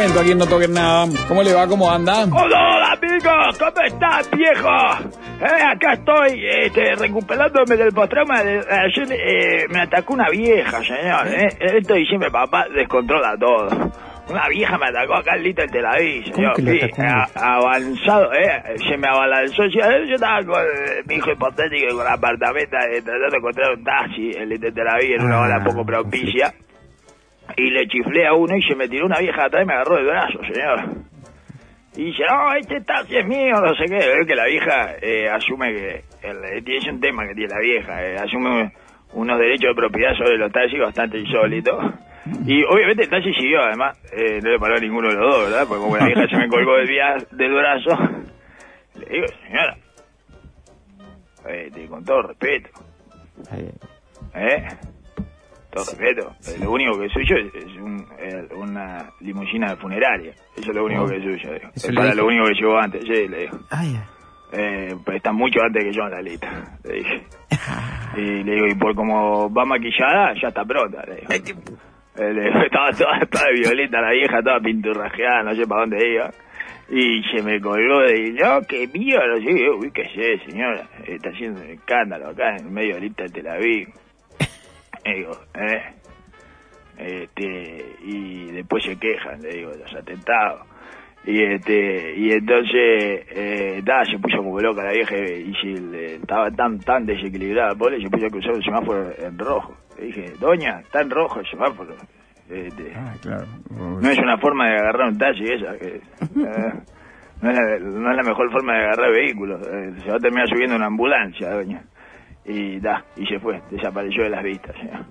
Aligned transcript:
Momento, 0.00 0.20
aquí 0.20 0.30
en 0.32 0.38
No 0.38 0.46
Toquen 0.46 0.72
Nada. 0.72 1.06
¿Cómo 1.28 1.42
le 1.42 1.52
va? 1.52 1.66
¿Cómo 1.66 1.90
anda? 1.90 2.24
Hola 2.24 2.92
amigos, 2.92 3.58
¿cómo 3.58 3.80
estás 3.84 4.30
viejo? 4.30 4.68
Eh, 5.40 5.62
acá 5.62 5.92
estoy 5.94 6.42
este, 6.62 6.94
recuperándome 6.96 7.76
del 7.76 7.92
postrauma 7.92 8.42
de 8.42 8.58
ayer 8.60 9.12
eh, 9.12 9.66
me 9.70 9.82
atacó 9.82 10.14
una 10.14 10.28
vieja, 10.30 10.82
señor. 10.82 11.26
Eh. 11.28 11.48
Esto 11.78 11.94
diciembre 11.94 12.30
papá 12.30 12.66
descontrola 12.74 13.34
todo. 13.38 13.68
Una 14.28 14.48
vieja 14.48 14.78
me 14.78 14.86
atacó 14.86 15.16
acá 15.16 15.34
en 15.36 15.42
Little 15.42 15.66
Tel 15.68 15.84
Aviv, 15.84 16.34
señor. 16.34 16.54
Sí, 16.56 16.80
a- 17.02 17.56
avanzado, 17.56 18.32
eh. 18.32 18.62
Se 18.88 18.96
me 18.96 19.08
abalanzó. 19.08 19.64
Yo, 19.66 19.80
yo 20.06 20.14
estaba 20.14 20.42
con 20.44 20.62
eh, 20.62 21.02
mi 21.06 21.16
hijo 21.16 21.30
hipotético 21.32 21.94
con 21.96 22.04
la 22.04 22.12
apartamento 22.14 22.76
eh, 22.90 23.02
tratando 23.02 23.28
de 23.30 23.36
encontrar 23.36 23.70
un 23.76 23.84
taxi 23.84 24.30
en 24.36 24.48
Little 24.48 24.72
Tel 24.72 24.88
Aviv 24.88 25.14
en 25.16 25.22
una 25.24 25.36
Ah, 25.36 25.40
hora 25.42 25.64
poco 25.64 25.84
propicia. 25.84 26.52
Y 27.66 27.70
le 27.70 27.86
chiflé 27.88 28.26
a 28.26 28.32
uno 28.34 28.56
y 28.56 28.62
se 28.62 28.74
me 28.74 28.88
tiró 28.88 29.06
una 29.06 29.18
vieja 29.18 29.44
atrás 29.44 29.62
y 29.62 29.66
me 29.66 29.74
agarró 29.74 29.98
el 29.98 30.06
brazo, 30.06 30.38
señor. 30.52 30.80
Y 31.96 32.04
dice, 32.04 32.22
no, 32.30 32.54
este 32.54 32.80
taxi 32.82 33.16
es 33.16 33.26
mío, 33.26 33.60
no 33.60 33.74
sé 33.74 33.84
qué. 33.86 33.96
Veo 33.98 34.24
que 34.26 34.34
la 34.36 34.46
vieja 34.46 34.94
eh, 35.02 35.28
asume 35.28 35.72
que... 35.74 36.04
El, 36.22 36.36
eh, 36.44 36.62
es 36.66 36.86
un 36.86 37.00
tema 37.00 37.26
que 37.26 37.34
tiene 37.34 37.52
la 37.52 37.60
vieja. 37.60 38.04
eh, 38.04 38.16
asume 38.16 38.72
unos 39.12 39.38
derechos 39.38 39.70
de 39.70 39.74
propiedad 39.74 40.14
sobre 40.16 40.38
los 40.38 40.52
taxis 40.52 40.78
bastante 40.80 41.18
insólitos. 41.18 41.76
Y 42.46 42.62
obviamente 42.64 43.02
el 43.04 43.10
taxi 43.10 43.34
siguió, 43.34 43.60
además. 43.60 43.98
eh, 44.12 44.40
no 44.42 44.50
le 44.50 44.58
paró 44.58 44.76
a 44.76 44.80
ninguno 44.80 45.08
de 45.08 45.14
los 45.16 45.30
dos, 45.34 45.50
¿verdad? 45.50 45.66
Porque 45.66 45.82
como 45.82 45.96
la 45.96 46.06
vieja 46.06 46.28
se 46.28 46.36
me 46.36 46.48
colgó 46.48 46.76
del, 46.76 46.86
via- 46.88 47.16
del 47.32 47.52
brazo, 47.52 47.90
le 48.94 49.06
digo, 49.06 49.26
señora, 49.44 49.76
eh, 51.48 51.86
con 51.88 52.04
todo 52.04 52.22
respeto, 52.22 52.70
¿eh? 54.34 54.62
Todo 55.70 55.84
respeto. 55.84 56.34
Lo 56.62 56.72
único 56.72 56.98
que 56.98 57.06
es 57.06 57.12
suyo 57.12 57.36
es, 57.36 57.64
un- 57.76 58.06
una 58.56 59.10
limusina 59.20 59.70
de 59.70 59.76
funeraria. 59.76 60.32
Eso 60.56 60.70
es 60.70 60.74
lo 60.76 60.84
único 60.84 61.06
que 61.06 61.16
es 61.16 61.22
suyo. 61.22 61.52
digo. 61.54 61.70
Es 61.74 61.92
para 61.94 62.14
lo 62.14 62.26
único 62.26 62.44
que 62.46 62.54
llegó 62.54 62.76
antes. 62.78 63.02
Sí, 63.04 63.28
le 63.28 63.38
digo. 63.42 63.58
Ay, 63.70 63.96
Eh, 64.52 64.96
pues 65.04 65.18
está 65.18 65.32
mucho 65.32 65.62
antes 65.62 65.84
que 65.84 65.92
yo 65.92 66.02
en 66.04 66.10
la 66.10 66.22
lista. 66.22 66.48
Le 66.84 66.94
dije. 66.94 67.22
Y 68.16 68.42
le 68.42 68.54
digo, 68.56 68.66
y 68.66 68.74
por 68.74 68.92
como 68.96 69.48
va 69.54 69.64
maquillada, 69.64 70.34
ya 70.34 70.48
está 70.48 70.64
pronta. 70.64 71.04
Le 71.06 71.14
digo. 71.20 71.60
Eh, 72.16 72.32
le 72.34 72.42
digo, 72.42 72.58
estaba 72.66 72.90
toda, 72.90 73.20
toda 73.30 73.44
de 73.44 73.60
violeta 73.60 74.00
la 74.00 74.10
vieja, 74.10 74.42
toda 74.42 74.58
pinturrajeada, 74.58 75.44
no 75.44 75.54
sé 75.54 75.64
para 75.68 75.82
dónde 75.82 76.08
iba. 76.14 76.30
Y 76.92 77.22
se 77.30 77.40
me 77.44 77.60
colgó 77.60 78.00
de, 78.00 78.32
no, 78.32 78.60
qué 78.68 78.88
mío, 78.88 79.20
no 79.24 79.36
sé, 79.36 79.70
uy, 79.70 79.92
qué 79.92 80.08
sé, 80.12 80.44
señora, 80.50 80.82
está 81.06 81.28
haciendo 81.30 81.60
un 81.60 81.68
escándalo 81.70 82.30
acá 82.30 82.56
en 82.56 82.72
medio 82.74 82.96
de 82.96 83.02
lista 83.02 83.22
de 83.22 83.28
Tel 83.28 83.46
Aviv. 83.46 83.88
Digo, 85.14 85.36
eh, 85.54 85.82
este, 86.98 87.96
y 88.04 88.50
después 88.52 88.84
se 88.84 88.96
quejan, 88.98 89.40
le 89.42 89.54
digo, 89.54 89.70
de 89.70 89.78
los 89.78 89.94
atentados. 89.94 90.62
Y 91.24 91.42
este, 91.42 92.14
y 92.16 92.32
entonces, 92.32 93.26
eh, 93.30 93.82
se 94.10 94.18
puso 94.18 94.38
como 94.38 94.58
loca 94.60 94.82
la 94.82 94.92
vieja 94.92 95.16
y 95.18 95.52
si 95.60 95.78
le- 95.78 96.14
estaba 96.16 96.50
tan, 96.50 96.78
tan 96.80 97.04
desequilibrada, 97.04 97.74
pobre, 97.74 98.00
se 98.00 98.08
puso 98.08 98.26
a 98.26 98.30
cruzar 98.30 98.54
el 98.54 98.64
semáforo 98.64 99.10
en 99.18 99.38
rojo. 99.38 99.76
Le 99.98 100.06
dije, 100.06 100.32
doña, 100.38 100.80
está 100.80 101.02
en 101.02 101.10
rojo 101.10 101.40
el 101.40 101.46
semáforo. 101.46 101.94
Este, 102.48 102.92
Ah, 102.96 103.14
claro. 103.22 103.46
no 103.70 104.10
es 104.10 104.18
una 104.18 104.38
forma 104.38 104.66
de 104.70 104.78
agarrar 104.78 105.08
un 105.08 105.18
taxi 105.18 105.44
esa. 105.44 105.76
que, 105.78 105.96
eh, 105.96 106.72
no, 107.42 107.50
es 107.50 107.56
la, 107.56 107.78
no 107.80 108.10
es 108.10 108.16
la 108.16 108.22
mejor 108.22 108.50
forma 108.50 108.72
de 108.74 108.78
agarrar 108.84 109.12
vehículos. 109.12 109.60
eh, 109.62 109.92
se 110.02 110.10
va 110.10 110.16
a 110.16 110.20
terminar 110.20 110.48
subiendo 110.48 110.76
una 110.76 110.86
ambulancia, 110.86 111.50
doña. 111.50 111.82
Y 112.44 112.80
da, 112.80 113.04
y 113.16 113.26
se 113.26 113.38
fue, 113.38 113.60
desapareció 113.70 114.24
de 114.24 114.30
las 114.30 114.42
vistas. 114.42 114.74
ya. 114.82 115.06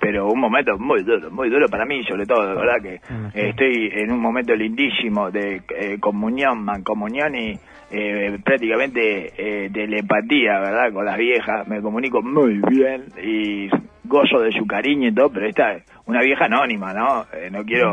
Pero 0.00 0.28
un 0.28 0.40
momento 0.40 0.78
muy 0.78 1.02
duro, 1.02 1.30
muy 1.30 1.50
duro 1.50 1.68
para 1.68 1.84
mí, 1.84 2.04
sobre 2.04 2.24
todo, 2.24 2.54
verdad 2.54 2.80
que 2.80 2.94
eh, 2.94 3.48
estoy 3.50 3.90
en 3.92 4.12
un 4.12 4.20
momento 4.20 4.54
lindísimo 4.54 5.30
de 5.30 5.60
eh, 5.76 5.98
comunión, 6.00 6.64
mancomunión 6.64 7.34
y 7.34 7.58
eh, 7.90 8.38
prácticamente 8.44 9.32
eh, 9.36 9.70
telepatía, 9.70 10.60
¿verdad? 10.60 10.92
Con 10.92 11.04
las 11.04 11.16
viejas, 11.16 11.66
me 11.66 11.80
comunico 11.80 12.22
muy 12.22 12.60
bien 12.70 13.06
y 13.22 13.68
gozo 14.04 14.40
de 14.40 14.52
su 14.52 14.66
cariño 14.66 15.08
y 15.08 15.14
todo, 15.14 15.30
pero 15.30 15.46
esta 15.46 15.72
es 15.74 15.84
una 16.06 16.20
vieja 16.20 16.44
anónima, 16.46 16.92
¿no? 16.92 17.24
Eh, 17.32 17.50
no 17.50 17.64
quiero, 17.64 17.92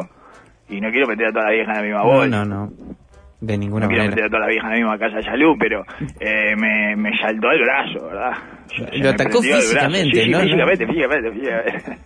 y 0.69 0.79
no 0.81 0.89
quiero 0.91 1.07
meter 1.07 1.27
a 1.27 1.31
toda 1.31 1.45
la 1.45 1.51
vieja 1.51 1.71
en 1.71 1.77
la 1.77 1.83
misma 1.83 1.99
no, 1.99 2.05
bolsa. 2.05 2.45
no, 2.45 2.45
no. 2.45 2.71
De 3.41 3.57
ninguna 3.57 3.85
No 3.85 3.89
quiero 3.91 4.09
meter 4.09 4.23
a 4.25 4.27
toda 4.27 4.39
la 4.41 4.47
vieja 4.47 4.65
en 4.67 4.71
la 4.71 4.77
misma 4.77 4.97
casa 4.97 5.17
de 5.17 5.23
salud, 5.23 5.55
pero 5.59 5.83
eh, 6.19 6.55
me, 6.55 6.95
me 6.95 7.17
saltó 7.17 7.51
el 7.51 7.61
brazo, 7.61 8.05
¿verdad? 8.07 8.33
Se- 8.67 8.97
Lo 8.97 9.09
atacó 9.09 9.41
físicamente, 9.41 10.23
Sí, 10.23 10.29
¿no? 10.29 10.39
físicamente, 10.39 10.85
físicamente, 10.87 11.31
físicamente. 11.31 11.97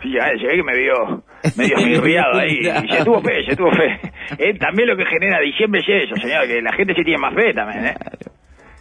Fíjate, 0.00 0.38
se 0.38 0.46
ve 0.46 0.56
que 0.56 0.62
me 0.62 0.76
vio 0.76 1.22
medio 1.56 1.76
mirriado 1.78 2.34
ahí. 2.38 2.58
Y 2.84 2.88
se 2.92 3.04
tuvo 3.04 3.20
fe, 3.22 3.44
se 3.48 3.56
tuvo 3.56 3.70
fe. 3.72 3.98
Eh, 4.38 4.54
también 4.58 4.88
lo 4.88 4.96
que 4.96 5.06
genera 5.06 5.40
diciembre 5.40 5.80
es 5.80 6.04
eso, 6.04 6.16
señor, 6.16 6.46
que 6.46 6.60
la 6.62 6.72
gente 6.72 6.94
se 6.94 7.02
tiene 7.02 7.18
más 7.18 7.34
fe 7.34 7.52
también, 7.54 7.86
¿eh? 7.86 7.94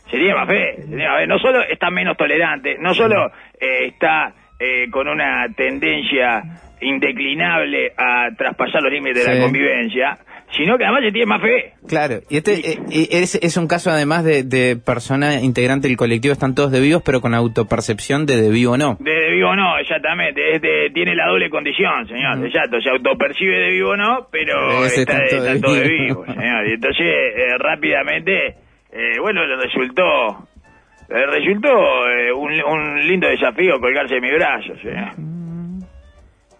Se 0.10 0.18
tiene 0.18 0.34
más 0.36 0.48
fe. 0.48 0.76
se 0.78 0.88
tiene 0.88 1.08
más 1.08 1.20
fe. 1.22 1.28
No 1.28 1.40
solo 1.40 1.62
está 1.64 1.90
menos 1.90 2.16
tolerante, 2.18 2.78
no 2.80 2.94
solo 2.94 3.28
eh, 3.60 3.88
está 3.88 4.34
eh, 4.60 4.90
con 4.92 5.08
una 5.08 5.48
tendencia 5.56 6.42
indeclinable 6.82 7.92
a 7.98 8.30
traspasar 8.38 8.82
los 8.84 8.92
límites 8.92 9.26
de 9.26 9.36
la 9.36 9.42
convivencia, 9.42 10.18
sino 10.52 10.78
que 10.78 10.86
además 10.86 11.04
se 11.04 11.12
tiene 11.12 11.26
más 11.26 11.42
fe. 11.42 11.74
Claro, 11.88 12.22
y 12.30 12.38
este 12.38 12.54
eh, 12.72 12.80
eh, 12.92 13.08
es, 13.12 13.36
es 13.36 13.58
un 13.58 13.68
caso 13.68 13.90
además 13.92 14.24
de, 14.24 14.44
de 14.44 14.78
persona 14.78 15.42
integrante 15.42 15.88
del 15.88 15.98
colectivo, 15.98 16.32
están 16.32 16.56
todos 16.56 16.72
de 16.72 16.80
vivos, 16.80 17.02
pero 17.06 17.20
con 17.22 17.34
autopercepción 17.34 18.26
de 18.26 18.36
de 18.42 18.50
vivo 18.50 18.74
o 18.74 18.78
no. 18.78 18.98
De, 19.00 19.12
de 19.12 19.32
vivo 19.32 19.56
no, 19.56 19.78
exactamente. 19.80 20.56
Es 20.56 20.62
de- 20.62 20.90
tiene 20.94 21.16
la 21.16 21.28
doble 21.28 21.50
condición, 21.50 22.08
señor. 22.08 22.46
Exacto. 22.46 22.80
Se 22.82 22.90
autopercibe 22.90 23.58
de 23.58 23.70
vivo 23.72 23.96
no, 23.98 24.28
pero 24.32 24.86
está, 24.86 25.20
de, 25.20 25.60
todo 25.60 25.74
de 25.76 25.88
vivo. 25.90 26.24
vivo, 26.24 26.26
señor. 26.26 26.68
Y 26.68 26.74
entonces, 26.74 27.06
eh, 27.06 27.58
rápidamente, 27.60 28.48
eh, 28.94 29.20
bueno, 29.22 29.46
le 29.46 29.56
resultó, 29.58 30.48
le 31.10 31.26
resultó 31.28 31.70
eh, 32.10 32.32
un, 32.34 32.52
un 32.64 33.08
lindo 33.08 33.28
desafío 33.28 33.80
colgarse 33.80 34.16
de 34.16 34.22
mi 34.22 34.32
brazo, 34.32 34.76
señor. 34.82 35.12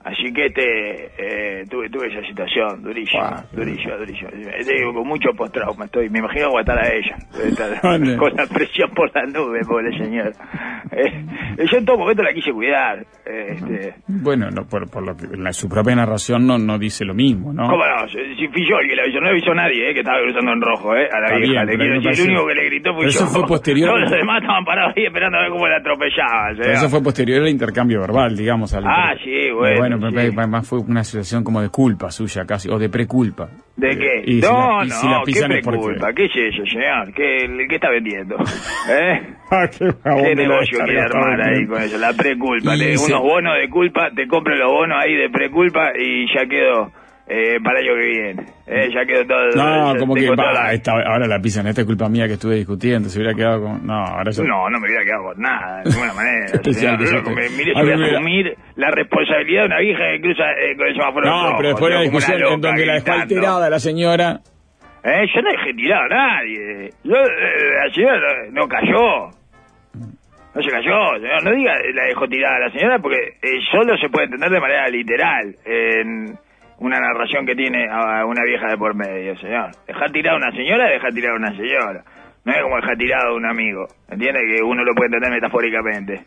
Así 0.06 0.32
que 0.32 0.46
este, 0.46 1.06
eh, 1.18 1.64
tuve, 1.68 1.90
tuve 1.90 2.08
esa 2.14 2.22
situación 2.28 2.84
durísima, 2.84 3.44
durísima, 3.52 3.96
durísima. 3.98 4.30
Digo, 4.32 4.94
con 4.94 5.08
mucho 5.08 5.30
postrauma 5.36 5.86
estoy. 5.86 6.10
Me 6.12 6.20
imagino 6.20 6.46
aguantar 6.46 6.78
a 6.78 6.88
ella. 6.94 7.16
Estar 7.44 7.82
con 8.18 8.36
la 8.36 8.46
presión 8.46 8.92
por 8.96 9.10
la 9.16 9.24
nube, 9.26 9.62
pobre 9.68 9.98
señor. 9.98 10.32
Eh, 10.92 11.26
yo 11.72 11.78
en 11.80 11.86
todo 11.86 11.98
momento 11.98 12.22
la 12.22 12.34
quise 12.34 12.52
cuidar. 12.52 13.00
eh, 13.26 13.48
Este, 13.56 13.96
Bueno, 14.08 14.50
no, 14.52 14.68
por, 14.68 14.88
por 14.92 15.04
lo 15.04 15.18
que 15.18 15.26
la- 15.38 15.52
su 15.54 15.68
propia 15.68 15.96
narración 15.96 16.46
no, 16.46 16.60
no 16.60 16.78
dice 16.78 17.04
lo 17.04 17.16
mismo, 17.16 17.52
¿no? 17.52 17.64
¿Cómo 17.68 17.84
no? 17.88 18.08
Si 18.08 18.48
fui 18.50 18.62
yo 18.70 18.78
el 18.78 18.88
que 18.88 18.96
le 18.96 19.02
avisó, 19.02 19.18
no 19.20 19.26
le 19.26 19.32
avisó 19.32 19.54
nadie, 19.56 19.90
eh, 19.90 19.94
que 19.96 20.02
estaba 20.02 20.20
cruzando 20.22 20.52
en 20.54 20.62
rojo, 20.62 20.96
eh, 20.96 21.10
a 21.12 21.20
la 21.20 21.26
Está 21.28 21.38
vieja. 21.40 21.64
bien, 21.64 21.66
le 21.66 21.78
quiero 21.78 22.02
decir, 22.02 22.26
el 22.26 22.30
único 22.32 22.48
que 22.48 22.54
le 22.54 22.66
gritó 22.66 22.90
pero 22.92 23.02
yo. 23.02 23.08
eso 23.10 23.26
fue 23.26 23.44
posterior. 23.48 23.90
Todos 23.90 24.02
los 24.02 24.12
demás 24.12 24.42
estaban 24.42 24.64
parados 24.66 24.94
ahí 24.96 25.06
esperando 25.06 25.38
a 25.40 25.42
ver 25.42 25.50
cómo 25.50 25.68
la 25.68 25.78
atropellaban. 25.78 26.58
Pero 26.58 26.72
eso 26.74 26.90
fue 26.90 27.02
posterior 27.02 27.42
al 27.42 27.50
intercambio 27.50 28.02
verbal, 28.02 28.36
digamos. 28.38 28.72
al 28.76 28.84
Ah, 28.86 29.16
sí, 29.24 29.50
bueno, 29.52 29.80
Bueno, 29.80 29.95
me- 30.00 30.22
además 30.22 30.68
fue 30.68 30.80
una 30.80 31.04
situación 31.04 31.44
como 31.44 31.62
de 31.62 31.70
culpa 31.70 32.12
suya 32.12 32.46
casi, 32.46 32.70
o 32.70 32.78
de 32.80 32.90
preculpa. 32.90 33.50
¿De 33.76 33.90
Eh, 33.92 33.98
qué? 33.98 34.22
y 34.32 34.42
si 34.42 34.48
no, 34.48 34.80
la- 34.80 34.86
y 34.86 34.90
no, 34.90 34.96
si 34.96 35.08
la 35.08 35.18
qué 35.20 35.26
pisan 35.26 35.50
porque- 35.64 35.70
preculpa, 35.80 36.14
¿qué 36.14 36.26
es 36.26 36.32
eso, 36.36 36.66
señor? 36.66 37.14
¿Qué, 37.14 37.66
qué 37.70 37.76
está 37.76 37.90
vendiendo? 37.90 38.36
¿Eh? 38.90 39.22
Ah, 39.52 39.68
qué 39.70 39.88
¿Qué 40.24 40.36
negocio 40.36 40.80
quiere 40.86 41.02
armar 41.02 41.42
ahí 41.42 41.66
con 41.68 41.82
eso? 41.82 41.98
La 41.98 42.14
preculpa. 42.14 42.76
Se- 42.78 42.98
Unos 42.98 43.22
bonos 43.22 43.54
de 43.60 43.70
culpa, 43.70 44.10
te 44.16 44.28
compro 44.28 44.56
los 44.56 44.72
bonos 44.72 44.98
ahí 45.04 45.14
de 45.16 45.30
preculpa 45.30 45.92
y 46.00 46.26
ya 46.34 46.46
quedo 46.48 46.92
eh, 47.28 47.58
para 47.64 47.80
el 47.80 47.86
año 47.88 47.96
que 47.96 48.08
viene. 48.08 48.44
Eh, 48.68 48.90
ya 48.94 49.06
quedo 49.06 49.26
todo. 49.26 49.50
No, 49.56 49.94
ya 49.94 50.00
como 50.00 50.14
que 50.16 50.22
la- 50.36 50.74
esta- 50.74 50.92
ahora 50.92 51.28
la 51.28 51.40
pisan, 51.40 51.68
esta 51.68 51.82
es 51.82 51.88
culpa 51.88 52.08
mía 52.10 52.28
que 52.28 52.34
estuve 52.34 52.56
discutiendo, 52.56 53.10
se 53.10 53.20
hubiera 53.20 53.34
quedado 53.36 53.62
con... 53.64 53.86
No, 53.86 53.94
ahora 53.94 54.32
yo... 54.32 54.44
No, 54.44 54.70
no 54.70 54.80
me 54.80 54.88
hubiera 54.88 55.04
quedado 55.04 55.24
con 55.26 55.42
nada, 55.42 55.82
de 55.84 55.90
ninguna 55.90 56.14
manera. 56.16 56.46
Especial 56.46 56.98
que 56.98 57.08
señor. 57.08 57.36
Me- 57.36 57.50
Mire, 57.50 57.74
yo 57.76 57.82
voy 57.84 57.92
a 57.92 58.06
asumir 58.16 58.56
la 58.76 58.92
responsabilidad 58.92 59.62
de 59.62 59.68
una 59.68 59.80
vieja 59.80 60.04
que 60.14 60.22
cruza 60.22 60.44
eh, 60.52 60.76
con 60.78 60.88
el 60.88 60.94
semáforo 60.94 61.26
No, 61.30 61.54
pero 61.58 61.70
después 61.70 61.90
de 61.92 61.96
la 61.96 62.02
discusión 62.04 62.42
en 62.44 62.62
donde 62.62 62.86
la 62.86 62.94
dejó 62.94 63.12
alterada 63.12 63.70
la 63.70 63.80
señora... 63.80 64.40
Eh, 65.04 65.28
yo 65.36 65.42
no 65.44 65.52
dejé 65.52 65.74
tirado 65.76 66.02
a 66.04 66.08
nadie. 66.08 66.90
Yo, 67.04 67.14
eh, 67.14 67.86
la 67.86 67.94
señora 67.94 68.18
no, 68.52 68.62
no 68.62 68.68
cayó. 68.68 69.30
No 70.56 70.62
se 70.64 70.70
cayó, 70.70 71.20
señor. 71.20 71.44
No 71.44 71.52
diga 71.52 71.74
la 71.94 72.06
dejó 72.06 72.28
tirada 72.28 72.56
a 72.56 72.60
la 72.60 72.70
señora 72.72 72.98
porque 73.00 73.18
eh, 73.42 73.60
solo 73.72 73.96
se 73.98 74.10
puede 74.10 74.26
entender 74.26 74.50
de 74.50 74.60
manera 74.60 74.88
literal. 74.88 75.56
En, 75.66 76.34
una 76.80 77.00
narración 77.00 77.46
que 77.46 77.56
tiene 77.56 77.88
a 77.90 78.26
una 78.26 78.44
vieja 78.44 78.68
de 78.68 78.78
por 78.78 78.96
medio, 78.96 79.36
señor. 79.38 79.72
Dejar 79.88 80.12
tirado 80.12 80.38
a 80.38 80.40
una 80.40 80.52
señora, 80.52 80.90
dejar 80.90 81.14
tirado 81.14 81.36
a 81.36 81.40
una 81.40 81.56
señora. 81.56 82.04
No 82.44 82.54
es 82.54 82.62
como 82.62 82.76
dejar 82.76 82.98
tirado 82.98 83.30
a 83.30 83.36
un 83.36 83.46
amigo. 83.46 83.88
¿Entiende? 84.10 84.40
Que 84.42 84.64
uno 84.64 84.84
lo 84.84 84.94
puede 84.94 85.08
entender 85.08 85.32
metafóricamente. 85.32 86.26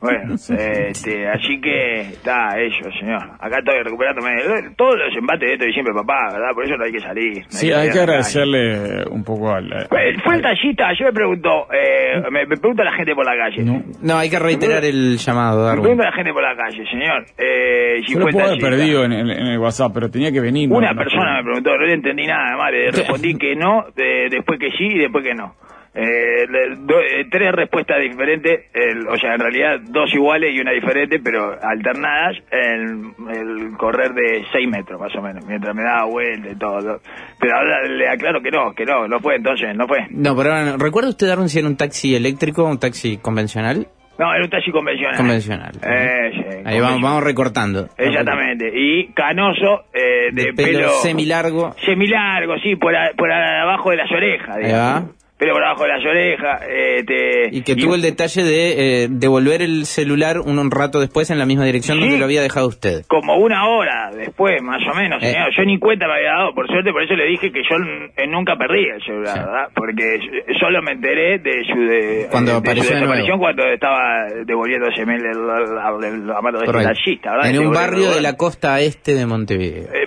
Bueno, 0.00 0.34
este, 0.88 1.28
así 1.28 1.60
que 1.60 2.00
está 2.00 2.58
ello, 2.60 2.90
señor. 3.00 3.22
Acá 3.40 3.58
estoy 3.60 3.82
recuperándome. 3.82 4.30
Todos 4.76 4.96
los 4.98 5.16
embates 5.16 5.48
de 5.48 5.54
esto 5.54 5.66
y 5.66 5.72
siempre 5.72 5.94
papá, 5.94 6.30
¿verdad? 6.32 6.50
Por 6.54 6.64
eso 6.64 6.76
no 6.76 6.84
hay 6.84 6.92
que 6.92 7.00
salir. 7.00 7.38
no 7.38 7.44
Sí, 7.48 7.72
hay 7.72 7.88
que 7.88 7.98
calle. 7.98 8.00
agradecerle 8.02 9.04
un 9.10 9.24
poco 9.24 9.50
al... 9.54 9.72
Eh, 9.72 9.86
Fue 10.22 10.34
el 10.36 10.42
tallista, 10.42 10.92
yo 10.98 11.06
me 11.06 11.12
pregunto, 11.12 11.66
eh, 11.72 12.20
me, 12.30 12.46
me 12.46 12.56
pregunta 12.56 12.84
la 12.84 12.92
gente 12.92 13.14
por 13.14 13.24
la 13.24 13.36
calle. 13.36 13.62
No. 13.64 13.82
No, 14.02 14.18
hay 14.18 14.28
que 14.30 14.38
reiterar 14.38 14.84
el 14.84 15.16
llamado, 15.16 15.58
Me 15.60 15.64
Darwin. 15.66 15.82
pregunta 15.82 16.04
la 16.04 16.12
gente 16.12 16.32
por 16.32 16.42
la 16.42 16.54
calle, 16.56 16.84
señor. 16.90 17.24
Eh, 17.38 18.02
si 18.06 18.12
Yo 18.14 18.20
fue 18.20 18.30
lo 18.32 18.36
puedo 18.38 18.46
haber 18.48 18.60
perdido 18.60 19.04
en, 19.04 19.12
el- 19.12 19.30
en 19.30 19.46
el 19.46 19.58
WhatsApp, 19.58 19.92
pero 19.94 20.10
tenía 20.10 20.30
que 20.30 20.40
venir. 20.40 20.70
Una 20.70 20.88
no- 20.88 20.94
no 20.94 21.00
persona 21.02 21.36
me 21.38 21.44
preguntó, 21.44 21.70
no 21.76 21.86
le 21.86 21.94
entendí 21.94 22.26
nada, 22.26 22.70
le 22.70 22.90
respondí 22.90 23.34
que 23.38 23.56
no, 23.56 23.86
de- 23.96 24.28
después 24.30 24.58
que 24.60 24.70
sí 24.72 24.84
y 24.84 24.98
después 24.98 25.24
que 25.24 25.34
no. 25.34 25.54
Eh, 25.94 26.46
do- 26.78 27.00
eh, 27.00 27.26
tres 27.30 27.50
respuestas 27.52 27.98
diferentes, 28.00 28.66
el- 28.74 29.08
o 29.08 29.16
sea, 29.16 29.34
en 29.34 29.40
realidad 29.40 29.80
dos 29.88 30.12
iguales 30.14 30.54
y 30.54 30.60
una 30.60 30.72
diferente, 30.72 31.18
pero 31.18 31.56
alternadas, 31.60 32.36
en 32.52 33.14
el 33.30 33.76
correr 33.76 34.12
de 34.12 34.44
seis 34.52 34.68
metros 34.68 35.00
más 35.00 35.14
o 35.16 35.22
menos, 35.22 35.44
mientras 35.46 35.74
me 35.74 35.82
daba 35.82 36.04
vuelta 36.04 36.48
y 36.50 36.56
todo. 36.56 37.00
Pero 37.40 37.56
ahora 37.56 37.82
le 37.88 38.08
aclaro 38.08 38.40
que 38.42 38.50
no, 38.50 38.72
que 38.74 38.84
no, 38.84 39.08
no 39.08 39.18
fue 39.20 39.36
entonces, 39.36 39.74
no 39.74 39.86
fue. 39.88 40.06
No, 40.10 40.36
pero 40.36 40.50
ahora, 40.52 40.64
no. 40.72 40.76
¿recuerda 40.76 41.08
usted, 41.10 41.26
Darwin, 41.26 41.48
si 41.48 41.58
era 41.58 41.68
un 41.68 41.76
taxi 41.76 42.14
eléctrico 42.14 42.64
o 42.64 42.68
un 42.70 42.78
taxi 42.78 43.16
convencional? 43.18 43.88
No, 44.18 44.34
era 44.34 44.42
un 44.44 44.50
taxi 44.50 44.72
convencional. 44.72 45.16
Convencional. 45.16 45.72
Eh, 45.80 46.30
sí, 46.32 46.38
Ahí 46.40 46.44
vamos, 46.44 46.64
convencional. 46.64 47.02
vamos 47.02 47.22
recortando. 47.24 47.88
Exactamente. 47.96 48.70
Y 48.74 49.12
canoso, 49.12 49.84
eh, 49.94 50.30
de, 50.32 50.44
De 50.46 50.52
pelo 50.54 50.88
semilargo. 51.02 51.72
Semilargo, 51.84 52.56
sí, 52.58 52.74
por, 52.74 52.96
a- 52.96 53.12
por 53.16 53.30
abajo 53.32 53.90
de 53.90 53.96
las 53.96 54.10
orejas, 54.10 54.56
Ahí 54.56 54.64
digamos. 54.64 55.10
va. 55.10 55.17
Pelo 55.38 55.52
por 55.54 55.62
abajo 55.64 55.84
de 55.84 55.88
las 55.90 56.04
orejas. 56.04 56.62
eh, 56.68 57.04
te- 57.06 57.56
Y 57.56 57.62
que 57.62 57.76
tuvo 57.76 57.94
el 57.94 58.02
detalle 58.02 58.42
de 58.42 59.04
eh, 59.04 59.08
devolver 59.08 59.62
el 59.62 59.86
celular 59.86 60.40
un, 60.40 60.58
un 60.58 60.70
rato 60.72 60.98
después 60.98 61.30
en 61.30 61.38
la 61.38 61.46
misma 61.46 61.64
dirección 61.64 61.96
Sí. 61.98 62.00
donde 62.02 62.18
lo 62.18 62.24
había 62.24 62.42
dejado 62.42 62.66
usted. 62.66 63.04
Como 63.06 63.36
una 63.36 63.68
hora 63.68 64.10
después, 64.16 64.60
más 64.62 64.82
o 64.90 64.94
menos, 64.96 65.22
Eh. 65.22 65.30
señor. 65.32 65.50
Yo 65.56 65.64
ni 65.64 65.78
cuenta 65.78 66.06
me 66.08 66.14
había 66.14 66.30
dado, 66.32 66.54
por 66.54 66.66
suerte, 66.66 66.90
por 66.92 67.02
eso 67.04 67.14
le 67.14 67.26
dije 67.26 67.52
que 67.52 67.60
yo 67.70 67.76
eh, 68.16 68.26
nunca 68.26 68.56
perdí 68.56 68.84
el 68.92 69.00
celular, 69.04 69.34
Sí. 69.34 69.40
¿verdad? 69.40 69.68
Porque 69.74 70.18
solo 70.58 70.82
me 70.82 70.92
enteré 70.92 71.38
de 71.38 71.64
su, 71.72 71.78
de, 71.80 72.26
Cuando 72.32 72.50
eh, 72.50 72.54
de 72.54 72.58
apareció 72.58 72.82
su 72.88 72.94
de 72.94 73.00
nuevo. 73.00 73.12
desaparición 73.14 73.38
cuando 73.38 73.62
estaba 73.68 74.26
devolviéndose 74.44 75.02
el, 75.02 75.08
el, 75.10 76.04
el- 76.04 76.22
mano 76.42 76.58
de 76.58 76.64
este 76.66 76.82
taxista, 76.82 77.30
¿verdad? 77.36 77.50
En 77.50 77.58
un 77.60 77.72
barrio 77.72 78.10
de 78.10 78.20
la 78.20 78.36
costa 78.36 78.80
este 78.80 79.14
de 79.14 79.24
Montevideo. 79.24 79.84
Eh. 79.84 80.04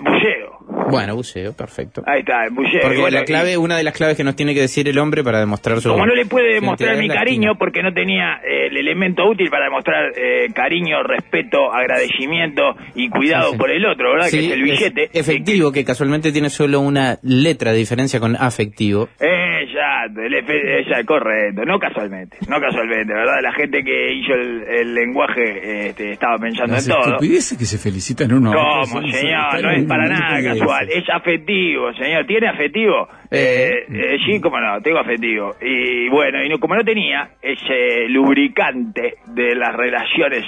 Bueno, 0.91 1.15
buceo, 1.15 1.53
perfecto. 1.53 2.03
Ahí 2.05 2.19
está, 2.19 2.45
el 2.45 2.51
buceo. 2.51 2.81
Porque 2.81 2.99
bueno, 2.99 3.17
la 3.19 3.23
clave, 3.25 3.53
y- 3.53 3.55
una 3.57 3.77
de 3.77 3.83
las 3.83 3.93
claves 3.93 4.17
que 4.17 4.23
nos 4.23 4.35
tiene 4.35 4.53
que 4.53 4.61
decir 4.61 4.87
el 4.87 4.97
hombre 4.99 5.23
para 5.23 5.39
demostrar 5.39 5.79
su 5.81 5.89
Como 5.89 6.05
no 6.05 6.13
le 6.15 6.25
puede 6.25 6.53
demostrar 6.55 6.97
mi 6.97 7.07
cariño 7.07 7.55
porque 7.57 7.81
no 7.83 7.93
tenía 7.93 8.41
eh, 8.43 8.67
el 8.67 8.77
elemento 8.77 9.25
útil 9.27 9.49
para 9.49 9.65
demostrar 9.65 10.11
eh, 10.15 10.47
cariño, 10.53 11.03
respeto, 11.03 11.71
agradecimiento 11.73 12.75
y 12.95 13.09
cuidado 13.09 13.47
Sí, 13.47 13.51
sí. 13.53 13.57
por 13.57 13.71
el 13.71 13.85
otro, 13.85 14.11
¿verdad? 14.13 14.29
que 14.29 14.39
es 14.45 14.51
el 14.51 14.63
billete. 14.63 15.03
es 15.13 15.27
efectivo, 15.27 15.71
que 15.71 15.83
casualmente 15.83 16.31
tiene 16.31 16.49
solo 16.49 16.79
una 16.79 17.17
letra 17.23 17.71
de 17.71 17.77
diferencia 17.77 18.19
con 18.19 18.35
afectivo. 18.35 19.09
Eh, 19.19 19.67
ya, 19.73 20.05
el 20.05 20.33
efe- 20.33 20.61
eh, 20.63 20.85
ya, 20.89 21.03
correcto, 21.03 21.63
no 21.65 21.79
casualmente, 21.79 22.37
no 22.47 22.59
casualmente, 22.59 23.13
¿verdad? 23.13 23.41
La 23.41 23.53
gente 23.53 23.83
que 23.83 24.13
hizo 24.13 24.33
el, 24.33 24.63
el 24.63 24.93
lenguaje 24.93 25.41
eh, 25.43 25.87
este, 25.89 26.13
estaba 26.13 26.37
pensando 26.37 26.73
Las 26.73 26.87
en 26.87 26.93
todo. 26.93 27.17
que 27.19 27.65
se 27.65 27.77
felicitan 27.77 28.31
uno 28.33 28.51
a 28.53 28.81
otro 28.81 28.93
¿Cómo, 29.01 29.07
señor? 29.11 29.61
No 29.61 29.71
es 29.71 29.83
para 29.85 30.07
nada 30.07 30.43
casual. 30.43 30.80
Es 30.89 31.09
afectivo, 31.09 31.93
señor. 31.93 32.25
¿Tiene 32.25 32.47
afectivo? 32.49 33.07
Eh. 33.29 33.69
Eh, 33.89 34.15
eh, 34.15 34.17
sí, 34.25 34.39
como 34.41 34.59
no, 34.59 34.81
tengo 34.81 34.99
afectivo. 34.99 35.55
Y 35.61 36.09
bueno, 36.09 36.43
y 36.43 36.49
no- 36.49 36.59
como 36.59 36.75
no 36.75 36.83
tenía 36.83 37.29
ese 37.41 38.07
lubricante 38.09 39.15
de 39.27 39.55
las 39.55 39.75
relaciones 39.75 40.45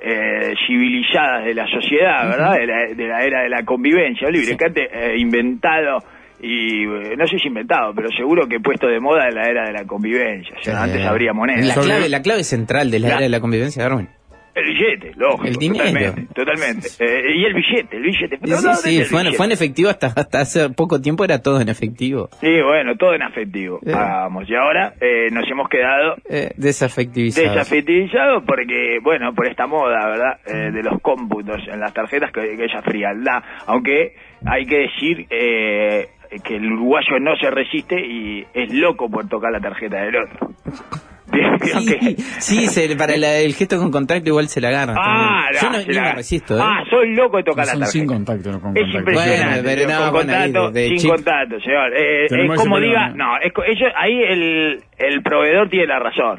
eh, 0.00 0.54
civilizadas 0.66 1.44
de 1.44 1.54
la 1.54 1.66
sociedad, 1.68 2.28
¿verdad? 2.28 2.54
De 2.58 2.66
la, 2.66 2.94
de 2.94 3.08
la 3.08 3.24
era 3.24 3.42
de 3.42 3.48
la 3.48 3.64
convivencia, 3.64 4.28
un 4.28 4.34
lubricante 4.34 4.88
eh, 4.92 5.16
inventado 5.18 5.98
y 6.40 6.84
eh, 6.84 7.16
no 7.16 7.26
sé 7.26 7.38
si 7.38 7.48
inventado, 7.48 7.94
pero 7.94 8.10
seguro 8.10 8.46
que 8.46 8.60
puesto 8.60 8.86
de 8.86 9.00
moda 9.00 9.26
en 9.28 9.34
la 9.34 9.48
era 9.48 9.64
de 9.66 9.72
la 9.72 9.84
convivencia. 9.86 10.54
O 10.58 10.62
sea, 10.62 10.82
antes 10.82 11.02
habría 11.04 11.32
moneda. 11.32 11.62
La 11.64 11.74
clave, 11.74 12.08
la 12.10 12.20
clave 12.22 12.44
central 12.44 12.90
de 12.90 12.98
la 13.00 13.08
La- 13.08 13.14
era 13.14 13.22
de 13.22 13.28
la 13.30 13.40
convivencia, 13.40 13.82
Darwin. 13.82 14.08
El 14.56 14.64
billete, 14.64 15.12
lógico. 15.16 15.44
El 15.44 15.54
dinero. 15.56 15.84
Totalmente, 15.84 16.34
totalmente. 16.34 16.88
Eh, 16.98 17.36
y 17.36 17.44
el 17.44 17.54
billete, 17.54 17.96
el 17.98 18.02
billete. 18.02 18.38
Sí, 18.42 18.52
sí, 18.52 18.58
sí, 19.00 19.04
fue, 19.04 19.20
billete? 19.20 19.36
fue 19.36 19.46
en 19.46 19.52
efectivo 19.52 19.90
hasta, 19.90 20.06
hasta 20.08 20.40
hace 20.40 20.70
poco 20.70 20.98
tiempo, 21.00 21.24
era 21.24 21.42
todo 21.42 21.60
en 21.60 21.68
efectivo. 21.68 22.30
Sí, 22.40 22.48
bueno, 22.62 22.96
todo 22.96 23.14
en 23.14 23.22
afectivo. 23.22 23.80
Eh. 23.84 23.92
Vamos, 23.92 24.48
y 24.48 24.54
ahora 24.54 24.94
eh, 25.00 25.28
nos 25.30 25.44
hemos 25.50 25.68
quedado 25.68 26.16
Eh, 26.30 26.50
desafectivizado. 26.56 27.50
desafectivizados 27.54 28.44
porque, 28.46 28.98
bueno, 29.02 29.34
por 29.34 29.46
esta 29.46 29.66
moda, 29.66 30.06
¿verdad? 30.08 30.40
Eh, 30.46 30.70
de 30.72 30.82
los 30.82 31.00
cómputos 31.02 31.60
en 31.70 31.78
las 31.78 31.92
tarjetas, 31.92 32.32
que, 32.32 32.56
que 32.56 32.64
esa 32.64 32.80
frialdad. 32.82 33.42
Aunque 33.66 34.14
hay 34.46 34.64
que 34.64 34.78
decir 34.78 35.26
eh, 35.28 36.08
que 36.42 36.56
el 36.56 36.72
uruguayo 36.72 37.18
no 37.20 37.36
se 37.36 37.50
resiste 37.50 38.00
y 38.00 38.44
es 38.54 38.72
loco 38.72 39.10
por 39.10 39.28
tocar 39.28 39.52
la 39.52 39.60
tarjeta 39.60 39.98
del 40.02 40.16
otro. 40.16 40.48
Sí, 41.66 42.16
sí, 42.38 42.66
se- 42.66 42.94
para 42.96 43.16
la- 43.16 43.38
el 43.38 43.54
gesto 43.54 43.78
con 43.78 43.90
contacto 43.90 44.28
igual 44.28 44.46
se 44.48 44.60
la 44.60 44.68
agarra. 44.68 44.94
Ah, 44.96 45.48
Yo 45.60 45.70
no, 45.70 45.78
no, 45.78 45.84
la- 45.92 46.12
resisto, 46.14 46.56
¿eh? 46.56 46.60
Ah, 46.62 46.84
soy 46.88 47.14
loco 47.14 47.38
de 47.38 47.42
tocar 47.44 47.66
la 47.66 47.72
Son 47.72 47.80
tarjeta. 47.80 47.92
sin 47.98 48.06
contacto, 48.06 48.52
no 48.52 48.60
con 48.60 48.76
Es 48.76 48.82
contacto. 48.84 48.98
impresionante. 49.10 49.62
Bueno, 49.62 49.62
pero 49.64 49.88
no, 49.88 49.98
con 50.04 50.12
bueno, 50.12 50.32
contacto, 50.32 50.70
de- 50.70 50.80
de 50.90 50.98
sin 50.98 51.10
contacto, 51.10 51.60
señor. 51.60 51.92
Eh, 51.96 52.24
es 52.24 52.30
Tenemos 52.30 52.56
como 52.56 52.78
diga, 52.78 53.06
problema. 53.08 53.24
no, 53.32 53.38
es, 53.42 53.52
co- 53.52 53.64
ellos, 53.64 53.88
ahí 53.96 54.22
el, 54.22 54.80
el 54.98 55.22
proveedor 55.22 55.68
tiene 55.68 55.86
la 55.86 55.98
razón. 55.98 56.38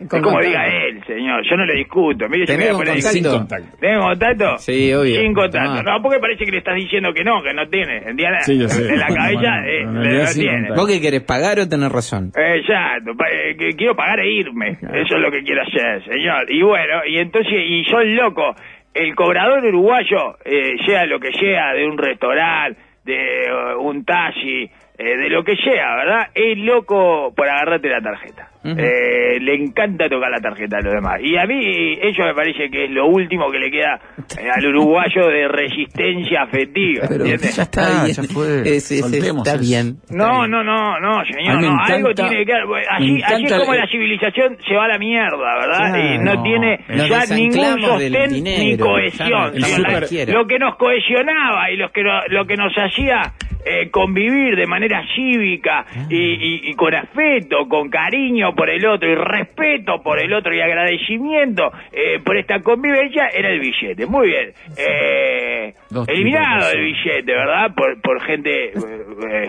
Es 0.00 0.08
como 0.08 0.22
contacto. 0.22 0.46
diga 0.48 0.66
él, 0.66 1.02
señor. 1.06 1.42
Yo 1.48 1.56
no 1.56 1.64
le 1.66 1.74
discuto. 1.74 2.28
Mire, 2.28 2.46
yo 2.46 2.52
me 2.52 2.58
¿Tenés 2.58 2.58
voy 2.58 2.68
a 2.68 2.72
con 2.72 2.86
poner- 2.86 3.02
Sin 3.02 3.22
contacto? 3.24 3.38
contacto. 3.38 3.78
¿Tengo 3.80 4.00
contacto? 4.02 4.58
Sí, 4.58 4.94
obvio. 4.94 5.20
Sin 5.20 5.34
contacto. 5.34 5.68
Tomá. 5.76 5.82
No, 5.82 6.02
porque 6.02 6.18
parece 6.20 6.44
que 6.44 6.50
le 6.52 6.58
estás 6.58 6.74
diciendo 6.76 7.12
que 7.12 7.24
no, 7.24 7.42
que 7.42 7.52
no 7.54 7.68
tiene. 7.68 7.96
¿Entiendes? 8.06 8.44
Sí, 8.46 8.58
yo 8.58 8.68
sé. 8.68 8.92
En 8.92 8.98
la 8.98 9.06
cabeza 9.14 9.40
bueno, 9.62 9.66
eh, 9.66 9.84
no, 9.84 10.02
tiene. 10.32 10.50
contacto. 10.52 10.74
¿Vos 10.80 10.88
qué 10.90 11.00
querés, 11.00 11.22
pagar 11.22 11.58
o 11.58 11.68
tener 11.68 11.90
razón? 11.90 12.32
Exacto, 12.36 13.16
pa- 13.16 13.28
eh, 13.30 13.56
que 13.58 13.70
quiero 13.72 13.96
pagar 13.96 14.20
e 14.20 14.30
irme. 14.30 14.70
Eso 14.80 15.16
es 15.16 15.20
lo 15.20 15.30
que 15.30 15.42
quiero 15.42 15.62
hacer, 15.62 16.04
señor. 16.04 16.50
Y 16.50 16.62
bueno, 16.62 17.00
y 17.06 17.18
entonces, 17.18 17.54
y 17.66 17.84
soy 17.84 18.14
loco. 18.14 18.54
El 18.94 19.14
cobrador 19.14 19.64
uruguayo, 19.64 20.36
eh, 20.44 20.76
sea 20.86 21.06
lo 21.06 21.20
que 21.20 21.32
sea, 21.32 21.72
de 21.72 21.86
un 21.86 21.98
restaurante, 21.98 22.80
de 23.04 23.42
eh, 23.44 23.74
un 23.78 24.04
taxi, 24.04 24.70
eh, 24.98 25.16
de 25.16 25.28
lo 25.28 25.44
que 25.44 25.54
sea, 25.56 25.94
¿verdad? 25.96 26.26
Es 26.34 26.58
loco 26.58 27.32
por 27.36 27.48
agarrarte 27.48 27.88
la 27.88 28.00
tarjeta. 28.00 28.47
Eh, 28.64 29.38
le 29.40 29.54
encanta 29.54 30.08
tocar 30.08 30.30
la 30.30 30.40
tarjeta 30.40 30.78
a 30.78 30.80
los 30.80 30.92
demás. 30.94 31.20
Y 31.22 31.36
a 31.36 31.46
mí, 31.46 31.98
eso 32.02 32.22
me 32.24 32.34
parece 32.34 32.68
que 32.70 32.84
es 32.86 32.90
lo 32.90 33.06
último 33.06 33.50
que 33.50 33.58
le 33.58 33.70
queda 33.70 34.00
eh, 34.38 34.48
al 34.54 34.66
uruguayo 34.66 35.28
de 35.28 35.48
resistencia 35.48 36.42
afectiva. 36.42 37.06
Pero 37.08 37.24
¿entiendes? 37.24 37.56
ya 37.56 37.62
está, 37.62 38.02
bien. 38.04 38.14
ya 38.14 38.22
fue. 38.24 38.60
Es- 38.76 38.90
es- 38.90 39.00
Soltemos 39.00 39.46
está 39.46 39.58
bien. 39.58 39.96
No, 40.10 40.46
no, 40.48 40.62
no, 40.64 40.98
no, 41.00 41.24
señor, 41.24 41.60
no, 41.62 41.76
algo 41.82 42.12
tiene 42.14 42.30
que 42.38 42.44
quedar. 42.46 42.62
Así, 42.90 43.20
así 43.24 43.44
es 43.44 43.52
como 43.54 43.74
el- 43.74 43.80
la 43.80 43.86
civilización 43.86 44.56
se 44.66 44.74
va 44.74 44.84
a 44.84 44.88
la 44.88 44.98
mierda, 44.98 45.58
¿verdad? 45.60 45.92
Claro. 45.94 46.14
y 46.14 46.18
no, 46.18 46.34
No, 46.34 46.42
tiene 46.42 46.78
ya 46.88 47.34
ningún 47.34 47.80
sostén 47.80 48.30
dinero, 48.30 48.62
ni 48.64 48.76
cohesión. 48.76 49.54
super-. 49.60 50.32
Lo 50.32 50.46
que 50.46 50.58
nos 50.58 50.76
cohesionaba 50.76 51.70
y 51.70 51.76
lo 51.76 51.90
que, 51.90 52.02
no- 52.02 52.26
lo 52.28 52.44
que 52.46 52.56
nos 52.56 52.72
hacía 52.76 53.32
eh, 53.64 53.90
convivir 53.90 54.56
de 54.56 54.66
manera 54.66 55.02
cívica 55.14 55.84
y, 56.08 56.16
y- 56.16 56.70
y 56.70 56.74
con 56.74 56.94
afecto, 56.94 57.68
con 57.68 57.88
cariño 57.90 58.54
por 58.54 58.70
el 58.70 58.84
otro 58.86 59.08
y 59.10 59.14
respeto 59.14 60.00
por 60.02 60.18
el 60.20 60.32
otro 60.32 60.54
y 60.54 60.60
agradecimiento 60.60 61.70
eh, 61.92 62.18
por 62.24 62.36
esta 62.38 62.60
convivencia 62.60 63.28
era 63.28 63.50
el 63.50 63.60
billete. 63.60 64.06
Muy 64.06 64.28
bien. 64.28 64.52
Eh, 64.76 65.74
eliminado 66.08 66.70
el 66.72 66.80
billete, 66.84 67.32
¿verdad? 67.32 67.74
Por, 67.74 68.00
por 68.00 68.20
gente, 68.22 68.72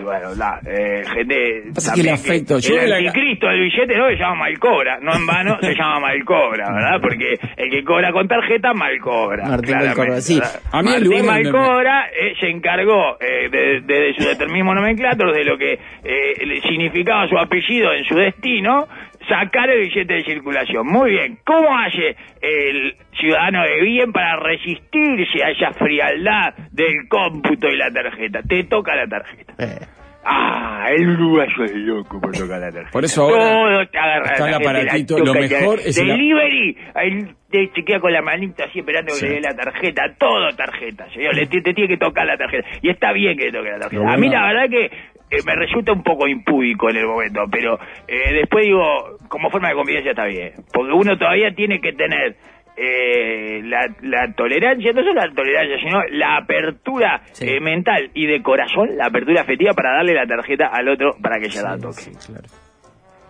bueno, 0.03 0.35
la, 0.37 0.59
gente... 1.13 1.63
Pasa 1.73 1.93
que 1.95 2.01
el 2.01 2.09
afecto, 2.09 2.59
yo 2.59 2.75
el 2.79 2.91
anticristo 2.93 3.47
del 3.47 3.61
billete 3.61 3.95
no 3.97 4.07
se 4.09 4.15
llama 4.15 4.35
Malcobra, 4.35 4.99
no 5.01 5.13
en 5.15 5.25
vano 5.25 5.57
se 5.61 5.73
llama 5.75 5.99
Malcobra, 6.01 6.71
¿verdad? 6.73 6.99
Porque 7.01 7.35
el 7.57 7.69
que 7.69 7.83
cobra 7.83 8.11
con 8.11 8.27
tarjeta, 8.27 8.73
Malcobra. 8.73 9.45
Martín 9.45 9.67
claramente, 9.77 9.97
Malcobra, 9.97 10.21
sí. 10.21 10.39
A 10.71 10.81
mí 10.81 10.89
Martín 10.89 11.09
me- 11.09 11.23
Malcobra 11.23 12.09
se 12.39 12.49
encargó 12.49 13.17
de, 13.19 13.49
de- 13.49 13.81
de 13.99 14.13
su 14.13 14.27
determinismo 14.27 14.73
nomenclátor, 14.73 15.33
de 15.33 15.43
lo 15.43 15.57
que 15.57 15.73
eh, 15.73 16.61
significaba 16.61 17.27
su 17.27 17.37
apellido 17.37 17.93
en 17.93 18.03
su 18.05 18.15
destino, 18.15 18.87
sacar 19.27 19.69
el 19.69 19.81
billete 19.81 20.13
de 20.13 20.23
circulación. 20.23 20.87
Muy 20.87 21.11
bien, 21.11 21.39
¿cómo 21.45 21.77
hace 21.77 22.15
el 22.41 22.95
ciudadano 23.19 23.63
de 23.63 23.81
bien 23.81 24.11
para 24.11 24.37
resistirse 24.37 25.43
a 25.43 25.51
esa 25.51 25.73
frialdad 25.73 26.53
del 26.71 27.07
cómputo 27.07 27.67
y 27.67 27.77
la 27.77 27.91
tarjeta? 27.91 28.41
Te 28.43 28.63
toca 28.63 28.95
la 28.95 29.07
tarjeta. 29.07 29.53
Eh, 29.59 29.98
Ah, 30.31 30.85
el 30.95 31.09
uruguayo 31.09 31.63
es 31.65 31.73
loco 31.75 32.21
por 32.21 32.31
tocar 32.31 32.59
la 32.59 32.71
tarjeta. 32.71 32.91
Por 32.91 33.03
eso 33.03 33.23
ahora 33.23 33.39
Todo 33.49 33.87
te 33.87 33.97
agarra 33.97 34.31
está 34.33 34.47
el 34.49 34.53
aparatito, 34.53 35.17
lo 35.17 35.33
mejor 35.33 35.79
es 35.79 35.97
el- 35.97 36.07
Delivery, 36.07 36.77
ahí 36.93 37.09
te, 37.49 37.71
se 37.73 37.83
queda 37.83 37.99
con 37.99 38.13
la 38.13 38.21
manita 38.21 38.65
así 38.65 38.79
esperando 38.79 39.07
que 39.13 39.19
Sí. 39.19 39.25
le 39.27 39.33
dé 39.35 39.41
la 39.41 39.55
tarjeta, 39.55 40.03
todo 40.19 40.49
tarjeta, 40.55 41.09
señor, 41.13 41.33
le, 41.35 41.47
te, 41.47 41.61
te 41.61 41.73
tiene 41.73 41.87
que 41.87 41.97
tocar 41.97 42.27
la 42.27 42.37
tarjeta. 42.37 42.67
Y 42.83 42.89
está 42.91 43.11
bien 43.11 43.35
que 43.37 43.45
le 43.45 43.51
toque 43.51 43.69
la 43.71 43.79
tarjeta. 43.79 44.03
Lo 44.03 44.09
A 44.11 44.17
mí 44.17 44.29
la 44.29 44.45
verdad 44.53 44.69
que 44.69 44.85
eh, 44.85 45.41
me 45.45 45.55
resulta 45.55 45.91
un 45.93 46.03
poco 46.03 46.27
impúdico 46.27 46.89
en 46.91 46.97
el 46.97 47.05
momento, 47.07 47.41
pero 47.51 47.79
eh, 48.07 48.33
después 48.33 48.65
digo, 48.65 48.81
como 49.29 49.49
forma 49.49 49.69
de 49.69 49.75
convivencia 49.75 50.11
está 50.11 50.25
bien, 50.25 50.53
porque 50.71 50.91
uno 50.93 51.17
todavía 51.17 51.51
tiene 51.55 51.79
que 51.81 51.93
tener 51.93 52.35
eh, 52.79 53.61
la, 53.63 53.87
la 54.01 54.33
tolerancia, 54.33 54.91
no 54.93 55.01
solo 55.01 55.13
la 55.15 55.33
tolerancia, 55.33 55.77
sino 55.83 55.99
la 56.11 56.37
apertura 56.37 57.21
Sí. 57.33 57.45
eh, 57.47 57.59
mental 57.59 58.09
y 58.13 58.25
de 58.27 58.41
corazón, 58.41 58.95
la 58.97 59.07
apertura 59.07 59.41
afectiva 59.41 59.73
para 59.73 59.97
darle 59.97 60.13
la 60.13 60.25
tarjeta 60.25 60.67
al 60.67 60.87
otro 60.89 61.15
para 61.21 61.39
que 61.39 61.47
ella 61.47 61.61
la 61.63 61.77
toque. 61.77 61.93
Sí, 62.01 62.11
claro. 62.27 62.47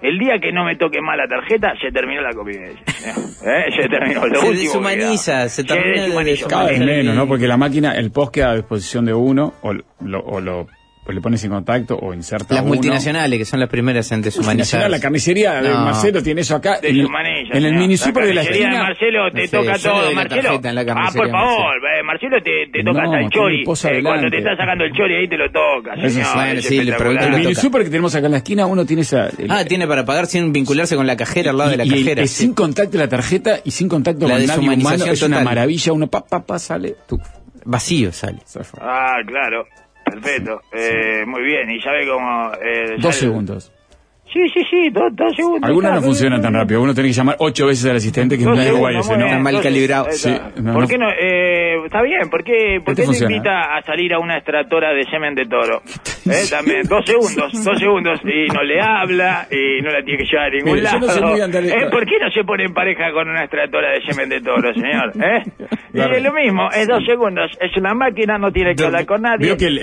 El 0.02 0.18
día 0.18 0.40
que 0.42 0.54
no 0.54 0.64
me 0.64 0.78
toque 0.78 1.02
más 1.02 1.18
la 1.18 1.28
tarjeta, 1.28 1.74
se 1.82 1.92
terminó 1.92 2.22
la 2.22 2.32
convivencia. 2.34 2.82
¿Eh? 2.88 3.66
Se 3.76 3.90
terminó. 3.90 4.26
Lo 4.28 4.40
Se 4.40 4.52
deshumaniza, 4.54 5.50
se 5.50 5.66
termina 5.66 6.04
deshumanizó. 6.04 6.48
cada 6.48 6.68
vez 6.68 6.78
Sí. 6.78 6.86
menos, 6.86 7.16
¿no? 7.16 7.28
Porque 7.28 7.48
la 7.48 7.58
máquina, 7.58 7.92
el 7.96 8.10
post 8.10 8.34
queda 8.34 8.52
a 8.52 8.56
disposición 8.56 9.04
de 9.04 9.14
uno 9.14 9.56
o 9.62 9.74
lo, 9.74 10.20
o 10.22 10.40
lo 10.40 10.68
o 11.10 11.12
le 11.12 11.22
pones 11.22 11.44
en 11.44 11.50
contacto 11.50 11.98
o 11.98 12.14
inserta 12.14 12.54
Las 12.54 12.62
uno. 12.64 12.74
multinacionales, 12.76 13.40
que 13.40 13.46
son 13.46 13.60
las 13.60 13.68
primeras 13.70 14.12
en 14.12 14.22
deshumanizar. 14.22 14.90
La 14.90 15.00
carnicería 15.00 15.62
de 15.62 15.70
No. 15.70 15.86
Marcelo 15.86 16.22
tiene 16.22 16.42
eso 16.42 16.56
acá. 16.56 16.78
En 16.84 16.96
en 17.00 17.66
el 17.66 17.98
super 17.98 18.26
de 18.28 18.34
la 18.36 18.42
esquina. 18.44 18.84
Marcelo 18.84 19.32
te 19.32 19.42
No 19.42 19.48
sé, 19.48 19.58
toca 19.58 19.78
todo. 19.80 20.12
Marcelo. 20.14 20.50
ah, 20.96 21.12
por 21.16 21.30
favor, 21.32 21.76
eh, 21.78 22.04
Marcelo 22.04 22.38
te, 22.44 22.52
te 22.72 22.84
toca 22.84 23.02
No, 23.04 23.12
hasta 23.14 23.20
el 23.26 23.30
chori. 23.32 23.62
Eh, 23.62 24.04
cuando 24.04 24.30
te 24.30 24.38
está 24.38 24.56
sacando 24.56 24.84
el 24.86 24.94
chori 24.94 25.16
ahí 25.16 25.28
te 25.28 25.38
lo 25.38 25.52
toca. 25.52 25.96
Eso 25.96 26.10
señor, 26.10 26.26
sí. 26.28 26.32
Bueno, 26.36 26.60
es 26.60 26.66
sí, 26.68 26.78
el 26.78 26.96
producto 26.96 27.26
El 27.26 27.32
le 27.32 27.38
mini 27.40 27.54
toca. 27.54 27.62
super 27.62 27.84
que 27.84 27.90
tenemos 27.90 28.16
acá 28.16 28.26
en 28.28 28.32
la 28.32 28.38
esquina, 28.38 28.66
uno 28.68 28.86
tiene 28.86 29.02
esa. 29.02 29.30
el- 29.30 29.50
Ah, 29.50 29.66
tiene 29.66 29.88
para 29.88 30.06
pagar 30.06 30.28
sin 30.28 30.54
vincularse 30.54 30.96
con 30.96 31.08
la 31.08 31.18
cajera 31.18 31.50
al 31.52 31.58
lado 31.58 31.72
de 31.72 31.78
la 31.78 31.86
y 31.86 31.90
cajera. 31.90 32.22
el 32.22 32.28
sí. 32.28 32.44
sin 32.44 32.54
contacto 32.54 32.98
la 32.98 33.08
tarjeta 33.10 33.60
y 33.64 33.72
sin 33.72 33.90
contacto 33.90 34.28
La 34.28 34.36
con 34.36 34.46
nadie 34.46 34.60
humano 34.60 34.78
deshumanización 34.78 35.14
es 35.14 35.22
una 35.24 35.40
maravilla. 35.42 35.94
Uno 35.94 36.08
pa, 36.08 36.24
pa, 36.26 36.46
pa, 36.46 36.60
sale. 36.60 36.96
Vacío 37.66 38.12
sale. 38.12 38.40
Ah, 38.80 39.18
claro. 39.26 39.66
Perfecto. 40.12 40.62
Eh, 40.72 41.24
muy 41.26 41.44
bien. 41.44 41.70
¿Y 41.72 41.82
sabe 41.82 42.08
cómo...? 42.08 42.52
Eh, 42.62 42.96
Dos 43.00 43.16
segundos. 43.16 43.72
Sí, 44.32 44.40
sí, 44.54 44.62
sí. 44.70 44.90
Dos, 44.92 45.16
dos 45.16 45.36
segundos. 45.36 45.68
Algunas 45.68 45.94
no 45.96 46.02
funcionan 46.02 46.42
tan 46.42 46.54
rápido. 46.54 46.82
Uno 46.82 46.94
tiene 46.94 47.10
que 47.10 47.14
llamar 47.14 47.36
ocho 47.40 47.66
veces 47.66 47.90
al 47.90 47.96
asistente 47.98 48.36
que 48.38 48.44
es 48.44 48.48
segundos, 48.48 48.78
guay 48.80 48.98
ese, 48.98 49.10
muy 49.10 49.18
¿no? 49.20 49.26
Está 49.26 49.40
mal 49.40 49.62
calibrado. 49.62 50.06
Sí, 50.12 50.32
no, 50.58 50.74
¿Por 50.74 50.82
no. 50.84 50.88
qué 50.88 50.98
no? 50.98 51.10
Eh, 51.10 51.86
está 51.86 52.02
bien, 52.04 52.30
¿por 52.30 52.44
qué, 52.44 52.80
por 52.84 52.92
Este 52.92 53.02
qué 53.02 53.02
no 53.02 53.06
funciona, 53.08 53.36
invita 53.36 53.76
a 53.78 53.82
salir 53.84 54.14
a 54.14 54.20
una 54.20 54.38
extractora 54.38 54.94
de 54.94 55.04
semen 55.06 55.34
de 55.34 55.46
toro? 55.46 55.82
¿Eh? 56.30 56.44
También, 56.50 56.84
dos 56.88 57.04
segundos, 57.06 57.64
dos 57.64 57.80
segundos, 57.80 58.20
y 58.24 58.48
no 58.54 58.62
le 58.62 58.80
habla, 58.82 59.48
y 59.50 59.82
no 59.82 59.90
la 59.90 60.04
tiene 60.04 60.20
que 60.20 60.26
llevar 60.30 60.46
a 60.48 60.50
ningún 60.52 60.74
Mire, 60.74 60.86
yo 60.92 61.00
lado. 61.00 61.22
no 61.22 61.28
muy 61.32 61.42
¿Eh? 61.72 61.88
¿Por 61.90 62.06
qué 62.06 62.20
no 62.22 62.30
se 62.32 62.44
pone 62.44 62.66
en 62.66 62.74
pareja 62.74 63.12
con 63.12 63.28
una 63.30 63.42
extractora 63.46 63.90
de 63.92 64.02
semen 64.06 64.30
de 64.30 64.42
toro, 64.42 64.72
señor? 64.74 65.12
¿Eh? 65.24 65.44
Y 65.92 66.00
es 66.02 66.24
lo 66.24 66.34
mismo, 66.34 66.70
es 66.72 66.88
dos 66.88 67.04
segundos, 67.04 67.50
es 67.60 67.76
una 67.78 67.96
máquina, 67.96 68.38
no 68.38 68.52
tiene 68.52 68.76
que 68.76 68.84
hablar 68.84 69.06
con 69.08 69.22
nadie. 69.24 69.58
Que 69.58 69.66
el- 69.66 69.80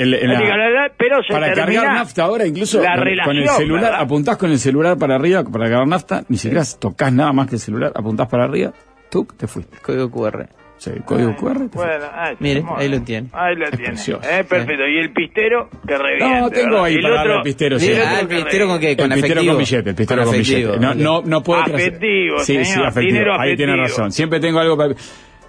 pero 0.97 1.23
se 1.23 1.33
para 1.33 1.53
termina 1.53 1.81
cargar 1.83 1.99
nafta 1.99 2.23
ahora, 2.25 2.47
incluso 2.47 2.81
la 2.83 2.95
con, 2.95 3.05
relación, 3.05 3.25
con 3.37 3.43
el 3.43 3.49
celular, 3.49 3.83
¿verdad? 3.85 4.01
apuntás 4.01 4.36
con 4.37 4.51
el 4.51 4.59
celular 4.59 4.97
para 4.99 5.15
arriba 5.17 5.43
para 5.45 5.67
cargar 5.69 5.87
nafta, 5.89 6.25
ni 6.29 6.37
siquiera 6.37 6.63
tocas 6.79 7.13
nada 7.13 7.33
más 7.33 7.49
que 7.49 7.57
el 7.57 7.61
celular, 7.61 7.93
apuntás 7.95 8.29
para 8.29 8.45
arriba, 8.45 8.73
tú 9.11 9.27
te 9.37 9.47
fuiste. 9.47 9.79
Código 9.79 10.11
QR. 10.11 10.49
Sí, 10.79 10.91
el 10.91 11.03
código 11.05 11.35
QR. 11.37 11.53
te 11.55 11.59
fuiste. 11.59 11.77
Bueno, 11.79 12.05
ay, 12.13 12.37
Mire, 12.39 12.65
ahí 12.77 12.89
lo 12.89 13.01
tiene. 13.01 13.29
Ahí 13.33 13.57
lo 13.57 13.65
Es 13.65 13.71
tiene. 13.71 13.95
Eh, 13.95 14.45
perfecto. 14.45 14.87
Y 14.87 14.99
el 14.99 15.13
pistero 15.13 15.71
que 15.89 15.97
reviente. 15.97 16.41
No, 16.41 16.51
tengo 16.51 16.83
ahí 16.83 17.01
para 17.01 17.15
darle 17.15 17.33
otro- 17.33 17.43
pistero, 17.45 17.79
sí. 17.79 17.87
el 17.89 18.01
otro 18.01 18.07
Ah, 18.15 18.21
el 18.21 18.29
pistero 18.29 18.67
con 18.69 18.79
qué? 18.81 18.97
Con 18.97 19.13
el 19.13 19.21
pistero 19.21 19.45
con 19.47 19.59
billete, 19.59 19.91
el 19.91 19.97
pistero 19.97 20.25
Con 20.25 20.33
billete. 20.33 20.79
No, 20.79 20.95
no, 20.95 21.23
no 21.25 21.43
puedo 21.43 21.63
Afectivo, 21.63 22.39
Sí, 22.41 22.63
sí, 22.65 22.81
afectivo. 22.81 23.01
dinero 23.15 23.41
Ahí 23.41 23.57
tiene 23.57 23.73
afectivo. 23.73 23.97
razón. 23.99 24.13
Siempre 24.13 24.39
tengo 24.41 24.59
algo 24.61 24.77
para. 24.77 24.93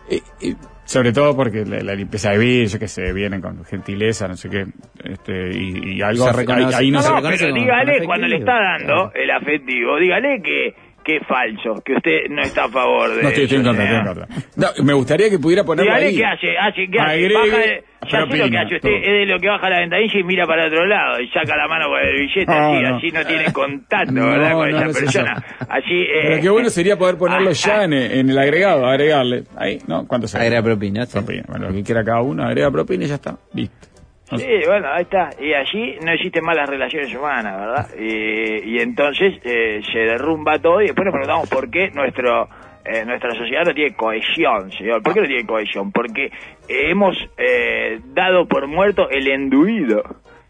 eh, 0.10 0.22
eh, 0.42 0.56
sobre 0.88 1.12
todo 1.12 1.36
porque 1.36 1.64
la, 1.66 1.80
la 1.82 1.94
limpieza 1.94 2.32
de 2.32 2.38
vidrio, 2.40 2.80
que 2.80 2.88
sé, 2.88 3.14
vienen 3.14 3.42
con 3.42 3.64
gentileza, 3.66 4.28
no 4.28 4.36
sé 4.36 4.50
qué, 4.50 4.64
este, 5.04 5.50
y, 5.56 5.98
y 5.98 6.02
algo 6.02 6.24
Se 6.24 6.30
ahí, 6.32 6.36
reconoce. 6.38 6.76
ahí 6.78 6.90
no, 6.92 6.98
No, 6.98 7.04
se 7.04 7.10
no, 7.10 7.16
reconoce 7.18 7.44
pero 7.46 7.56
dígale 7.56 8.06
cuando 8.06 8.28
le 8.28 8.38
está 8.38 8.54
dando 8.54 9.12
el 9.14 9.30
afectivo, 9.32 9.98
dígale 10.00 10.42
que, 10.42 10.74
que 11.08 11.16
es 11.18 11.24
falso, 11.26 11.82
que 11.86 11.94
usted 11.94 12.28
no 12.30 12.42
está 12.42 12.66
a 12.66 12.70
favor 12.70 13.16
de 13.16 13.24
No 13.24 13.30
estoy, 13.30 13.44
estoy 13.46 13.58
en 13.60 13.64
contra, 13.64 13.84
estoy 13.86 14.00
en 14.00 14.06
contra. 14.06 14.28
No, 14.58 14.84
me 14.84 14.94
gustaría 14.94 15.30
que 15.30 15.40
pudiera 15.40 15.64
ponerlo 15.64 15.90
Dígale 15.90 16.08
ahí. 16.08 16.18
qué 16.18 16.26
hace, 16.26 16.58
hace, 16.58 16.88
qué 16.92 17.00
hace. 17.00 17.12
Agregue 17.14 17.34
Baja 17.34 17.58
de- 17.58 17.84
ya 18.10 18.10
sé 18.26 18.38
lo 18.38 18.50
que 18.50 18.58
hace 18.58 18.76
usted, 18.76 18.90
todo. 18.90 18.98
es 19.02 19.08
de 19.08 19.26
lo 19.26 19.40
que 19.40 19.48
baja 19.48 19.70
la 19.70 19.80
ventanilla 19.80 20.20
y 20.20 20.24
mira 20.24 20.46
para 20.46 20.68
otro 20.68 20.86
lado 20.86 21.20
y 21.20 21.28
saca 21.30 21.56
la 21.58 21.68
mano 21.68 21.86
con 21.88 22.00
el 22.00 22.20
billete 22.22 22.46
No, 22.46 22.54
así, 22.74 22.84
no. 22.84 22.96
así 22.98 23.08
no 23.12 23.26
tiene 23.26 23.54
contacto, 23.54 24.12
No, 24.12 24.26
¿verdad? 24.28 24.52
Con 24.54 24.70
no, 24.70 24.78
esa 24.78 24.86
es 24.88 25.00
persona. 25.00 25.44
Así, 25.70 25.94
eh, 25.94 26.20
Pero 26.24 26.42
qué 26.42 26.50
bueno 26.50 26.70
sería 26.70 26.98
poder 26.98 27.18
ponerlo 27.18 27.50
ah, 27.50 27.54
ya 27.54 27.84
en, 27.86 27.94
en 27.94 28.30
el 28.30 28.38
agregado, 28.38 28.86
agregarle. 28.86 29.44
Ahí, 29.58 29.80
¿no? 29.88 30.06
¿Cuánto 30.08 30.28
se 30.28 30.38
Agrega 30.38 30.62
propina, 30.62 31.06
sí. 31.06 31.14
Propina. 31.18 31.44
Bueno, 31.48 31.70
lo 31.70 31.74
que 31.74 31.84
quiera 31.84 32.04
cada 32.04 32.22
uno, 32.22 32.44
agrega 32.44 32.70
propina 32.70 33.06
y 33.06 33.08
ya 33.08 33.16
está. 33.16 33.38
Listo. 33.54 33.88
Sí, 34.36 34.60
bueno, 34.66 34.88
ahí 34.92 35.04
está. 35.04 35.30
Y 35.40 35.54
allí 35.54 35.98
no 36.04 36.12
existen 36.12 36.44
más 36.44 36.56
las 36.56 36.70
relaciones 36.70 37.16
humanas, 37.16 37.60
¿verdad? 37.60 37.88
Y, 37.98 38.76
y 38.76 38.80
entonces 38.80 39.36
eh, 39.44 39.82
se 39.92 40.00
derrumba 40.00 40.60
todo 40.60 40.82
y 40.82 40.88
después 40.88 41.06
nos 41.06 41.14
preguntamos 41.14 41.50
por 41.50 41.70
qué 41.70 41.90
nuestro 41.92 42.50
eh, 42.84 43.04
nuestra 43.06 43.32
sociedad 43.32 43.64
no 43.66 43.74
tiene 43.74 43.96
cohesión, 43.96 44.72
señor. 44.72 45.02
¿Por 45.04 45.14
qué 45.14 45.22
no 45.22 45.28
tiene 45.28 45.46
cohesión? 45.46 45.92
Porque 45.92 46.30
hemos 46.70 47.18
eh, 47.38 48.00
dado 48.14 48.48
por 48.48 48.68
muerto 48.68 49.10
el 49.10 49.28
enduido 49.28 50.04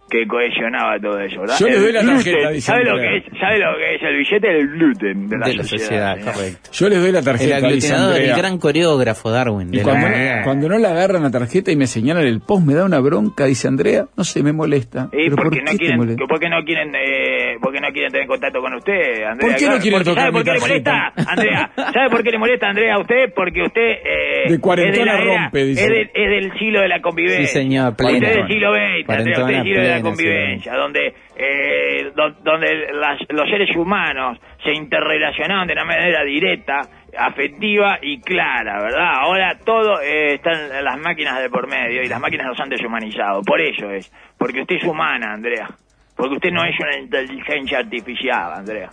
que 0.10 0.26
cohesionaba 0.28 1.00
todo 1.00 1.20
eso, 1.20 1.42
¿verdad? 1.42 1.56
Yo 1.60 1.68
le 1.68 1.80
doy 1.80 1.92
la 1.92 2.02
tarjeta, 2.06 2.50
dice 2.52 2.62
¿Sabe 2.68 2.84
lo, 2.86 2.92
Andrea. 2.92 3.12
que 3.12 3.18
es, 3.18 3.40
¿Sabe 3.40 3.60
lo 3.60 3.78
que 3.78 3.96
es 3.96 4.02
el 4.04 4.18
billete? 4.18 4.48
El 4.58 4.68
gluten 4.70 5.28
de 5.30 5.38
la 5.38 5.48
De 5.48 5.54
la 5.56 5.64
sociedad. 5.64 5.84
sociedad, 5.84 6.16
señor. 6.18 6.34
correcto. 6.34 6.70
Yo 6.72 6.90
les 6.90 7.02
doy 7.02 7.12
la 7.12 7.20
El 7.20 7.26
tarjeta, 7.26 7.56
aglutinador, 7.58 8.10
el 8.16 8.18
Andrea. 8.22 8.38
gran 8.38 8.58
coreógrafo 8.58 9.32
Darwin. 9.32 9.74
Y 9.74 9.78
de 9.78 9.84
cuando, 9.84 10.08
la 10.08 10.14
humanidad. 10.14 10.44
cuando 10.44 10.70
no 10.70 10.78
le 10.80 10.88
agarran 10.88 11.24
la 11.24 11.32
tarjeta 11.32 11.72
y 11.72 11.76
me 11.76 11.88
señalan 11.88 12.24
el 12.26 12.40
post, 12.42 12.66
me 12.66 12.74
da 12.74 12.86
una 12.86 13.00
bronca, 13.00 13.46
dice 13.46 13.68
Andrea. 13.68 14.06
No 14.16 14.24
sé, 14.24 14.44
me 14.44 14.54
molesta. 14.54 15.10
Y 15.12 15.26
¿Pero 15.26 15.36
por 15.36 15.44
porque 15.46 15.58
qué 15.60 15.64
no 15.66 15.72
te 15.72 15.78
quieren, 15.78 15.98
molesta? 15.98 16.24
porque 16.28 16.50
no 16.50 16.64
quieren, 16.64 16.96
eh, 16.96 17.58
porque 17.62 17.80
no 17.82 17.88
quieren 17.92 18.12
tener 18.12 18.28
contacto 18.28 18.62
con 18.62 18.74
usted, 18.76 19.24
Andrea. 19.24 19.50
¿Por 19.50 19.56
qué 19.60 19.66
no 19.68 19.78
quieren 19.80 20.04
tocar 20.04 20.24
¿Sabe 20.24 20.32
por 20.32 20.44
qué 20.44 20.52
le 20.54 20.60
molesta, 20.60 21.14
Andrea? 21.28 21.72
¿Sabe 21.76 22.10
por 22.10 22.24
qué 22.24 22.32
le 22.32 22.38
molesta, 22.38 22.70
Andrea, 22.70 22.96
a 22.96 23.00
usted? 23.02 23.34
Porque 23.36 23.62
usted 23.64 23.82
eh, 23.82 24.50
De 24.52 24.60
cuarentona 24.60 24.94
es 24.94 25.00
de 25.00 25.06
la 25.06 25.22
era- 25.34 25.44
rompe, 25.44 25.66
dice. 25.66 25.84
Es, 25.84 25.90
del- 25.90 26.10
es 26.14 26.30
del 26.30 26.60
siglo 26.60 26.82
de 26.82 26.88
la 26.88 27.02
convivencia. 27.02 27.46
Sí, 27.48 27.54
señor, 27.54 27.92
Usted 27.92 28.06
pleno. 28.06 28.28
es 28.28 28.36
del 28.36 28.48
siglo 28.48 28.72
XX, 28.74 28.78
Andrea, 28.78 28.88
usted 28.88 29.02
es 29.02 29.06
Cuarentona 29.06 29.48
del 29.48 29.64
siglo 29.64 29.82
de 29.82 29.88
la 29.90 29.97
convivencia, 30.01 30.74
donde 30.75 31.13
eh, 31.36 32.12
do- 32.16 32.32
donde 32.44 32.88
las- 32.94 33.20
los 33.30 33.50
seres 33.50 33.75
humanos 33.75 34.39
se 34.63 34.74
interrelacionaban 34.74 35.68
de 35.68 35.74
una 35.74 35.86
manera 35.86 36.24
directa, 36.24 36.82
afectiva 37.18 38.00
y 38.01 38.20
clara, 38.22 38.82
¿verdad? 38.82 39.12
Ahora 39.22 39.58
todo 39.63 40.01
eh, 40.01 40.36
están 40.36 40.84
las 40.84 40.98
máquinas 41.00 41.39
de 41.42 41.50
por 41.50 41.68
medio 41.68 42.04
y 42.04 42.08
las 42.08 42.20
máquinas 42.20 42.48
nos 42.48 42.60
han 42.60 42.70
deshumanizado. 42.70 43.42
Por 43.42 43.62
eso 43.62 43.89
es. 43.92 44.12
Porque 44.38 44.62
usted 44.62 44.75
es 44.75 44.84
humana, 44.84 45.34
Andrea. 45.34 45.68
Porque 46.16 46.36
usted 46.36 46.51
no 46.51 46.63
es 46.66 46.75
una 46.80 46.98
inteligencia 46.98 47.80
artificial, 47.80 48.54
Andrea. 48.54 48.89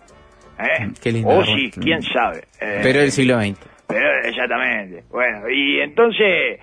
¿Eh? 0.58 0.88
Qué 1.02 1.10
lindo, 1.12 1.28
O 1.30 1.44
sí, 1.44 1.70
quién 1.80 2.00
sabe. 2.02 2.44
Eh, 2.60 2.80
Pero 2.82 3.00
el 3.00 3.10
siglo 3.10 3.40
XX. 3.40 3.58
pero 3.88 4.08
exactamente. 4.24 5.02
Bueno, 5.10 5.48
y 5.50 5.80
entonces 5.80 6.20
eh, 6.20 6.58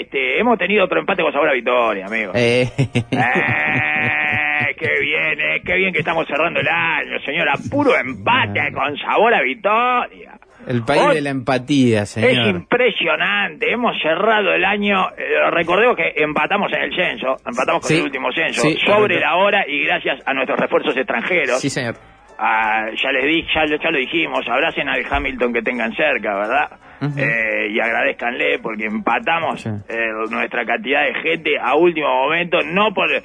este, 0.00 0.38
hemos 0.38 0.58
tenido 0.58 0.84
otro 0.84 1.00
empate 1.00 1.22
con 1.22 1.32
sabor 1.32 1.48
a 1.50 1.52
victoria, 1.52 2.06
amigo. 2.06 2.32
Eh, 2.34 2.68
Eh, 2.78 4.74
qué 4.78 4.88
bien, 5.00 5.40
eh, 5.40 5.60
qué 5.64 5.74
bien 5.76 5.92
que 5.92 6.00
estamos 6.00 6.26
cerrando 6.26 6.60
el 6.60 6.68
año, 6.68 7.18
señora. 7.24 7.52
Puro 7.70 7.96
empate 7.96 8.72
con 8.72 8.96
sabor 8.98 9.34
a 9.34 9.42
victoria. 9.42 10.38
el 10.66 10.82
país 10.84 11.02
Hoy 11.02 11.14
de 11.16 11.20
la 11.22 11.30
empatía, 11.30 12.02
Es 12.02 12.10
señor. 12.10 12.48
impresionante. 12.48 13.70
Hemos 13.72 13.96
cerrado 14.02 14.52
el 14.52 14.64
año. 14.64 15.08
eh, 15.16 15.50
recordemos 15.50 15.96
que 15.96 16.12
empatamos 16.22 16.70
en 16.72 16.82
el 16.82 16.94
censo, 16.94 17.36
empatamos 17.46 17.80
con 17.82 17.88
Sí, 17.88 17.96
el 17.98 18.02
último 18.04 18.30
censo, 18.32 18.60
sí, 18.62 18.76
sobre 18.84 18.94
correcto. 19.14 19.20
la 19.20 19.36
hora 19.36 19.64
y 19.66 19.84
gracias 19.84 20.18
a 20.26 20.34
nuestros 20.34 20.58
refuerzos 20.58 20.96
extranjeros. 20.96 21.60
Sí, 21.60 21.70
señor. 21.70 21.94
Ah, 22.42 22.86
ya 22.96 23.12
les 23.12 23.24
di, 23.26 23.44
ya, 23.54 23.66
lo- 23.66 23.76
ya 23.76 23.90
lo 23.90 23.98
dijimos, 23.98 24.46
abracen 24.48 24.88
al 24.88 25.04
Hamilton 25.10 25.52
que 25.52 25.60
tengan 25.62 25.92
cerca, 25.94 26.34
¿verdad? 26.36 26.70
Eh, 27.16 27.68
y 27.72 27.80
agradezcanle 27.80 28.58
porque 28.60 28.84
empatamos 28.86 29.60
Sí. 29.62 29.68
eh, 29.88 29.96
nuestra 30.30 30.64
cantidad 30.66 31.02
de 31.04 31.14
gente 31.22 31.50
a 31.60 31.74
último 31.74 32.08
momento, 32.08 32.58
no 32.62 32.92
por 32.94 33.10
eh, 33.12 33.22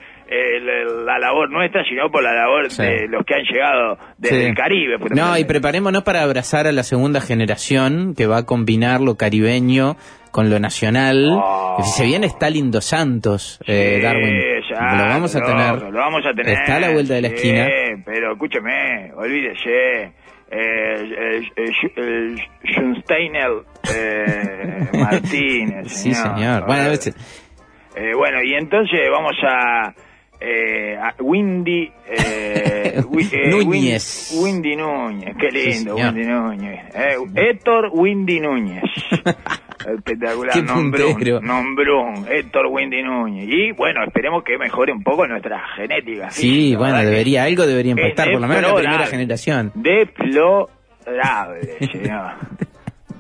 la, 0.62 1.04
la 1.14 1.20
labor 1.20 1.50
nuestra, 1.52 1.84
sino 1.84 2.10
por 2.10 2.24
la 2.24 2.34
labor 2.34 2.70
Sí. 2.72 2.82
de 2.84 3.08
los 3.10 3.24
que 3.26 3.36
han 3.36 3.44
llegado 3.44 3.98
desde 4.18 4.42
Sí. 4.42 4.46
el 4.48 4.56
Caribe. 4.56 4.98
No, 5.14 5.38
y 5.38 5.46
preparémonos 5.46 6.04
para 6.04 6.22
abrazar 6.24 6.68
a 6.68 6.72
la 6.72 6.84
segunda 6.84 7.22
generación 7.22 8.16
que 8.18 8.26
va 8.28 8.38
a 8.40 8.46
combinar 8.46 9.02
lo 9.02 9.16
caribeño 9.18 9.96
con 10.32 10.50
lo 10.50 10.60
nacional. 10.60 11.30
Oh. 11.42 11.78
Se 11.84 12.06
viene 12.06 12.26
Stalin 12.28 12.72
dos 12.72 12.86
Santos, 12.86 13.60
eh, 13.68 13.96
Sí, 13.98 14.02
Darwin. 14.02 14.42
Ya, 14.80 14.96
lo 14.98 15.04
vamos 15.10 15.36
a 15.36 15.42
tener. 15.42 15.82
Lo 15.92 16.00
vamos 16.00 16.26
a 16.26 16.34
tener. 16.34 16.54
Está 16.54 16.76
a 16.76 16.80
la 16.80 16.92
vuelta 16.92 17.14
de 17.16 17.22
la 17.22 17.30
Sí, 17.30 17.36
esquina. 17.36 17.68
pero 18.06 18.34
escúcheme, 18.34 19.12
olvídese. 19.16 20.04
Eh, 20.04 20.12
eh, 20.52 21.42
eh, 21.56 22.36
eh, 23.94 24.88
Martínez. 25.00 25.92
Sí, 25.92 26.14
señor. 26.14 26.66
Bueno, 26.66 26.90
veces- 26.90 27.16
Eh, 27.96 28.14
bueno, 28.16 28.44
y 28.44 28.54
entonces 28.54 29.00
vamos 29.12 29.36
a 29.48 29.94
eh, 30.40 30.98
a 31.02 31.14
Windy 31.22 31.84
eh, 32.10 33.02
eh, 33.32 33.50
Núñez. 33.50 34.32
Win- 34.36 34.44
Windy 34.44 34.76
Núñez, 34.76 35.36
qué 35.40 35.50
lindo, 35.50 35.96
Sí. 35.96 36.04
Windy 36.04 36.26
Núñez. 36.26 36.96
Eh, 36.96 37.16
Héctor 37.36 37.90
Windy 37.94 38.40
Núñez. 38.42 38.84
Espectacular, 39.86 40.54
Qué 40.54 40.62
nombrón, 41.42 42.26
Héctor 42.30 42.66
Windy 42.72 43.04
Núñez. 43.04 43.48
Y 43.48 43.72
bueno, 43.74 44.04
esperemos 44.04 44.44
que 44.44 44.58
mejore 44.58 44.92
un 44.92 45.04
poco 45.04 45.28
nuestra 45.28 45.60
genética. 45.76 46.32
Sí, 46.32 46.76
bueno, 46.76 46.98
debería, 46.98 47.44
algo 47.44 47.68
debería 47.68 47.92
impactar, 47.92 48.32
por 48.32 48.42
lo 48.42 48.48
menos 48.48 48.72
la 48.72 48.76
primera 48.80 49.06
generación. 49.08 49.72
Deplorable, 49.76 50.70
señor. 51.92 52.32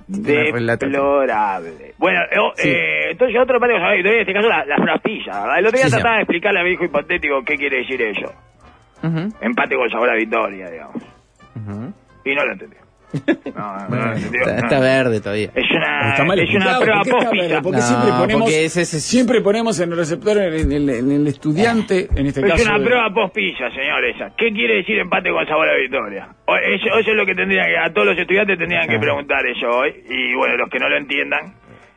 Deplorable. 0.08 1.94
Bueno, 1.98 2.20
eh, 2.32 2.36
Sí. 2.56 2.70
eh, 2.70 3.12
entonces 3.12 3.38
otro 3.42 3.60
que 3.60 4.00
en 4.16 4.20
este 4.22 4.34
caso 4.34 4.48
la, 4.50 4.66
la 4.66 4.78
frapilla, 4.78 5.42
¿verdad? 5.42 5.60
El 5.60 5.66
otro 5.68 5.78
día 5.78 5.86
Sí, 5.88 5.92
trataba 5.92 6.16
de 6.16 6.22
explicarle 6.22 6.60
a 6.60 6.64
mi 6.64 6.72
hijo 6.72 6.86
hipotético 6.86 7.44
qué 7.46 7.56
quiere 7.56 7.78
decir 7.80 8.02
eso. 8.02 8.32
Ujú, 9.04 9.30
Empate 9.42 9.76
con 9.76 9.90
sabor 9.90 10.10
a 10.10 10.16
victoria, 10.16 10.70
digamos. 10.70 11.04
Y 12.26 12.34
no 12.36 12.44
lo 12.46 12.52
entendió. 12.54 12.80
No, 13.56 13.90
no, 13.90 14.14
está, 14.14 14.56
está 14.58 14.80
verde 14.80 15.22
todavía. 15.22 15.50
Es 15.56 15.72
una, 15.72 16.10
Está 16.12 16.24
mal 16.26 16.40
es 16.40 16.54
una 16.54 16.80
prueba 16.80 17.02
¿por 17.04 17.30
qué 17.30 17.42
verde? 17.42 17.62
Porque 17.62 17.78
No, 17.80 17.84
siempre 17.86 18.12
ponemos, 18.20 18.42
porque 18.44 18.66
ese- 18.66 18.82
ese- 18.82 19.00
siempre 19.00 19.42
ponemos 19.42 19.80
en 19.80 19.92
el 19.92 19.98
receptor, 19.98 20.38
en 20.38 20.72
el, 20.72 20.90
en 20.90 21.12
el 21.12 21.28
estudiante, 21.28 22.08
en 22.16 22.26
este 22.28 22.42
Es 22.42 22.52
caso. 22.52 22.64
una 22.70 22.80
de- 22.80 22.86
prueba 22.86 23.10
post-pizza, 23.14 23.70
señor, 23.72 24.04
esa. 24.06 24.32
¿Qué 24.38 24.52
quiere 24.52 24.76
decir 24.78 24.98
empate 25.00 25.30
con 25.30 25.46
sabor 25.48 25.70
a 25.70 25.76
victoria? 25.78 26.28
O- 26.46 26.56
Eso, 26.58 26.88
eso 27.00 27.12
es 27.12 27.16
lo 27.18 27.26
que 27.26 27.36
tendrían 27.36 27.66
que, 27.68 27.78
a 27.78 27.94
todos 27.94 28.08
los 28.08 28.18
estudiantes 28.18 28.58
tendrían 28.58 28.88
que 28.88 28.96
Ah. 28.96 29.00
preguntar 29.00 29.46
eso 29.46 29.68
hoy. 29.70 29.94
Y 30.10 30.34
bueno, 30.36 30.58
los 30.58 30.70
que 30.70 30.80
no 30.80 30.90
lo 30.90 30.98
entiendan, 30.98 31.54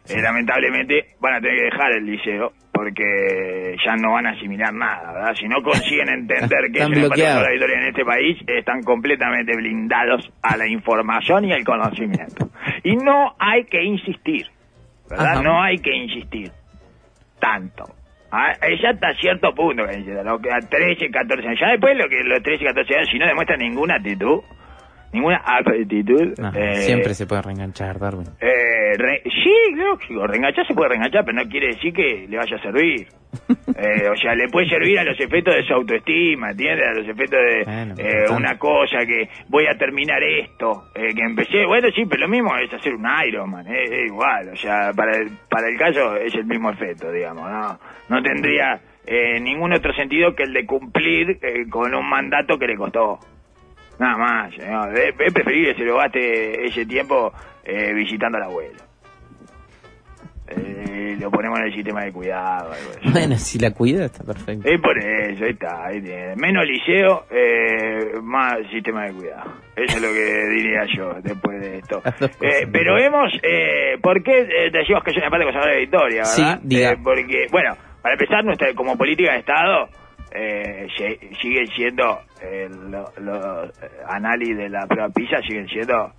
eh, 0.08 0.22
lamentablemente 0.22 1.14
van 1.20 1.34
a 1.34 1.40
tener 1.40 1.56
que 1.56 1.64
dejar 1.64 1.92
el 1.92 2.06
liceo 2.06 2.52
porque 2.72 3.76
ya 3.84 3.96
no 3.96 4.12
van 4.12 4.26
a 4.26 4.30
asimilar 4.30 4.72
nada, 4.72 5.12
¿verdad? 5.12 5.34
Si 5.34 5.48
no 5.48 5.56
consiguen 5.62 6.08
entender 6.14 6.70
que 6.72 6.78
es 6.78 6.84
Están 6.84 6.92
un 6.92 6.98
empate 6.98 7.00
con 7.00 7.08
bloqueados. 7.08 7.34
sabor 7.34 7.48
a 7.48 7.52
victoria 7.52 7.76
en 7.78 7.86
este 7.88 8.04
país, 8.04 8.38
están 8.46 8.82
completamente 8.82 9.56
blindados 9.56 10.30
a 10.42 10.56
la 10.56 10.66
información 10.68 11.44
y 11.44 11.52
al 11.52 11.64
conocimiento. 11.64 12.48
Y 12.84 12.96
no 12.96 13.34
hay 13.38 13.64
que 13.64 13.82
insistir, 13.82 14.46
¿verdad? 15.10 15.32
Ajá. 15.32 15.42
No 15.42 15.62
hay 15.62 15.78
que 15.78 15.94
insistir 15.94 16.52
tanto. 17.40 17.84
Ah, 18.30 18.52
ella 18.62 18.90
hasta 18.90 19.14
cierto 19.14 19.54
punto, 19.54 19.84
a 19.84 19.88
13, 19.88 21.10
14 21.10 21.48
años. 21.48 21.60
Ya 21.60 21.70
después 21.70 21.96
lo 21.96 22.08
que 22.08 22.22
los 22.24 22.42
13, 22.42 22.64
14 22.64 22.94
años, 22.94 23.08
si 23.10 23.18
no 23.18 23.26
demuestran 23.26 23.58
ninguna 23.58 23.96
actitud, 23.96 24.40
ninguna 25.12 25.36
aptitud, 25.44 26.34
No, 26.38 26.52
eh, 26.54 26.76
siempre 26.82 27.14
se 27.14 27.26
puede 27.26 27.42
reenganchar, 27.42 27.98
Darwin. 27.98 28.26
eh, 28.40 28.92
re- 28.96 29.22
sí, 29.24 29.74
lógico, 29.74 30.26
reenganchar 30.26 30.66
se 30.66 30.74
puede 30.74 30.90
reenganchar, 30.90 31.24
pero 31.24 31.42
no 31.42 31.48
quiere 31.48 31.68
decir 31.68 31.92
que 31.92 32.26
le 32.28 32.36
vaya 32.36 32.56
a 32.56 32.62
servir. 32.62 33.06
Eh, 33.76 34.08
o 34.08 34.16
sea, 34.16 34.34
le 34.34 34.48
puede 34.48 34.68
servir 34.68 34.98
a 34.98 35.04
los 35.04 35.18
efectos 35.20 35.54
de 35.54 35.62
su 35.62 35.72
autoestima, 35.74 36.50
¿entiendes? 36.50 36.86
A 36.88 36.92
los 36.94 37.06
efectos 37.08 37.38
de 37.38 37.64
Bueno, 37.64 37.94
una 38.36 38.58
cosa 38.58 38.98
que 39.06 39.28
voy 39.48 39.66
a 39.66 39.76
terminar 39.78 40.20
esto, 40.22 40.84
que 40.94 41.22
empecé, 41.22 41.64
bueno, 41.66 41.88
sí, 41.94 42.04
pero 42.06 42.22
lo 42.22 42.28
mismo 42.28 42.56
es 42.56 42.72
hacer 42.72 42.94
un 42.94 43.06
Ironman, 43.28 43.66
eh, 43.68 43.84
es 43.84 44.06
igual, 44.06 44.48
o 44.52 44.56
sea, 44.56 44.92
para 44.96 45.16
el, 45.18 45.30
para 45.48 45.68
el 45.68 45.76
caso 45.78 46.16
es 46.16 46.34
el 46.34 46.46
mismo 46.46 46.70
efecto, 46.70 47.12
digamos, 47.12 47.48
¿no? 47.48 47.78
No 48.08 48.22
tendría 48.22 48.80
eh, 49.06 49.38
ningún 49.40 49.72
otro 49.74 49.92
sentido 49.94 50.34
que 50.34 50.42
el 50.44 50.52
de 50.54 50.66
cumplir 50.66 51.38
eh, 51.42 51.68
con 51.70 51.94
un 51.94 52.08
mandato 52.08 52.58
que 52.58 52.66
le 52.66 52.76
costó. 52.76 53.18
Nada 53.98 54.16
más, 54.16 54.54
señor. 54.54 54.96
Es, 54.96 55.14
es 55.18 55.32
preferible 55.32 55.72
que 55.74 55.78
se 55.80 55.84
lo 55.84 55.96
gaste 55.96 56.66
ese 56.66 56.86
tiempo 56.86 57.32
eh, 57.64 57.92
visitando 57.94 58.38
al 58.38 58.44
abuelo. 58.44 58.78
Eh, 60.50 61.16
lo 61.20 61.30
ponemos 61.30 61.58
en 61.58 61.66
el 61.66 61.74
sistema 61.74 62.04
de 62.04 62.12
cuidado. 62.12 62.70
Bueno, 63.12 63.36
si 63.36 63.58
la 63.58 63.72
cuida 63.72 64.06
está 64.06 64.24
perfecto. 64.24 64.66
Es 64.66 64.80
por 64.80 64.96
eso, 64.98 65.44
ahí 65.44 65.50
está. 65.50 65.86
ahí 65.86 66.00
tiene. 66.00 66.36
Menos 66.36 66.64
liceo, 66.64 67.26
eh, 67.30 68.18
más 68.22 68.56
sistema 68.70 69.04
de 69.04 69.12
cuidado. 69.12 69.52
Eso 69.76 69.96
es 69.96 70.02
lo 70.02 70.08
que 70.08 70.48
diría 70.56 70.84
yo 70.96 71.14
después 71.22 71.60
de 71.60 71.78
esto. 71.78 72.02
Eh, 72.40 72.66
pero 72.72 72.94
vemos, 72.94 73.30
eh, 73.42 73.98
¿por 74.00 74.22
qué 74.22 74.40
eh, 74.40 74.70
te 74.72 74.78
decimos 74.78 75.02
que 75.04 75.10
es 75.10 75.16
una 75.18 75.28
parte 75.28 75.44
con 75.44 75.60
de 75.60 75.78
victoria, 75.80 76.24
Sí, 76.24 76.42
diga. 76.62 76.92
Eh, 76.92 76.98
porque, 77.02 77.46
bueno, 77.50 77.76
para 78.00 78.14
empezar, 78.14 78.42
nuestra 78.44 78.72
como 78.74 78.96
política 78.96 79.32
de 79.32 79.40
Estado, 79.40 79.88
eh, 80.34 80.86
siguen 81.40 81.66
siendo, 81.68 82.20
eh, 82.42 82.68
lo- 82.90 83.12
los 83.20 83.68
eh, 83.82 83.88
análisis 84.08 84.56
de 84.56 84.68
la 84.68 84.86
prueba 84.86 85.08
PISA 85.10 85.40
siguen 85.42 85.66
siendo 85.68 86.12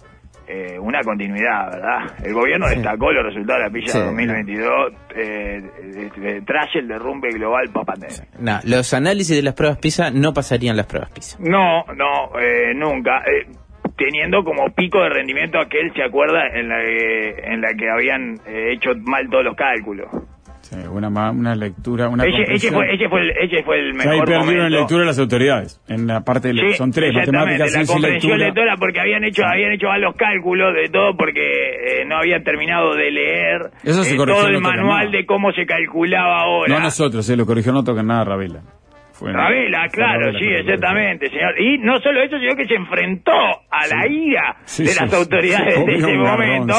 eh, 0.51 0.79
una 0.79 1.01
continuidad, 1.03 1.71
¿verdad? 1.71 2.25
El 2.25 2.33
gobierno 2.33 2.67
Sí. 2.69 2.75
destacó 2.75 3.11
los 3.11 3.23
resultados 3.23 3.61
de 3.61 3.67
la 3.67 3.71
PISA 3.71 3.99
Sí. 3.99 4.05
2022 4.05 4.93
eh, 5.15 6.41
tras 6.45 6.75
el 6.75 6.87
derrumbe 6.87 7.29
global 7.29 7.69
post-pandemia. 7.71 8.17
No, 8.39 8.59
los 8.63 8.91
análisis 8.95 9.35
de 9.35 9.43
las 9.43 9.53
pruebas 9.53 9.77
PISA 9.77 10.09
no 10.09 10.33
pasarían 10.33 10.75
las 10.75 10.87
pruebas 10.87 11.11
PISA. 11.11 11.37
No, 11.39 11.83
no, 11.95 12.39
eh, 12.39 12.73
nunca. 12.73 13.21
Teniendo 13.95 14.43
como 14.43 14.69
pico 14.73 15.01
de 15.03 15.09
rendimiento 15.09 15.59
aquel, 15.59 15.93
¿se 15.93 16.01
acuerda? 16.03 16.41
En 16.53 16.69
la 16.69 16.77
que, 16.79 17.29
en 17.43 17.61
la 17.61 17.73
que 17.77 17.89
habían 17.89 18.39
hecho 18.47 18.91
mal 19.03 19.29
todos 19.29 19.43
los 19.43 19.55
cálculos. 19.55 20.07
Sí, 20.69 20.75
una, 20.91 21.07
una 21.31 21.55
lectura, 21.55 22.09
una 22.09 22.23
ese 22.25 22.31
comprensión. 22.37 22.73
fue, 22.75 22.93
ese, 22.93 23.09
fue 23.09 23.21
el, 23.21 23.29
ese 23.41 23.63
fue 23.63 23.79
el 23.79 23.93
Que 23.97 24.01
ahí 24.03 24.07
mejor 24.09 24.25
perdieron 24.27 24.49
en 24.49 24.55
momento. 24.57 24.77
lectura 24.79 25.05
las 25.05 25.17
autoridades. 25.19 25.81
En 25.87 26.05
la 26.05 26.21
parte 26.21 26.49
de 26.49 26.53
Sí, 26.53 26.73
son 26.77 26.91
tres, 26.91 27.11
matemáticas, 27.13 27.73
la 27.73 27.85
comprensión 27.85 28.01
lectura. 28.37 28.37
lectora 28.37 28.75
porque 28.77 28.99
habían 28.99 29.23
hecho 29.23 29.43
habían 29.45 29.71
hecho 29.71 29.87
mal 29.87 30.01
los 30.01 30.15
cálculos 30.15 30.75
de 30.75 30.89
todo 30.89 31.17
porque 31.17 31.41
eh, 31.41 32.05
no 32.05 32.17
habían 32.17 32.43
terminado 32.43 32.93
de 32.93 33.09
leer 33.11 33.61
Eso 33.83 34.03
se 34.03 34.13
eh, 34.13 34.17
todo 34.17 34.47
el 34.47 34.61
manual 34.61 35.11
de 35.11 35.25
cómo 35.25 35.51
se 35.53 35.65
calculaba 35.65 36.41
ahora. 36.41 36.73
No 36.75 36.79
nosotros, 36.81 37.27
eh, 37.29 37.35
lo 37.35 37.45
corrigió, 37.47 37.71
no 37.71 37.83
tocan 37.83 38.05
nada 38.05 38.23
Ravela. 38.25 38.61
Fue- 39.19 39.33
Ravela, 39.33 39.81
fue 39.81 39.89
claro, 39.89 40.31
sí, 40.39 40.45
exactamente, 40.47 41.29
señor. 41.29 41.59
Y 41.59 41.77
no 41.79 41.99
solo 41.99 42.21
eso, 42.21 42.39
sino 42.39 42.55
que 42.55 42.65
se 42.65 42.75
enfrentó 42.75 43.31
a 43.33 43.87
la 43.87 44.07
ira 44.07 44.55
Sí, 44.63 44.83
de 44.83 44.89
sí, 44.89 44.99
las 45.03 45.13
autoridades 45.13 45.85
de 45.85 45.95
ese 45.95 46.07
garrón, 46.07 46.23
momento, 46.23 46.73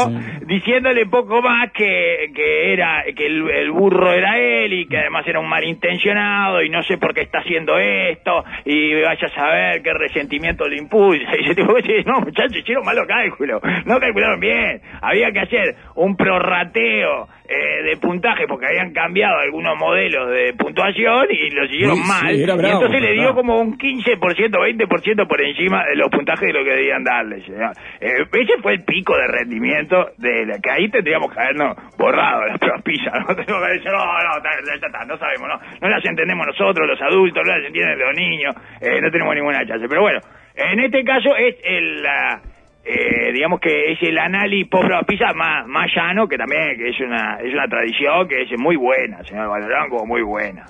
diciéndole 0.47 1.07
poco 1.07 1.43
más 1.43 1.71
que, 1.73 2.31
que 2.35 2.73
era 2.73 3.05
que 3.15 3.27
el, 3.27 3.49
el 3.51 3.71
burro 3.71 4.13
era 4.13 4.39
él 4.39 4.73
y 4.73 4.87
que 4.87 4.99
además 4.99 5.27
era 5.27 5.39
un 5.41 5.49
malintencionado 5.49 6.63
y 6.63 6.71
no 6.71 6.83
sé 6.83 6.99
por 6.99 7.13
qué 7.15 7.23
está 7.23 7.39
haciendo 7.41 7.79
esto 7.79 8.45
y 8.65 8.95
vaya 9.03 9.27
a 9.27 9.35
saber 9.35 9.83
qué 9.83 9.93
resentimiento 9.93 10.67
le 10.69 10.77
impulsa. 10.79 11.31
Y 11.41 11.45
ese 11.45 11.55
tipo 11.55 11.75
dice, 11.75 12.03
no, 12.07 12.21
muchachos, 12.21 12.57
hicieron 12.57 12.85
malos 12.85 13.07
cálculos, 13.07 13.61
no 13.85 13.99
calcularon 14.01 14.41
bien, 14.41 14.81
había 15.03 15.31
que 15.33 15.41
hacer 15.41 15.77
un 15.95 16.17
prorrateo 16.17 17.29
eh, 17.53 17.83
de 17.83 17.97
puntaje 17.97 18.47
porque 18.47 18.67
habían 18.67 18.93
cambiado 18.93 19.37
algunos 19.41 19.77
modelos 19.77 20.31
de 20.31 20.55
puntuación 20.55 21.27
y 21.31 21.51
Sí, 21.51 21.77
sí, 21.97 22.09
mal. 22.09 22.35
y 22.37 22.43
entonces 22.45 23.01
le 23.03 23.13
dio 23.13 23.23
bravo. 23.23 23.35
como 23.37 23.61
un 23.61 23.77
15%, 23.77 24.17
20% 24.17 25.27
por 25.27 25.43
encima 25.43 25.85
de 25.87 25.97
los 25.97 26.09
puntajes 26.11 26.47
de 26.47 26.53
lo 26.53 26.65
que 26.65 26.71
debían 26.71 27.03
darle. 27.05 27.43
señor. 27.45 27.73
Eh, 28.01 28.25
ese 28.33 28.59
fue 28.63 28.75
el 28.75 28.85
pico 28.85 29.17
de 29.17 29.27
rendimiento 29.27 30.11
de 30.19 30.47
la 30.47 30.59
que 30.61 30.71
ahí 30.71 30.89
tendríamos 30.91 31.33
que 31.33 31.41
habernos 31.41 31.77
borrado 31.99 32.45
las 32.47 32.59
pruebas 32.59 32.83
PISA. 32.83 33.11
No 33.19 33.27
tenemos 33.37 33.67
que 33.67 33.73
dicho, 33.75 33.91
no, 33.91 33.99
no, 33.99 34.43
ya 34.43 34.75
está, 34.75 35.05
no 35.05 35.19
sabemos, 35.19 35.49
no, 35.49 35.61
no 35.81 35.89
las 35.89 36.05
entendemos 36.05 36.47
nosotros, 36.47 36.87
los 36.87 37.03
adultos, 37.03 37.43
no 37.45 37.53
las 37.57 37.67
entienden 37.67 37.99
los 37.99 38.15
niños, 38.15 38.55
eh, 38.81 39.01
no 39.01 39.11
tenemos 39.11 39.35
ninguna 39.35 39.67
chance. 39.67 39.87
Pero 39.89 40.03
bueno, 40.03 40.21
en 40.55 40.81
este 40.81 41.03
caso 41.05 41.35
es 41.37 41.57
el... 41.65 42.03
la- 42.03 42.41
eh, 42.85 43.33
digamos 43.33 43.61
que 43.61 43.93
es 43.93 44.03
el 44.03 44.19
análisis 44.19 44.69
pruebas 44.69 45.05
PISA 45.07 45.33
más, 45.35 45.67
más 45.67 45.87
llano, 45.95 46.27
que 46.29 46.37
también 46.37 46.77
que 46.79 46.89
es 46.89 47.01
una 47.01 47.39
es 47.43 47.53
una 47.53 47.67
tradición 47.69 48.27
que 48.29 48.43
es 48.43 48.49
muy 48.59 48.77
buena, 48.77 49.23
señor 49.25 49.49
Valorán, 49.49 49.89
como 49.91 50.07
muy 50.07 50.23
buena 50.23 50.65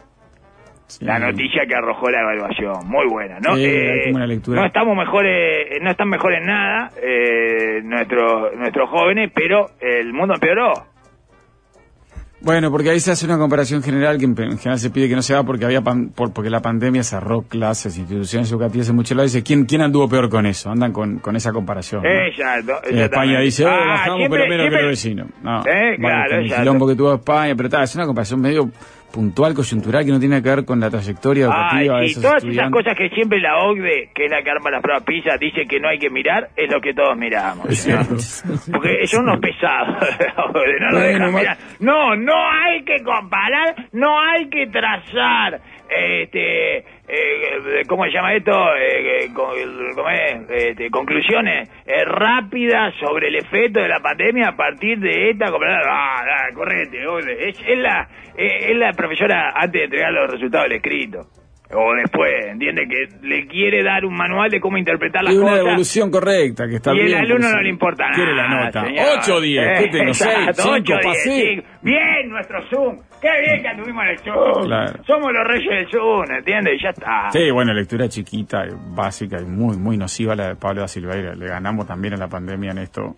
Sí. 0.86 1.04
la 1.04 1.20
noticia 1.20 1.64
que 1.66 1.74
arrojó 1.76 2.10
la 2.10 2.20
evaluación. 2.22 2.88
Muy 2.88 3.06
buena, 3.06 3.38
¿no? 3.38 3.54
Sí, 3.54 3.64
Eh, 3.64 4.12
no 4.12 4.64
estamos 4.66 4.96
mejores, 4.96 5.80
no 5.80 5.88
están 5.88 6.08
mejor 6.08 6.32
en 6.34 6.46
nada 6.46 6.90
eh, 7.00 7.80
nuestros 7.84 8.56
nuestros 8.56 8.90
jóvenes, 8.90 9.30
pero 9.32 9.66
el 9.80 10.12
mundo 10.12 10.34
empeoró. 10.34 10.72
Bueno, 12.42 12.70
porque 12.70 12.88
ahí 12.88 13.00
se 13.00 13.10
hace 13.10 13.26
una 13.26 13.36
comparación 13.36 13.82
general 13.82 14.16
que 14.16 14.24
en 14.24 14.30
en 14.30 14.56
general 14.56 14.78
se 14.78 14.88
pide 14.88 15.10
que 15.10 15.14
no 15.14 15.20
se 15.20 15.34
haga 15.34 15.42
porque 15.44 15.66
había 15.66 15.82
pan- 15.82 16.08
por- 16.08 16.32
porque 16.32 16.48
la 16.48 16.60
pandemia 16.62 17.02
cerró 17.02 17.42
clases, 17.42 17.98
instituciones 17.98 18.50
educativas 18.50 18.88
en 18.88 18.96
muchos 18.96 19.14
lados. 19.14 19.32
Dice, 19.32 19.44
¿quién, 19.44 19.66
quién 19.66 19.82
anduvo 19.82 20.08
peor 20.08 20.30
con 20.30 20.46
eso? 20.46 20.70
Andan 20.70 20.90
con, 20.92 21.18
con 21.18 21.36
esa 21.36 21.52
comparación. 21.52 22.02
Y 22.90 22.98
España 22.98 23.40
dice, 23.40 23.66
oh, 23.66 23.68
Ah, 23.68 23.86
bajamos 23.88 24.16
siempre- 24.20 24.38
pero 24.40 24.50
menos 24.50 24.66
que 24.70 24.82
los 24.82 24.90
vecinos. 24.90 25.26
No, 25.42 25.60
Eh, 25.66 25.96
claro, 25.98 26.36
el 26.38 26.54
quilombo 26.54 26.88
que 26.88 26.94
tuvo 26.96 27.14
España, 27.14 27.54
pero 27.54 27.68
tal, 27.68 27.82
es 27.84 27.94
una 27.94 28.06
comparación 28.06 28.40
medio 28.40 28.70
puntual, 29.12 29.54
coyuntural, 29.54 30.04
que 30.04 30.10
no 30.12 30.20
tiene 30.20 30.42
que 30.42 30.48
ver 30.48 30.64
con 30.64 30.80
la 30.80 30.90
trayectoria 30.90 31.44
educativa 31.44 32.00
de 32.00 32.06
sí, 32.06 32.10
esos 32.12 32.22
todas 32.22 32.44
esas 32.44 32.70
cosas 32.70 32.94
que 32.96 33.08
siempre 33.10 33.40
la 33.40 33.58
OCDE, 33.64 34.10
que 34.14 34.24
es 34.26 34.30
la 34.30 34.42
que 34.42 34.50
arma 34.50 34.70
las 34.70 34.82
pruebas 34.82 35.04
PISA, 35.04 35.36
dice 35.38 35.66
que 35.66 35.80
no 35.80 35.88
hay 35.88 35.98
que 35.98 36.10
mirar, 36.10 36.48
es 36.56 36.70
lo 36.70 36.80
que 36.80 36.94
todos 36.94 37.16
miramos. 37.16 37.66
Es 37.68 37.82
cierto. 37.84 38.14
Porque 38.72 39.06
son 39.06 39.24
unos 39.28 39.40
pesados. 39.40 39.96
no, 40.36 40.46
lo 40.46 40.52
Bueno, 40.52 41.00
dejan 41.00 41.34
mirar. 41.34 41.58
no, 41.80 42.16
no 42.16 42.32
hay 42.50 42.84
que 42.84 43.02
comparar, 43.02 43.74
no 43.92 44.18
hay 44.20 44.48
que 44.48 44.66
trazar. 44.68 45.60
Este, 45.90 46.84
eh, 47.12 47.82
¿cómo 47.86 48.04
se 48.04 48.10
llama 48.10 48.34
esto? 48.34 48.52
Eh, 48.76 49.24
eh, 49.24 49.32
con-. 49.34 49.50
Este, 50.48 50.90
conclusiones 50.90 51.68
eh, 51.86 52.04
rápidas 52.04 52.94
sobre 53.00 53.28
el 53.28 53.36
efecto 53.36 53.80
de 53.80 53.88
la 53.88 54.00
pandemia 54.00 54.48
a 54.48 54.56
partir 54.56 54.98
de 54.98 55.30
esta. 55.30 55.46
Ah, 55.46 56.22
ah, 56.24 56.54
correte, 56.54 56.98
es, 57.48 57.60
es 57.66 57.78
la, 57.78 58.08
eh, 58.36 58.70
es 58.70 58.76
la 58.76 58.92
profesora 58.92 59.52
antes 59.54 59.72
de 59.72 59.84
entregar 59.84 60.12
los 60.12 60.30
resultados 60.30 60.68
del 60.68 60.76
escrito. 60.76 61.26
O 61.72 61.94
después, 61.94 62.30
entiende 62.48 62.82
que 62.88 63.26
le 63.28 63.46
quiere 63.46 63.84
dar 63.84 64.04
un 64.04 64.14
manual 64.16 64.50
de 64.50 64.58
cómo 64.60 64.76
interpretar 64.76 65.22
las 65.22 65.32
Y 65.32 65.36
una 65.36 65.50
cosas. 65.50 65.64
devolución 65.64 66.10
correcta, 66.10 66.66
que 66.66 66.74
está 66.76 66.92
y 66.92 66.96
bien. 66.96 67.06
el 67.08 67.14
alumno 67.14 67.48
no 67.52 67.60
le 67.62 67.68
importa 67.68 68.04
nada. 68.04 68.16
Quiere 68.16 68.34
la 68.34 68.48
nota. 68.48 68.84
señor. 68.86 69.04
8 69.20 69.34
o 69.36 69.40
10, 69.40 69.80
¿qué 69.80 69.88
tengo? 69.88 70.14
6, 70.14 70.30
Exacto, 70.30 70.62
5, 70.62 70.74
ocho, 70.74 70.92
diez, 70.94 71.04
pasé. 71.04 71.30
sí. 71.30 71.62
Bien, 71.82 72.28
nuestro 72.28 72.58
Zoom. 72.70 72.96
Qué 73.22 73.28
bien 73.40 73.62
que 73.62 73.68
anduvimos 73.68 74.02
en 74.02 74.10
el 74.10 74.18
Zoom. 74.18 74.64
Claro. 74.66 75.04
Somos 75.06 75.32
los 75.32 75.46
reyes 75.46 75.70
del 75.70 75.90
Zoom, 75.90 76.24
¿entiendes? 76.38 76.74
Y 76.76 76.82
ya 76.82 76.88
está. 76.90 77.30
Sí, 77.30 77.50
bueno, 77.52 77.72
lectura 77.72 78.08
chiquita, 78.08 78.64
básica 78.96 79.40
y 79.40 79.44
muy, 79.44 79.76
muy 79.76 79.96
nociva 79.96 80.34
la 80.34 80.48
de 80.48 80.56
Pablo 80.56 80.80
da 80.80 80.88
Silveira. 80.88 81.34
Le 81.34 81.46
ganamos 81.46 81.86
también 81.86 82.14
en 82.14 82.20
la 82.20 82.28
pandemia 82.28 82.72
en 82.72 82.78
esto. 82.78 83.14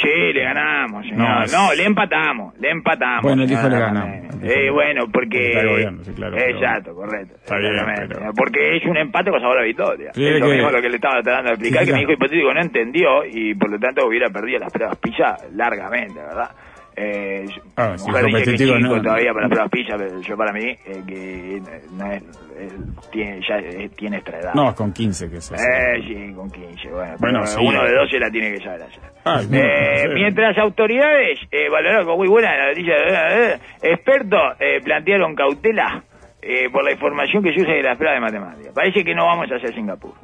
Sí, 0.00 0.32
le 0.34 0.42
ganamos, 0.42 1.04
señor. 1.06 1.18
No, 1.18 1.46
No, 1.68 1.74
le 1.74 1.84
empatamos, 1.84 2.58
le 2.58 2.70
empatamos. 2.70 3.22
Bueno, 3.22 3.42
el 3.44 3.50
hijo 3.50 3.68
le 3.68 3.78
Ramírez. 3.80 4.22
ganamos, 4.22 4.42
Eh, 4.42 4.56
le- 4.64 4.70
bueno, 4.70 5.04
porque... 5.10 5.46
está 5.48 5.60
el 5.60 5.68
gobierno, 5.68 6.04
sí, 6.04 6.12
claro, 6.14 6.36
Exacto, 6.36 6.94
correcto. 6.94 7.34
Está 7.36 7.56
bien, 7.56 7.72
exactamente. 7.72 8.14
pero- 8.18 8.32
Porque 8.34 8.76
es 8.76 8.84
un 8.84 8.96
empate 8.98 9.30
con 9.30 9.40
sabor 9.40 9.58
a 9.58 9.62
victoria. 9.62 10.10
Sí, 10.14 10.26
es 10.26 10.38
lo 10.38 10.46
que- 10.46 10.52
mismo 10.54 10.70
lo 10.70 10.82
que 10.82 10.88
le 10.90 10.96
estaba 10.96 11.22
tratando 11.22 11.48
de 11.48 11.54
explicar, 11.54 11.80
Sí, 11.84 11.86
que 11.90 11.94
mi 11.96 12.02
hijo 12.02 12.12
hipotético 12.12 12.52
no 12.54 12.60
entendió 12.60 13.24
y 13.24 13.54
por 13.54 13.70
lo 13.70 13.78
tanto 13.78 14.06
hubiera 14.06 14.28
perdido 14.28 14.58
las 14.60 14.72
pruebas 14.72 14.98
PISA 14.98 15.36
largamente, 15.54 16.20
¿verdad? 16.20 16.50
Eh, 16.98 17.44
Ah, 17.76 17.92
sí, 17.98 18.06
mujer 18.10 18.24
dice 18.26 18.52
que 18.52 18.56
cinco 18.58 18.78
no. 18.96 19.02
todavía 19.02 19.32
para 19.34 19.48
las 19.48 19.68
PISA, 19.70 19.96
pero 19.98 20.18
yo 20.22 20.36
para 20.36 20.52
mí 20.52 20.64
eh, 20.64 21.02
que 21.06 21.60
no 21.92 22.10
es, 22.10 22.22
él 22.58 22.70
tiene, 23.12 23.40
ya 23.46 23.58
eh, 23.58 23.90
tiene 23.94 24.16
esta 24.16 24.38
edad. 24.38 24.54
No, 24.54 24.70
es 24.70 24.74
con 24.74 24.92
15 24.94 25.28
que 25.30 25.40
se 25.42 25.54
hace. 25.54 25.64
Eh, 25.64 26.02
sí, 26.06 26.32
con 26.34 26.50
15, 26.50 26.88
bueno. 26.90 27.14
Bueno, 27.18 27.40
pero 27.40 27.46
sí. 27.52 27.58
uno 27.66 27.84
de 27.84 27.94
12 27.94 28.18
la 28.18 28.30
tiene 28.30 28.52
que 28.54 28.64
saber 28.64 28.82
hacer. 28.82 29.02
Ay, 29.24 29.46
no, 29.50 29.56
Eh, 29.58 30.04
no 30.08 30.14
mientras 30.14 30.56
autoridades 30.56 31.38
eh, 31.50 31.68
valoraron 31.68 32.06
con 32.06 32.16
muy 32.16 32.28
buena 32.28 32.56
la 32.56 32.68
noticia, 32.68 32.94
eh, 32.96 33.52
eh, 33.52 33.58
expertos 33.92 34.40
eh, 34.58 34.80
plantearon 34.82 35.34
cautela 35.34 36.02
eh, 36.40 36.70
por 36.70 36.82
la 36.82 36.92
información 36.92 37.42
que 37.42 37.52
se 37.52 37.60
usa 37.60 37.74
de 37.74 37.82
las 37.82 37.98
pruebas 37.98 38.16
de 38.32 38.38
matemáticas. 38.38 38.72
Parece 38.74 39.04
que 39.04 39.14
no 39.14 39.26
vamos 39.26 39.50
a 39.52 39.56
hacer 39.56 39.74
Singapur. 39.74 40.14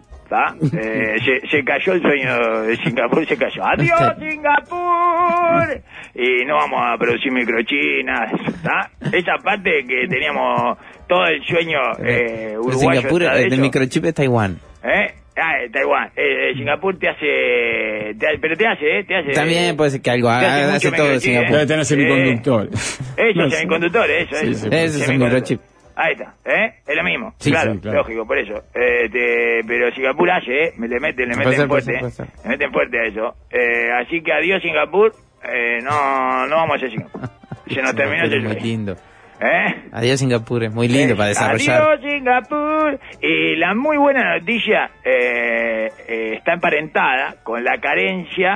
Eh, 0.63 1.17
se, 1.25 1.49
se 1.49 1.65
cayó 1.65 1.93
el 1.95 2.03
sueño 2.03 2.63
de 2.63 2.77
Singapur, 2.77 3.27
se 3.27 3.37
cayó. 3.37 3.65
¡Adiós, 3.65 4.15
Singapur! 4.19 5.81
Y 6.15 6.45
no 6.45 6.55
vamos 6.57 6.81
a 6.83 6.97
producir 6.99 7.33
microchinas, 7.33 8.33
¿tá? 8.63 8.91
Esa 9.13 9.37
parte 9.43 9.85
que 9.87 10.07
teníamos 10.09 10.79
todo 11.09 11.27
el 11.27 11.43
sueño 11.45 11.79
eh, 12.05 12.51
El 12.53 12.59
uruguayo. 12.59 13.01
Singapur, 13.01 13.23
de 13.23 13.43
el 13.45 13.53
eso. 13.53 13.63
microchip 13.63 14.05
es 14.07 14.15
Taiwán. 14.15 14.59
¿Eh? 14.85 15.15
Ah, 15.35 15.63
eh, 15.65 15.71
Taiwán. 15.73 16.09
Eh, 16.17 16.51
eh, 16.51 16.55
Singapur 16.57 16.99
te 16.99 17.09
hace, 17.09 18.15
te 18.19 18.27
hace- 18.27 18.39
Pero 18.41 18.57
te 18.57 18.67
hace, 18.67 18.99
¿eh? 18.99 19.05
Te 19.05 19.17
hace. 19.17 19.31
También 19.33 19.77
puede 19.77 19.91
ser 19.93 20.03
que 20.03 20.11
algo 20.11 20.29
te 20.29 20.35
hace 20.35 20.47
haga, 20.47 20.73
mucho 20.75 20.89
hace 20.89 20.97
todo 20.97 21.21
Singapur. 21.21 21.53
Debe 21.53 21.67
tener 21.67 21.85
semiconductor. 21.87 22.69
Eso, 22.69 23.41
No 23.41 23.51
semiconductores, 23.51 24.29
eso, 24.31 24.37
Sí, 24.41 24.51
eso. 24.53 24.61
sí, 24.61 24.69
Ese 24.71 25.03
es 25.05 25.09
un 25.09 25.19
microchip. 25.19 25.61
Ahí 25.97 26.13
está, 26.13 26.35
¿eh? 26.45 26.75
Es 26.87 26.97
lo 26.97 27.03
mismo. 27.05 27.35
Sí, 27.39 27.51
claro, 27.51 27.75
sí, 27.75 27.81
claro. 27.81 27.99
lógico, 27.99 28.27
por 28.27 28.39
eso. 28.39 28.55
Eh, 28.75 29.09
te- 29.11 29.61
pero 29.67 29.91
Singapur 29.93 30.31
hace, 30.31 30.65
¿eh? 30.65 30.73
Me 30.79 30.89
le 30.89 30.99
meten, 31.01 31.29
le 31.29 31.37
meten 31.37 31.53
ser, 31.53 31.69
puede 31.69 31.83
fuerte. 31.83 32.11
ser, 32.11 32.27
puede 32.27 32.43
Le 32.45 32.49
meten 32.51 32.73
fuerte 32.73 32.99
a 32.99 33.03
eso. 33.05 33.35
Eh, 33.51 33.91
así 34.01 34.23
que 34.23 34.33
adiós, 34.33 34.63
Singapur. 34.63 35.13
Eh, 35.45 35.79
no, 35.83 36.47
no 36.47 36.57
vamos 36.57 36.73
a 36.75 36.77
hacer 36.77 36.91
Singapur. 36.91 37.21
Se 37.69 37.81
nos 37.83 37.95
terminó 37.95 38.25
ese 38.25 38.37
es 38.39 38.45
muy 38.45 38.61
lindo. 38.61 38.97
¿Eh? 39.41 39.89
Adiós 39.93 40.21
Singapur, 40.21 40.63
es 40.63 40.73
muy 40.73 40.87
lindo 40.89 41.17
para 41.17 41.31
desarrollar. 41.31 41.83
Adiós, 41.83 42.01
Singapur. 42.13 42.99
Y 43.21 43.57
la 43.57 43.75
muy 43.75 43.97
buena 43.97 44.39
noticia 44.39 44.89
eh, 45.05 45.89
eh, 46.09 46.35
está 46.37 46.53
emparentada 46.55 47.35
con 47.43 47.65
la 47.65 47.79
carencia 47.81 48.55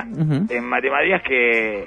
en 0.49 0.63
matemáticas 0.65 1.21
que, 1.23 1.85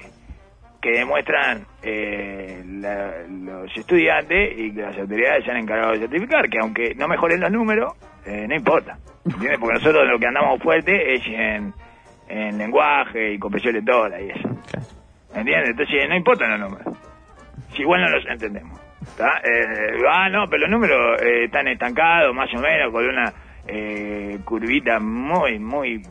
que 0.81 0.91
demuestran 0.93 1.65
eh, 1.83 2.63
la- 2.67 3.23
los 3.29 3.77
estudiantes 3.77 4.59
y 4.59 4.73
que 4.75 4.83
las 4.83 4.97
autoridades 4.99 5.45
se 5.45 5.51
han 5.51 5.59
encargado 5.59 5.93
de 5.93 5.99
certificar, 6.01 6.49
que 6.49 6.59
aunque 6.61 6.95
no 6.95 7.07
mejoren 7.09 7.41
los 7.41 7.51
números, 7.51 7.93
eh, 8.27 8.47
no 8.49 8.55
importa. 8.55 8.97
¿Entiendes? 9.25 9.59
Porque 9.59 9.75
nosotros 9.75 10.09
lo 10.09 10.19
que 10.19 10.27
andamos 10.27 10.63
fuerte 10.63 11.15
es 11.15 11.23
en, 11.27 11.73
en 12.29 12.59
lenguaje 12.59 13.35
y 13.35 13.39
comprensión 13.39 13.75
lectora 13.75 14.21
y 14.21 14.31
eso. 14.31 14.49
¿Entiendes? 15.35 15.71
Entonces 15.71 16.09
no 16.09 16.17
importan 16.17 16.51
los 16.59 16.71
números. 16.71 16.99
Si 17.75 17.83
igual 17.83 18.01
no 18.03 18.09
los 18.11 18.27
entendemos. 18.27 18.81
Eh, 19.19 20.03
ah, 20.09 20.29
no, 20.31 20.49
pero 20.49 20.63
los 20.63 20.71
números 20.71 21.21
eh, 21.23 21.45
están 21.45 21.69
estancados, 21.69 22.35
más 22.35 22.53
o 22.55 22.59
menos, 22.61 22.91
con 22.93 23.07
una 23.09 23.33
eh, 23.67 24.39
curvita 24.45 24.99
muy, 24.99 25.59
muy, 25.59 26.03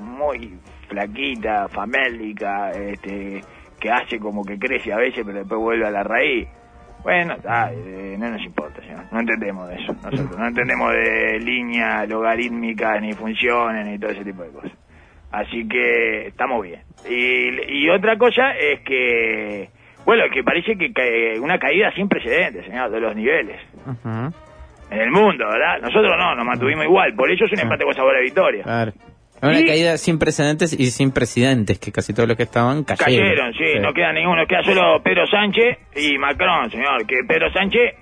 muy 0.00 0.58
flaquita, 0.88 1.68
famélica, 1.68 2.70
este, 2.72 3.40
que 3.82 3.90
hace 3.90 4.18
como 4.20 4.44
que 4.44 4.58
crece 4.58 4.92
a 4.92 4.96
veces, 4.96 5.24
pero 5.26 5.38
después 5.38 5.60
vuelve 5.60 5.86
a 5.86 5.90
la 5.90 6.04
raíz. 6.04 6.46
Bueno, 7.02 7.34
está, 7.34 7.72
eh, 7.72 8.14
no 8.16 8.30
nos 8.30 8.40
importa, 8.42 8.80
señor. 8.80 9.02
no 9.10 9.18
entendemos 9.20 9.68
de 9.68 9.74
eso. 9.74 9.92
Nosotros 10.04 10.38
no 10.38 10.46
entendemos 10.46 10.92
de 10.92 11.40
líneas 11.40 12.08
logarítmicas, 12.08 13.00
ni 13.02 13.12
funciones, 13.14 13.84
ni 13.86 13.98
todo 13.98 14.12
ese 14.12 14.24
tipo 14.24 14.44
de 14.44 14.50
cosas. 14.50 14.72
Así 15.32 15.66
que 15.66 16.28
estamos 16.28 16.62
bien. 16.62 16.82
Y, 17.08 17.84
y 17.84 17.90
otra 17.90 18.16
cosa 18.16 18.52
es 18.52 18.80
que, 18.82 19.68
bueno, 20.04 20.24
que 20.32 20.44
parece 20.44 20.76
que 20.76 20.92
ca- 20.92 21.40
una 21.42 21.58
caída 21.58 21.90
sin 21.92 22.08
precedentes, 22.08 22.66
señor, 22.66 22.90
de 22.90 23.00
los 23.00 23.16
niveles. 23.16 23.60
En 24.04 25.00
el 25.00 25.10
mundo, 25.10 25.44
¿verdad? 25.48 25.80
Nosotros 25.80 26.12
no, 26.18 26.34
nos 26.36 26.44
mantuvimos 26.46 26.84
igual. 26.84 27.14
Por 27.14 27.30
eso 27.32 27.46
es 27.46 27.52
un 27.52 27.60
empate 27.60 27.82
con 27.84 27.94
sabor 27.94 28.14
a 28.14 28.20
victoria. 28.20 28.62
Claro. 28.62 28.92
Una 29.42 29.64
caída 29.66 29.96
sin 29.98 30.18
precedentes 30.18 30.72
y 30.78 30.86
sin 30.90 31.10
presidentes, 31.10 31.78
que 31.80 31.90
casi 31.90 32.14
todos 32.14 32.28
los 32.28 32.36
que 32.36 32.44
estaban 32.44 32.84
cayeron. 32.84 33.28
Cayeron, 33.28 33.52
sí, 33.54 33.78
no 33.80 33.92
queda 33.92 34.12
ninguno, 34.12 34.46
queda 34.46 34.62
solo 34.62 35.02
Pedro 35.02 35.26
Sánchez 35.26 35.78
y 35.96 36.16
Macron, 36.18 36.70
señor. 36.70 37.04
Que 37.06 37.16
Pedro 37.26 37.50
Sánchez 37.52 37.94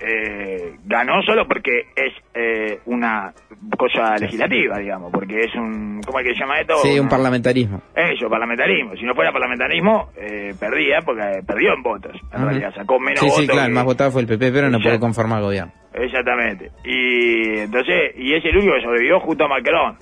eh, 0.00 0.74
ganó 0.84 1.22
solo 1.22 1.46
porque 1.46 1.70
es 1.94 2.12
eh, 2.34 2.78
una 2.86 3.32
cosa 3.78 4.16
legislativa, 4.18 4.78
digamos, 4.78 5.10
porque 5.12 5.40
es 5.40 5.54
un, 5.54 6.00
¿cómo 6.04 6.20
es 6.20 6.26
que 6.26 6.34
se 6.34 6.40
llama 6.40 6.60
esto? 6.60 6.76
Sí, 6.78 6.98
un 6.98 7.08
parlamentarismo. 7.08 7.82
Eso, 7.94 8.28
parlamentarismo. 8.28 8.94
Si 8.96 9.04
no 9.04 9.14
fuera 9.14 9.32
parlamentarismo, 9.32 10.10
eh, 10.16 10.54
perdía, 10.58 11.00
porque 11.04 11.22
eh, 11.22 11.42
perdió 11.46 11.74
en 11.74 11.82
votos. 11.82 12.16
En 12.32 12.42
realidad, 12.42 12.74
sacó 12.74 12.98
menos 13.00 13.20
Sí, 13.20 13.26
votos. 13.26 13.40
sí, 13.42 13.46
claro, 13.48 13.66
el 13.68 13.72
más 13.74 13.84
votado 13.84 14.10
fue 14.10 14.22
el 14.22 14.28
PP, 14.28 14.50
pero 14.52 14.70
no 14.70 14.78
pudo 14.80 14.98
conformar 15.00 15.42
gobierno. 15.42 15.72
Exactamente. 15.94 16.70
Y 16.84 17.58
entonces, 17.60 18.12
y 18.16 18.34
es 18.34 18.44
el 18.44 18.56
único 18.58 18.74
que 18.74 18.82
sobrevivió 18.82 19.20
junto 19.20 19.44
a 19.44 19.48
Macron. 19.48 19.96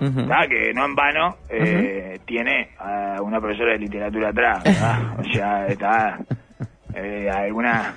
¿Verdad? 0.00 0.48
Que 0.48 0.72
no 0.74 0.84
en 0.86 0.94
vano 0.94 1.36
eh, 1.50 2.18
tiene 2.26 2.68
a 2.78 3.16
una 3.22 3.40
profesora 3.40 3.72
de 3.72 3.78
literatura 3.78 4.28
atrás. 4.30 4.62
¿verdad? 4.64 5.18
O 5.20 5.24
sea, 5.32 5.66
está. 5.66 6.18
eh, 6.94 7.28
alguna. 7.30 7.94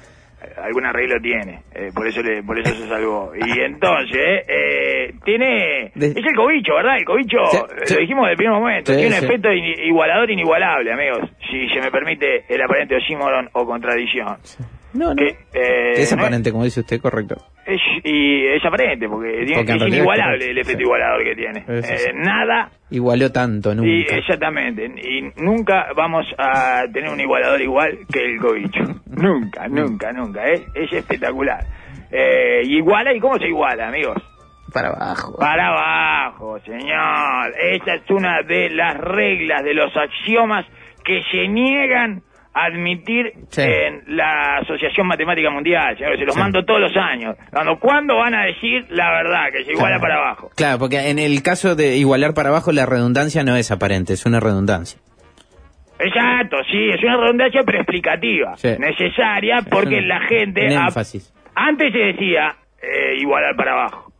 Algún 0.63 0.83
arreglo 0.87 1.21
tiene, 1.21 1.61
eh, 1.71 1.91
por 1.93 2.07
eso 2.07 2.19
le, 2.23 2.41
por 2.41 2.57
eso 2.57 2.73
se 2.73 2.87
salvó. 2.87 3.31
Y 3.35 3.59
entonces, 3.61 4.43
eh, 4.47 5.13
tiene, 5.23 5.91
es 5.93 6.15
el 6.15 6.35
cobicho, 6.35 6.73
¿verdad? 6.73 6.97
El 6.97 7.05
cobicho, 7.05 7.37
Sí, 7.51 7.57
eh, 7.57 7.81
sí. 7.85 7.93
lo 7.93 7.99
dijimos 7.99 8.23
desde 8.23 8.31
el 8.31 8.37
primer 8.37 8.53
momento, 8.59 8.91
Sí, 8.91 8.97
tiene 8.97 9.19
un 9.19 9.23
efecto 9.23 9.49
igualador 9.53 10.31
inigualable, 10.31 10.91
amigos, 10.93 11.29
si 11.47 11.69
se 11.69 11.79
me 11.79 11.91
permite 11.91 12.43
el 12.49 12.59
aparente 12.59 12.95
oxímoron 12.95 13.49
o 13.53 13.67
contradicción. 13.67 14.35
No, 14.93 15.09
no. 15.09 15.15
Que, 15.15 15.27
eh, 15.53 15.93
es 16.01 16.11
no 16.15 16.23
aparente, 16.23 16.51
como 16.51 16.63
dice 16.63 16.79
usted, 16.79 16.99
correcto. 16.99 17.35
Es, 17.65 17.79
y 18.03 18.45
es 18.47 18.65
aparente, 18.65 19.07
porque, 19.07 19.45
tiene- 19.45 19.55
Porque 19.63 19.73
es 19.73 19.93
inigualable 19.93 20.49
el 20.51 20.57
efecto 20.57 20.77
sí. 20.79 20.83
igualador 20.83 21.23
que 21.23 21.35
tiene. 21.35 21.65
Eh, 21.67 22.13
nada 22.15 22.69
Igualó 22.89 23.31
tanto, 23.31 23.71
y 23.71 23.75
nunca. 23.75 24.15
exactamente. 24.17 24.85
Y 24.85 25.21
nunca 25.41 25.87
vamos 25.95 26.25
a 26.37 26.83
tener 26.91 27.09
un 27.09 27.19
igualador 27.19 27.61
igual 27.61 27.99
que 28.11 28.19
el 28.25 28.37
cobicho. 28.39 28.83
nunca, 29.07 29.67
nunca, 29.67 30.11
nunca. 30.11 30.43
Es, 30.45 30.61
es 30.75 30.91
espectacular. 30.93 31.63
Eh, 32.11 32.61
y 32.65 32.77
iguala, 32.77 33.13
¿y 33.13 33.19
cómo 33.19 33.37
se 33.37 33.47
iguala, 33.47 33.87
amigos? 33.87 34.17
Para 34.73 34.89
abajo. 34.89 35.37
Para 35.39 35.67
abajo, 35.67 36.59
señor. 36.61 37.53
Esa 37.61 37.93
es 37.95 38.09
una 38.09 38.41
de 38.43 38.69
las 38.69 38.97
reglas, 38.97 39.63
de 39.63 39.73
los 39.73 39.91
axiomas 39.95 40.65
que 41.05 41.21
se 41.31 41.47
niegan 41.47 42.21
admitir 42.53 43.33
Sí. 43.49 43.61
en 43.61 44.03
la 44.15 44.57
Asociación 44.57 45.07
Matemática 45.07 45.49
Mundial, 45.49 45.97
señor. 45.97 46.17
Se 46.17 46.25
los 46.25 46.35
Sí. 46.35 46.39
mando 46.41 46.63
todos 46.65 46.81
los 46.81 46.95
años. 46.97 47.35
Cuando, 47.51 47.79
¿Cuándo 47.79 48.15
van 48.17 48.35
a 48.35 48.45
decir 48.45 48.85
la 48.89 49.09
verdad, 49.11 49.45
que 49.51 49.63
se 49.63 49.71
iguala 49.71 49.97
Claro. 49.97 50.01
para 50.01 50.15
abajo? 50.17 50.49
Claro, 50.55 50.79
porque 50.79 51.09
en 51.09 51.19
el 51.19 51.41
caso 51.43 51.75
de 51.75 51.95
igualar 51.97 52.33
para 52.33 52.49
abajo, 52.49 52.71
la 52.71 52.85
redundancia 52.85 53.43
no 53.43 53.55
es 53.55 53.71
aparente, 53.71 54.13
es 54.13 54.25
una 54.25 54.39
redundancia. 54.39 54.99
Exacto, 55.99 56.57
sí, 56.71 56.89
es 56.89 57.03
una 57.03 57.17
redundancia 57.17 57.61
pero 57.63 57.77
explicativa, 57.79 58.57
Sí. 58.57 58.69
necesaria 58.79 59.61
porque 59.69 60.01
la 60.01 60.19
gente 60.21 60.67
antes 61.55 61.91
se 61.93 61.97
decía 61.99 62.55
eh, 62.81 63.17
igualar 63.19 63.55
para 63.55 63.73
abajo. 63.73 64.10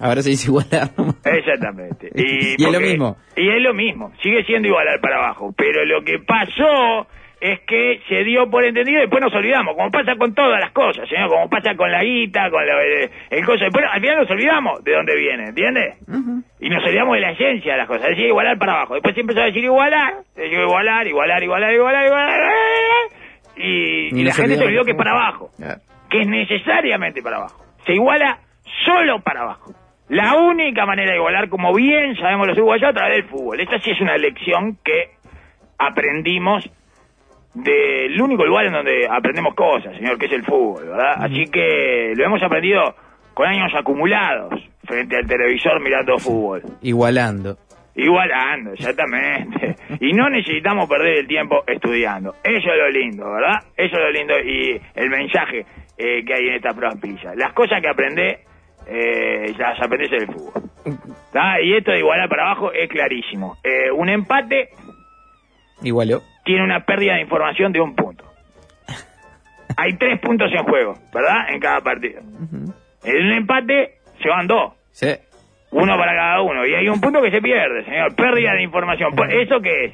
Ahora 0.00 0.22
se 0.22 0.30
dice 0.30 0.48
igualar. 0.48 0.90
Exactamente. 1.24 2.10
Y 2.14 2.64
es 2.64 2.72
lo 2.72 2.80
mismo. 2.80 3.16
Y 3.36 3.48
es 3.48 3.62
lo 3.62 3.74
mismo, 3.74 4.12
sigue 4.22 4.44
siendo 4.44 4.68
igualar 4.68 5.00
para 5.00 5.16
abajo, 5.16 5.52
pero 5.56 5.84
lo 5.84 6.02
que 6.02 6.18
pasó 6.18 7.06
es 7.40 7.58
que 7.66 8.00
se 8.06 8.22
dio 8.24 8.50
por 8.50 8.66
entendido 8.66 8.98
y 8.98 9.00
después 9.02 9.22
nos 9.22 9.32
olvidamos, 9.32 9.74
como 9.74 9.90
pasa 9.90 10.14
con 10.16 10.34
todas 10.34 10.60
las 10.60 10.72
cosas, 10.72 11.08
señor, 11.08 11.30
como 11.30 11.48
pasa 11.48 11.74
con 11.74 11.90
la 11.90 12.02
guita, 12.04 12.50
con 12.50 12.66
la- 12.66 12.82
el, 12.82 13.10
el 13.30 13.46
coso, 13.46 13.64
después 13.64 13.82
al 13.90 13.98
final 14.00 14.18
nos 14.18 14.30
olvidamos 14.30 14.84
de 14.84 14.92
dónde 14.92 15.16
viene, 15.16 15.44
¿entiendes? 15.48 15.94
Y 16.60 16.68
nos 16.68 16.84
olvidamos 16.84 17.14
de 17.14 17.20
la 17.22 17.30
esencia 17.30 17.72
de 17.72 17.78
las 17.78 17.88
cosas, 17.88 18.08
decía 18.10 18.26
igualar 18.26 18.58
para 18.58 18.72
abajo, 18.74 18.92
después 18.94 19.14
se 19.14 19.22
empezó 19.22 19.40
a 19.40 19.44
decir 19.46 19.64
igualar, 19.64 20.16
igualar, 20.36 21.06
igualar, 21.06 21.42
igualar, 21.42 21.72
igualar, 21.72 22.06
igualar, 22.06 22.50
y, 23.56 24.14
Y 24.16 24.20
y 24.20 24.24
la 24.24 24.34
gente 24.34 24.56
se 24.56 24.64
olvidó 24.64 24.84
que 24.84 24.90
es 24.92 24.96
para 24.98 25.12
abajo, 25.12 25.50
que 26.10 26.20
es 26.20 26.26
necesariamente 26.28 27.22
para 27.22 27.36
abajo. 27.38 27.64
se 27.86 27.94
iguala 27.94 28.38
solo 28.84 29.20
para 29.20 29.42
abajo. 29.42 29.72
La 30.10 30.34
única 30.34 30.86
manera 30.86 31.12
de 31.12 31.18
igualar, 31.18 31.48
como 31.48 31.72
bien 31.72 32.16
sabemos 32.16 32.48
los 32.48 32.56
uruguayos, 32.58 32.90
a 32.90 32.92
través 32.92 33.18
del 33.18 33.28
fútbol. 33.28 33.60
Esta 33.60 33.78
sí 33.78 33.92
es 33.92 34.00
una 34.00 34.16
lección 34.16 34.76
que 34.84 35.10
aprendimos 35.78 36.68
del 37.54 38.20
único 38.20 38.44
lugar 38.44 38.66
en 38.66 38.72
donde 38.72 39.06
aprendemos 39.08 39.54
cosas, 39.54 39.96
señor, 39.96 40.18
que 40.18 40.26
es 40.26 40.32
el 40.32 40.44
fútbol, 40.44 40.88
¿verdad? 40.88 41.14
Así 41.16 41.44
que 41.44 42.12
lo 42.16 42.24
hemos 42.24 42.42
aprendido 42.42 42.94
con 43.34 43.46
años 43.46 43.72
acumulados 43.72 44.52
frente 44.84 45.16
al 45.16 45.26
televisor 45.28 45.80
mirando 45.80 46.18
fútbol. 46.18 46.62
Igualando. 46.82 47.56
Igualando, 47.94 48.72
exactamente. 48.72 49.76
Y 50.00 50.12
no 50.12 50.30
necesitamos 50.30 50.88
perder 50.88 51.18
el 51.18 51.26
tiempo 51.26 51.62
estudiando. 51.66 52.34
Eso 52.42 52.72
es 52.72 52.78
lo 52.78 52.90
lindo, 52.90 53.30
¿verdad? 53.30 53.58
Eso 53.76 53.96
es 53.96 54.02
lo 54.02 54.10
lindo 54.10 54.34
y 54.40 54.80
el 54.94 55.10
mensaje 55.10 55.66
eh, 55.98 56.24
que 56.24 56.32
hay 56.32 56.48
en 56.48 56.54
esta 56.54 56.72
prospilla. 56.72 57.34
Las 57.34 57.52
cosas 57.52 57.82
que 57.82 57.88
aprendé, 57.88 58.38
eh, 58.90 59.54
las 59.56 59.80
aprendés 59.80 60.12
en 60.12 60.20
el 60.22 60.26
fútbol. 60.26 60.62
Y 61.62 61.74
esto 61.76 61.92
de 61.92 61.98
igualar 62.00 62.28
para 62.28 62.42
abajo 62.50 62.72
es 62.72 62.88
clarísimo. 62.88 63.56
Eh, 63.62 63.90
un 63.92 64.08
empate 64.08 64.70
Igualó. 65.82 66.22
tiene 66.44 66.64
una 66.64 66.84
pérdida 66.84 67.14
de 67.14 67.20
información 67.22 67.72
de 67.72 67.80
un 67.80 67.94
punto. 67.94 68.24
Hay 69.76 69.94
tres 69.96 70.18
puntos 70.20 70.50
en 70.52 70.64
juego, 70.64 70.94
¿verdad? 71.14 71.50
En 71.50 71.60
cada 71.60 71.80
partido. 71.80 72.20
En 73.04 73.26
un 73.26 73.32
empate 73.32 73.98
se 74.22 74.28
van 74.28 74.46
dos. 74.46 74.74
Sí. 74.92 75.08
Uno 75.70 75.96
para 75.96 76.12
cada 76.16 76.42
uno. 76.42 76.66
Y 76.66 76.74
hay 76.74 76.88
un 76.88 77.00
punto 77.00 77.22
que 77.22 77.30
se 77.30 77.40
pierde, 77.40 77.84
señor. 77.84 78.14
Pérdida 78.16 78.54
de 78.54 78.62
información. 78.64 79.14
Por- 79.14 79.32
¿Eso 79.32 79.60
qué 79.60 79.84
es? 79.84 79.92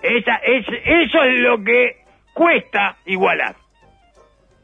Esa, 0.00 0.36
es? 0.36 0.64
Eso 0.84 1.22
es 1.24 1.40
lo 1.40 1.62
que 1.64 1.96
cuesta 2.32 2.96
igualar. 3.04 3.56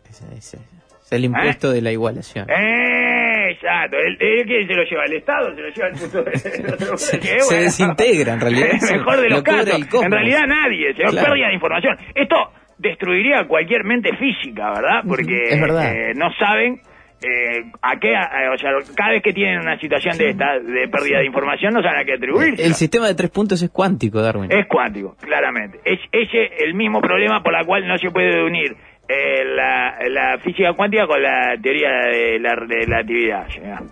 Ese- 0.09 0.33
ese- 0.37 0.76
Es 1.07 1.13
el 1.13 1.25
impuesto 1.25 1.71
de 1.71 1.83
la 1.83 1.93
igualación. 1.93 2.47
Eh, 2.51 3.51
Exacto. 3.51 3.97
¿El, 3.97 4.17
el 4.21 4.47
que 4.47 4.67
se 4.67 4.75
lo 4.75 4.83
lleva? 4.85 5.05
¿El 5.05 5.13
Estado? 5.15 5.55
¿Se 5.55 5.61
lo 5.63 5.69
lleva 5.69 5.89
el 5.89 5.95
puto? 5.95 6.25
Se- 6.99 7.21
se 7.41 7.61
desintegra, 7.61 8.33
en 8.35 8.41
realidad. 8.41 8.69
Es 8.73 8.91
mejor 8.93 9.17
de 9.21 9.29
Lo 9.31 9.37
los 9.37 9.43
casos. 9.45 9.81
En 10.03 10.11
realidad 10.11 10.41
nadie, 10.49 10.93
señor. 10.95 11.11
Claro. 11.13 11.29
Pérdida 11.29 11.49
de 11.49 11.55
información. 11.55 11.97
Esto 12.15 12.37
destruiría 12.79 13.45
cualquier 13.47 13.85
mente 13.85 14.11
física, 14.17 14.71
¿verdad? 14.71 15.03
Porque 15.09 15.57
verdad. 15.61 15.95
eh, 15.95 16.13
no 16.17 16.29
saben 16.39 16.81
eh, 17.23 17.71
a 17.81 17.99
qué, 17.99 18.15
a- 18.17 18.53
o 18.53 18.59
sea, 18.59 18.71
cada 18.97 19.13
vez 19.13 19.23
que 19.23 19.33
tienen 19.33 19.61
una 19.61 19.79
situación 19.79 20.19
de 20.19 20.31
esta, 20.31 20.59
de 20.59 20.89
pérdida 20.89 21.21
de 21.21 21.27
información, 21.27 21.73
no 21.73 21.83
saben 21.83 22.01
a 22.01 22.05
qué 22.05 22.15
atribuirse. 22.15 22.63
El 22.65 22.75
sistema 22.75 23.07
de 23.07 23.15
tres 23.15 23.31
puntos 23.31 23.63
es 23.63 23.71
cuántico, 23.71 24.21
Darwin. 24.21 24.51
Es 24.53 24.67
cuántico, 24.67 25.17
claramente. 25.21 25.79
Es 25.85 26.01
ese 26.13 26.65
el 26.65 26.75
mismo 26.75 27.01
problema 27.01 27.43
por 27.43 27.53
la 27.53 27.65
cual 27.65 27.87
no 27.87 27.97
se 27.97 28.11
puede 28.11 28.43
unir 28.45 28.77
eh, 29.09 29.45
la, 29.45 29.97
la 30.09 30.39
física 30.39 30.73
cuántica 30.75 31.07
con 31.07 31.23
la 31.23 31.57
teoría 31.63 31.91
de 32.11 32.39
la 32.41 32.55
relatividad. 32.55 33.49
señor. 33.49 33.83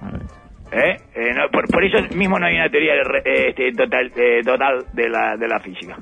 ¿Eh? 0.72 0.96
Eh, 1.14 1.32
no, 1.34 1.48
por, 1.50 1.68
por 1.68 1.84
eso 1.84 1.98
mismo 2.16 2.38
no 2.38 2.46
hay 2.46 2.56
una 2.56 2.68
teoría 2.68 2.94
de 2.94 3.00
eh, 3.24 3.48
este, 3.50 3.72
total, 3.72 4.10
eh, 4.16 4.40
total 4.44 4.84
de 4.92 5.08
la, 5.08 5.36
de 5.36 5.46
la 5.46 5.60
física. 5.60 5.96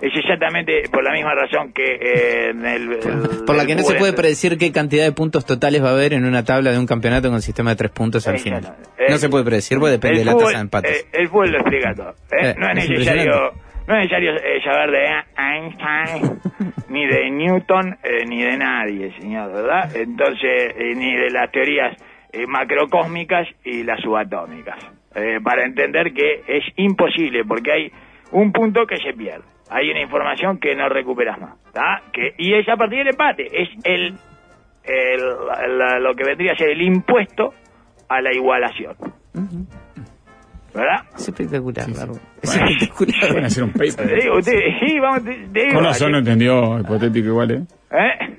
Es 0.00 0.10
exactamente 0.16 0.82
por 0.92 1.04
la 1.04 1.12
misma 1.12 1.32
razón 1.32 1.72
que 1.72 1.84
eh, 1.84 2.50
en 2.50 2.66
el, 2.66 2.92
el- 2.94 3.44
Por 3.46 3.54
la 3.54 3.62
el 3.62 3.68
que 3.68 3.76
no 3.76 3.82
se 3.84 3.94
puede 3.94 4.12
predecir 4.12 4.58
qué 4.58 4.72
cantidad 4.72 5.04
de 5.04 5.12
puntos 5.12 5.46
totales 5.46 5.80
va 5.80 5.90
a 5.90 5.92
haber 5.92 6.12
en 6.14 6.24
una 6.24 6.44
tabla 6.44 6.72
de 6.72 6.78
un 6.80 6.86
campeonato 6.86 7.30
con 7.30 7.40
sistema 7.40 7.70
de 7.70 7.76
tres 7.76 7.92
puntos 7.92 8.26
al 8.26 8.40
final. 8.40 8.74
No 9.08 9.16
se 9.18 9.28
puede 9.28 9.44
predecir 9.44 9.78
porque 9.78 9.92
depende 9.92 10.16
de 10.16 10.22
el 10.22 10.26
la 10.26 10.36
tasa 10.36 10.56
de 10.56 10.60
empates. 10.62 11.02
eh, 11.04 11.06
el 11.12 11.28
fútbol 11.28 11.52
lo 11.52 11.58
explica 11.60 11.94
todo. 11.94 12.14
no 12.58 12.72
es 12.72 12.78
es 12.84 12.90
necesario. 12.90 13.52
No 13.86 13.94
es 13.94 14.00
necesario 14.00 14.32
eh, 14.34 14.60
saber 14.62 14.90
de 14.90 15.08
Einstein, 15.36 16.40
ni 16.88 17.06
de 17.06 17.30
Newton, 17.30 17.96
eh, 18.02 18.24
ni 18.26 18.42
de 18.42 18.56
nadie, 18.56 19.12
señor, 19.18 19.52
¿verdad? 19.52 19.94
Entonces, 19.96 20.74
eh, 20.76 20.94
ni 20.94 21.14
de 21.14 21.30
las 21.30 21.50
teorías 21.50 21.96
eh, 22.32 22.46
macrocósmicas 22.46 23.46
y 23.64 23.82
las 23.84 24.00
subatómicas. 24.00 24.76
Para 25.44 25.64
entender 25.66 26.14
que 26.14 26.42
es 26.46 26.64
imposible, 26.76 27.44
porque 27.44 27.70
hay 27.70 27.92
un 28.30 28.50
punto 28.50 28.86
que 28.86 28.96
se 28.96 29.12
pierde. 29.12 29.44
Hay 29.68 29.90
una 29.90 30.00
información 30.00 30.58
que 30.58 30.74
no 30.74 30.88
recuperas 30.88 31.38
más. 31.38 31.54
¿tá? 31.72 32.00
Que, 32.14 32.34
y 32.38 32.54
es 32.54 32.66
a 32.68 32.76
partir 32.76 32.98
del 33.00 33.08
empate. 33.08 33.46
Es 33.52 33.68
el, 33.84 34.14
el- 34.84 35.78
la- 35.78 35.98
lo 35.98 36.14
que 36.14 36.24
vendría 36.24 36.52
a 36.52 36.56
ser 36.56 36.70
el 36.70 36.80
impuesto 36.80 37.52
a 38.08 38.22
la 38.22 38.32
igualación. 38.34 38.96
¿Verdad? 40.74 41.02
Es 41.16 41.28
espectacular, 41.28 41.92
Darwin. 41.92 42.20
Es 42.42 42.50
Bueno. 42.56 42.70
espectacular. 42.70 43.34
Van 43.34 43.44
a 43.44 43.46
hacer 43.46 43.64
un 43.64 43.72
Te 43.72 43.78
paper. 43.92 44.22
digo, 44.22 44.38
usted, 44.38 44.52
sí, 44.80 44.98
vamos, 45.00 45.24
te, 45.24 45.34
te 45.52 45.60
digo, 45.64 45.74
Con 45.74 45.84
razón 45.84 46.12
no 46.12 46.18
ayer- 46.18 46.28
entendió, 46.32 46.80
hipotético 46.80 47.26
igual, 47.28 47.50
¿eh? 47.50 47.62
¿eh? 47.90 48.36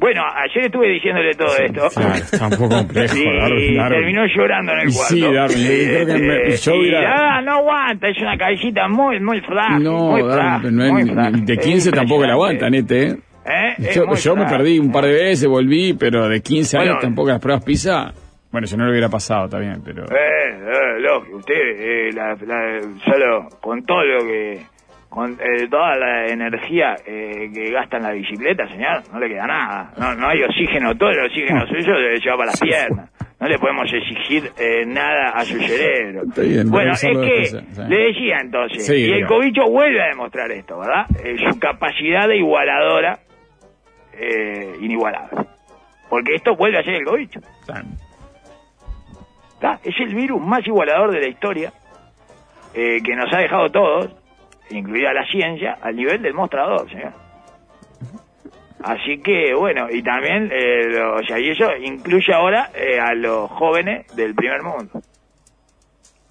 Bueno, 0.00 0.22
ayer 0.32 0.66
estuve 0.66 0.88
diciéndole 0.90 1.34
todo 1.34 1.56
esto. 1.56 1.88
Claro, 1.92 2.14
está 2.14 2.44
un 2.46 2.50
poco 2.52 2.68
complejo, 2.68 3.16
Y 3.16 3.24
Darwin, 3.24 3.76
Darwin. 3.76 3.98
terminó 3.98 4.26
llorando 4.26 4.72
en 4.74 4.78
el 4.78 4.88
Y 4.90 4.92
cuarto. 4.92 5.14
sí, 5.14 5.20
Darwin, 5.20 5.58
yo 5.58 5.66
creo 5.66 6.06
que 6.06 6.18
me- 6.18 6.56
yo 6.56 6.74
y, 6.74 6.78
hubiera- 6.78 7.36
ah, 7.38 7.42
no 7.42 7.52
aguanta, 7.54 8.08
es 8.08 8.18
una 8.22 8.38
cabecita 8.38 8.86
muy, 8.88 9.18
muy 9.18 9.40
frágil. 9.40 9.82
No, 9.82 10.10
muy 10.12 10.22
Darwin, 10.22 10.76
no 10.76 10.84
es- 10.84 10.92
muy 10.92 11.10
frágil. 11.10 11.44
de 11.44 11.52
Es 11.54 11.58
15 11.58 11.90
tampoco 11.90 12.24
la 12.24 12.34
aguantan, 12.34 12.74
este, 12.74 13.08
¿eh? 13.08 13.16
¿Eh? 13.44 13.74
Es 13.78 13.96
Yo, 13.96 14.14
yo 14.14 14.36
me 14.36 14.44
perdí 14.46 14.78
un 14.78 14.92
par 14.92 15.04
de 15.04 15.12
veces, 15.14 15.48
volví, 15.48 15.94
pero 15.94 16.28
de 16.28 16.40
15 16.42 16.76
años 16.76 16.90
Bueno. 16.90 17.00
tampoco 17.00 17.30
las 17.30 17.40
pruebas 17.40 17.64
PISA. 17.64 18.12
Bueno, 18.50 18.66
si 18.66 18.76
no 18.76 18.84
lo 18.84 18.90
hubiera 18.92 19.08
pasado, 19.08 19.44
está 19.44 19.58
bien, 19.58 19.82
pero. 19.84 20.04
Eh, 20.04 20.08
eh, 20.16 21.00
lógico, 21.00 21.36
usted 21.36 21.54
eh, 21.54 22.10
la, 22.14 22.34
la- 22.46 22.80
solo 23.04 23.48
con 23.60 23.84
todo 23.84 24.02
lo 24.04 24.20
que, 24.20 24.62
con 25.10 25.32
eh, 25.32 25.68
toda 25.70 25.96
la 25.96 26.26
energía 26.26 26.94
eh, 27.06 27.50
que 27.52 27.70
gasta 27.70 27.98
en 27.98 28.02
la 28.04 28.12
bicicleta, 28.12 28.66
señor, 28.68 29.02
no 29.12 29.20
le 29.20 29.28
queda 29.28 29.46
nada. 29.46 29.90
No, 29.98 30.14
no 30.14 30.28
hay 30.28 30.42
oxígeno, 30.42 30.94
todo 30.96 31.10
el 31.10 31.26
oxígeno 31.26 31.66
suyo 31.68 31.92
le 31.94 32.18
lleva 32.20 32.36
para 32.38 32.46
las 32.50 32.60
piernas. 32.60 33.10
No 33.40 33.46
le 33.46 33.56
podemos 33.58 33.88
exigir 33.92 34.50
eh, 34.58 34.84
nada 34.84 35.30
a 35.30 35.44
su 35.44 35.56
cerebro. 35.60 36.22
Bien, 36.36 36.68
bueno, 36.70 36.90
es 36.92 37.02
que 37.02 37.44
sí. 37.44 37.56
le 37.88 37.96
decía 38.06 38.38
entonces, 38.40 38.84
Sí, 38.84 38.94
y 38.94 39.12
el 39.12 39.26
cobicho 39.26 39.62
vuelve 39.70 40.02
a 40.02 40.08
demostrar 40.08 40.50
esto, 40.50 40.76
¿verdad? 40.80 41.06
Eh, 41.22 41.36
su 41.48 41.56
capacidad 41.60 42.26
de 42.26 42.38
igualadora 42.38 43.18
eh, 44.18 44.72
inigualable. 44.80 45.46
Porque 46.10 46.34
esto 46.34 46.56
vuelve 46.56 46.78
a 46.78 46.82
ser 46.82 46.94
el 46.94 47.04
cobicho. 47.04 47.38
Es 49.82 49.94
el 50.00 50.14
virus 50.14 50.40
más 50.40 50.66
igualador 50.66 51.10
de 51.12 51.20
la 51.20 51.28
historia 51.28 51.72
eh, 52.74 52.98
que 53.02 53.14
nos 53.16 53.32
ha 53.32 53.38
dejado 53.38 53.70
todos, 53.70 54.10
incluida 54.70 55.12
la 55.12 55.24
ciencia, 55.26 55.78
al 55.80 55.96
nivel 55.96 56.22
del 56.22 56.34
mostrador, 56.34 56.88
señor. 56.90 57.12
Así 58.84 59.18
que, 59.20 59.54
bueno, 59.54 59.88
y 59.90 60.02
también, 60.02 60.50
eh, 60.52 60.84
lo- 60.88 61.16
o 61.16 61.22
sea, 61.24 61.38
y 61.40 61.50
eso 61.50 61.68
incluye 61.76 62.32
ahora 62.32 62.70
eh, 62.74 63.00
a 63.00 63.12
los 63.14 63.50
jóvenes 63.50 64.06
del 64.14 64.34
primer 64.34 64.62
mundo. 64.62 65.02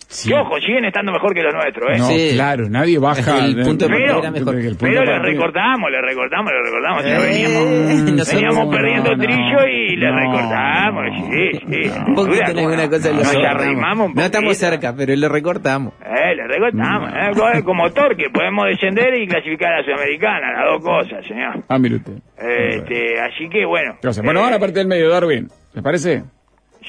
Sí. 0.08 0.30
Que, 0.30 0.36
ojo, 0.36 0.60
siguen 0.60 0.86
estando 0.86 1.12
mejor 1.12 1.34
que 1.34 1.42
los 1.44 1.54
nuestros, 1.54 1.90
¿eh? 1.92 1.98
No, 2.00 2.06
Sí. 2.08 2.30
claro, 2.34 2.70
nadie 2.70 2.98
baja. 3.00 3.46
El 3.46 3.56
punto 3.62 3.88
de 3.88 3.94
Pero- 3.96 4.06
partida 4.06 4.20
era 4.20 4.32
mejor. 4.32 4.56
el 4.56 4.66
punto 4.78 4.86
Pero 4.86 5.04
le 5.06 5.20
recortamos, 5.20 5.92
le 5.92 6.02
recortamos, 6.02 6.52
le 6.52 6.62
recortamos. 6.64 7.06
Eh, 7.06 7.18
veníamos, 7.22 8.70
perdiendo 8.76 9.16
no, 9.16 9.24
trillo 9.24 9.68
y 9.68 9.96
le 9.96 10.12
no, 10.12 10.18
recortamos. 10.20 11.04
no, 11.06 11.28
sí, 11.28 11.52
sí. 11.60 11.90
no. 12.00 12.06
Un 12.08 12.16
poquito 12.16 12.52
en 12.52 12.58
alguna 12.60 12.76
¿cómo 12.78 12.90
cosa 12.90 13.10
no? 13.12 13.18
le 13.18 13.24
Nos 13.24 13.36
arrimamos 13.46 14.08
un 14.10 14.14
No 14.16 14.22
estamos 14.24 14.58
cerca, 14.58 14.94
pero 14.96 15.16
le 15.16 15.30
recortamos. 15.30 15.94
Eh, 16.06 16.36
le 16.36 16.48
recortamos, 16.48 17.10
eh, 17.14 17.32
co- 17.36 17.64
como 17.66 17.92
Torque, 17.92 18.30
podemos 18.34 18.66
descender 18.68 19.14
y 19.22 19.28
clasificar 19.28 19.74
a 19.74 19.78
la 19.80 19.84
Sudamericana, 19.84 20.52
las 20.54 20.66
dos 20.72 20.84
cosas, 20.84 21.26
señor. 21.26 21.64
Ah, 21.68 21.78
mire 21.78 21.96
usted. 21.98 22.14
Este, 22.38 23.20
así 23.20 23.50
que 23.50 23.66
bueno. 23.66 23.94
Entonces, 23.96 24.24
bueno, 24.24 24.40
eh, 24.40 24.44
ahora 24.44 24.60
parte 24.60 24.80
del 24.80 24.88
medio, 24.88 25.10
Darwin. 25.10 25.48
¿Les 25.74 25.84
parece? 25.84 26.24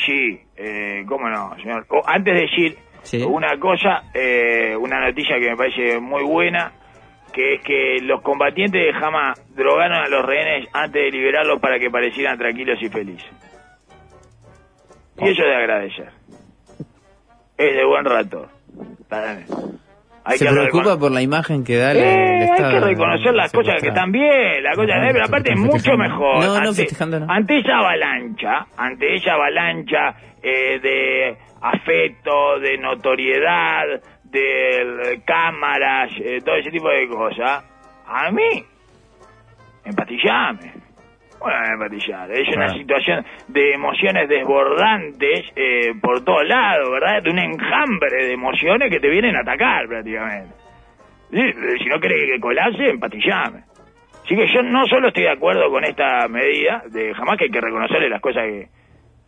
Sí, 0.06 0.40
eh, 0.56 1.02
cómo 1.06 1.28
no, 1.28 1.54
señor. 1.56 1.84
O, 1.88 2.02
antes 2.06 2.34
de 2.34 2.40
decir 2.42 2.76
Sí. 3.02 3.22
una 3.22 3.58
cosa, 3.58 4.04
eh, 4.14 4.76
una 4.76 5.00
noticia 5.00 5.38
que 5.38 5.50
me 5.50 5.56
parece 5.56 5.98
muy 5.98 6.22
buena, 6.24 6.72
que 7.32 7.54
es 7.54 7.62
que 7.62 7.98
los 8.02 8.22
combatientes 8.22 8.82
de 8.82 8.90
Hamas 8.90 9.40
drogaron 9.54 9.98
a 9.98 10.08
los 10.08 10.24
rehenes 10.24 10.68
antes 10.72 11.02
de 11.02 11.10
liberarlos 11.10 11.60
para 11.60 11.78
que 11.78 11.90
parecieran 11.90 12.38
tranquilos 12.38 12.78
y 12.82 12.88
felices. 12.88 13.30
Y 15.18 15.28
eso 15.28 15.42
es 15.42 15.48
de 15.48 15.54
agradecer. 15.56 16.10
Es 17.56 17.76
de 17.76 17.84
buen 17.84 18.04
rato. 18.04 18.48
Bien. 19.10 19.78
Hay 20.30 20.36
Se 20.38 20.44
que 20.44 20.50
preocupa 20.52 20.98
por 20.98 21.10
la 21.10 21.22
imagen 21.22 21.64
que 21.64 21.76
da 21.76 21.92
el, 21.92 21.96
Eh, 21.98 22.02
el 22.02 22.42
hay 22.42 22.48
Estado. 22.50 22.70
que 22.72 22.80
reconocer 22.80 23.34
las 23.34 23.50
cosas 23.50 23.80
que 23.80 23.88
están 23.88 24.12
bien, 24.12 24.62
las 24.62 24.76
cosas, 24.76 24.96
No, 25.00 25.04
eh, 25.04 25.10
pero 25.12 25.24
aparte 25.24 25.52
es 25.54 25.58
mucho 25.58 25.96
mejor. 25.96 26.44
No, 26.44 26.60
no, 26.60 26.68
ante, 26.68 26.86
no. 27.20 27.26
ante 27.32 27.58
esa 27.60 27.78
avalancha, 27.78 28.66
ante 28.76 29.14
esa 29.14 29.32
avalancha 29.32 30.14
eh, 30.42 30.78
de 30.80 31.36
afecto, 31.62 32.60
de 32.60 32.76
notoriedad, 32.78 33.84
de 34.24 34.82
eh, 35.14 35.22
cámaras, 35.24 36.10
eh, 36.22 36.40
todo 36.44 36.56
ese 36.56 36.70
tipo 36.70 36.88
de 36.90 37.08
cosas, 37.08 37.64
a 38.06 38.30
mí, 38.30 38.62
empatillame. 39.84 40.72
Bueno, 41.40 41.56
empatillar. 41.74 42.30
Es 42.32 42.48
una 42.48 42.66
Claro. 42.66 42.78
situación 42.78 43.24
de 43.48 43.72
emociones 43.72 44.28
desbordantes 44.28 45.46
eh, 45.54 45.92
por 46.00 46.24
todos 46.24 46.46
lados, 46.46 46.90
¿verdad? 46.90 47.22
De 47.22 47.30
un 47.30 47.38
enjambre 47.38 48.24
de 48.26 48.32
emociones 48.32 48.90
que 48.90 48.98
te 49.00 49.08
vienen 49.08 49.36
a 49.36 49.40
atacar 49.40 49.86
prácticamente. 49.86 50.54
Sí, 51.30 51.42
Si 51.82 51.88
no 51.88 52.00
querés 52.00 52.30
que 52.32 52.40
colase, 52.40 52.88
empatillame. 52.90 53.60
Así 54.24 54.34
que 54.36 54.46
yo 54.52 54.62
no 54.62 54.84
solo 54.86 55.08
estoy 55.08 55.24
de 55.24 55.30
acuerdo 55.30 55.70
con 55.70 55.84
esta 55.84 56.26
medida, 56.28 56.82
de 56.90 57.14
jamás 57.14 57.38
que 57.38 57.44
hay 57.44 57.50
que 57.50 57.60
reconocerle 57.60 58.08
las 58.10 58.20
cosas 58.20 58.44
que, 58.44 58.66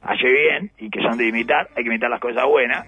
hace 0.02 0.26
bien 0.28 0.70
y 0.78 0.90
que 0.90 1.00
son 1.02 1.16
de 1.16 1.28
imitar, 1.28 1.68
hay 1.76 1.82
que 1.84 1.88
imitar 1.90 2.10
las 2.10 2.20
cosas 2.20 2.44
buenas. 2.46 2.86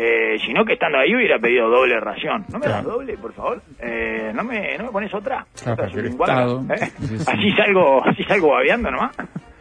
Eh, 0.00 0.38
sino 0.46 0.64
que 0.64 0.74
estando 0.74 0.98
ahí 0.98 1.12
hubiera 1.12 1.40
pedido 1.40 1.68
doble 1.68 1.98
ración. 1.98 2.44
¿No 2.52 2.60
me 2.60 2.68
das 2.68 2.84
doble, 2.84 3.16
por 3.18 3.32
favor? 3.32 3.60
Eh, 3.80 4.30
¿no, 4.32 4.44
me, 4.44 4.78
¿No 4.78 4.84
me 4.84 4.90
pones 4.90 5.12
otra? 5.12 5.44
Claro, 5.60 5.82
Otra 5.84 6.00
Estado- 6.06 6.64
¿eh? 6.72 6.76
sí, 7.00 7.18
sí. 7.18 7.24
Así 7.26 7.52
salgo, 7.56 8.06
así 8.06 8.22
salgo 8.22 8.50
babeando 8.52 8.92
nomás. 8.92 9.16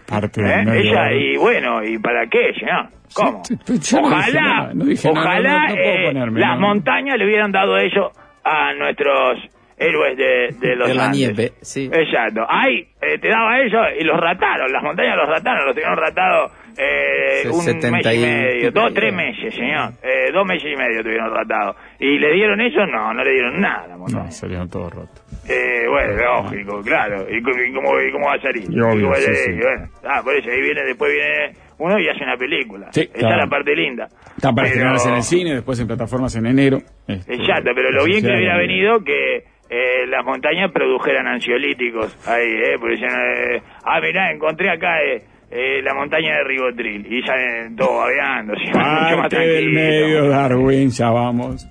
Parte 0.08 0.42
¿Eh? 0.42 0.64
Ella, 0.74 1.12
y 1.12 1.38
bueno, 1.38 1.84
¿y 1.84 1.98
para 1.98 2.28
qué, 2.28 2.54
señor? 2.54 2.86
¿Cómo? 3.16 3.44
Sí, 3.46 3.56
sí, 3.66 3.96
yo 3.96 4.02
no 4.02 4.10
dije 4.10 4.20
ojalá, 4.30 4.42
nada, 4.42 4.74
no 4.76 4.86
dije 4.86 5.10
ojalá 5.10 5.68
no- 5.70 5.76
eh, 5.76 6.14
las 6.14 6.56
no. 6.56 6.68
montañas 6.68 7.18
le 7.18 7.26
hubieran 7.26 7.52
dado 7.52 7.76
eso 7.78 8.12
a 8.44 8.74
nuestros 8.74 9.40
héroes 9.76 10.18
de, 10.18 10.56
de 10.60 10.76
los 10.76 10.88
De 10.88 10.94
la 10.94 11.06
Andes. 11.06 11.18
nieve, 11.20 11.52
sí. 11.62 11.90
Exacto. 11.92 12.46
Ahí 12.48 12.88
eh, 13.02 13.18
te 13.20 13.28
daba 13.30 13.60
eso 13.60 13.78
y 14.00 14.04
los 14.04 14.20
rataron, 14.20 14.72
las 14.72 14.84
montañas 14.84 15.16
los 15.18 15.28
rataron, 15.30 15.66
los 15.66 15.74
tuvieron 15.74 15.98
ratado 15.98 16.52
eh, 16.78 17.50
un 17.50 17.62
70 17.62 17.92
mes 17.92 18.06
y 18.06 18.10
y- 18.18 18.22
medio, 18.22 18.72
dos, 18.72 18.94
tres 18.94 19.14
meses, 19.14 19.54
señor. 19.56 19.92
Eh, 20.04 20.32
dos 20.32 20.46
meses 20.46 20.72
y 20.72 20.76
medio 20.76 21.02
tuvieron 21.04 21.34
ratado. 21.34 21.76
¿Y 22.00 22.18
le 22.20 22.34
dieron 22.34 22.62
eso? 22.62 22.86
No, 22.86 23.14
no 23.14 23.24
le 23.24 23.32
dieron 23.32 23.60
nada 23.62 23.84
a 23.84 23.88
la 23.88 23.98
montaña. 23.98 24.24
No, 24.26 24.32
salieron 24.32 24.70
todos 24.70 24.94
rotos. 24.94 25.24
Eh, 25.50 25.86
bueno, 25.90 26.14
lógico, 26.14 26.82
claro. 26.82 27.26
¿Y, 27.30 27.42
cómo- 27.42 27.62
y 27.62 27.74
cómo, 27.74 28.00
y 28.02 28.12
cómo 28.12 28.26
va 28.28 28.34
a 28.36 28.42
salir? 28.42 28.64
Y 28.70 28.80
obvio, 28.80 28.94
¿Y 28.98 29.02
cómo 29.02 29.10
va 29.12 29.18
a 29.18 29.22
sí, 29.22 29.26
salir? 29.26 29.40
sí. 29.46 29.52
Y 29.52 29.62
bueno, 29.62 29.86
ah, 30.04 30.22
por 30.24 30.36
eso 30.36 30.50
ahí 30.52 30.62
viene, 30.62 30.84
después 30.84 31.12
viene 31.14 31.54
uno 31.80 32.00
y 32.00 32.10
hace 32.10 32.24
una 32.24 32.38
película. 32.38 32.88
Sí, 32.92 33.02
Esa 33.02 33.14
claro. 33.14 33.36
es 33.36 33.44
la 33.44 33.50
parte 33.50 33.76
linda. 33.76 34.08
Está 34.36 34.52
para 34.54 34.64
Pero- 34.64 34.68
estrenarse 34.68 35.10
en 35.10 35.16
el 35.16 35.24
cine, 35.24 35.54
después 35.56 35.80
en 35.80 35.88
plataformas 35.88 36.36
en 36.36 36.46
enero. 36.48 36.80
Este, 37.08 37.34
Exacto, 37.36 37.72
pero 37.76 37.92
lo 37.92 38.04
bien 38.06 38.22
que 38.24 38.32
hubiera 38.32 38.58
venido 38.58 39.04
que 39.04 39.38
eh, 39.70 40.08
las 40.08 40.24
montañas 40.26 40.72
produjeran 40.72 41.28
ansiolíticos 41.28 42.16
ahí, 42.28 42.48
¿eh? 42.48 42.76
Porque 42.80 42.96
eh, 42.96 43.62
ah, 43.84 44.00
mirá, 44.02 44.32
encontré 44.32 44.70
acá 44.70 45.02
eh, 45.04 45.22
eh, 45.52 45.82
la 45.84 45.94
montaña 45.94 46.38
de 46.38 46.44
Ribotril. 46.44 47.06
Y 47.12 47.22
salen 47.24 47.76
todos 47.76 47.96
babeando, 47.98 48.54
así, 48.54 48.66
mucho 48.68 48.78
más 48.78 49.16
Parte 49.22 49.38
del 49.40 49.72
tranquilo. 49.72 49.80
medio, 49.82 50.30
Darwin, 50.30 50.90
ya 50.92 51.10
vamos. 51.10 51.68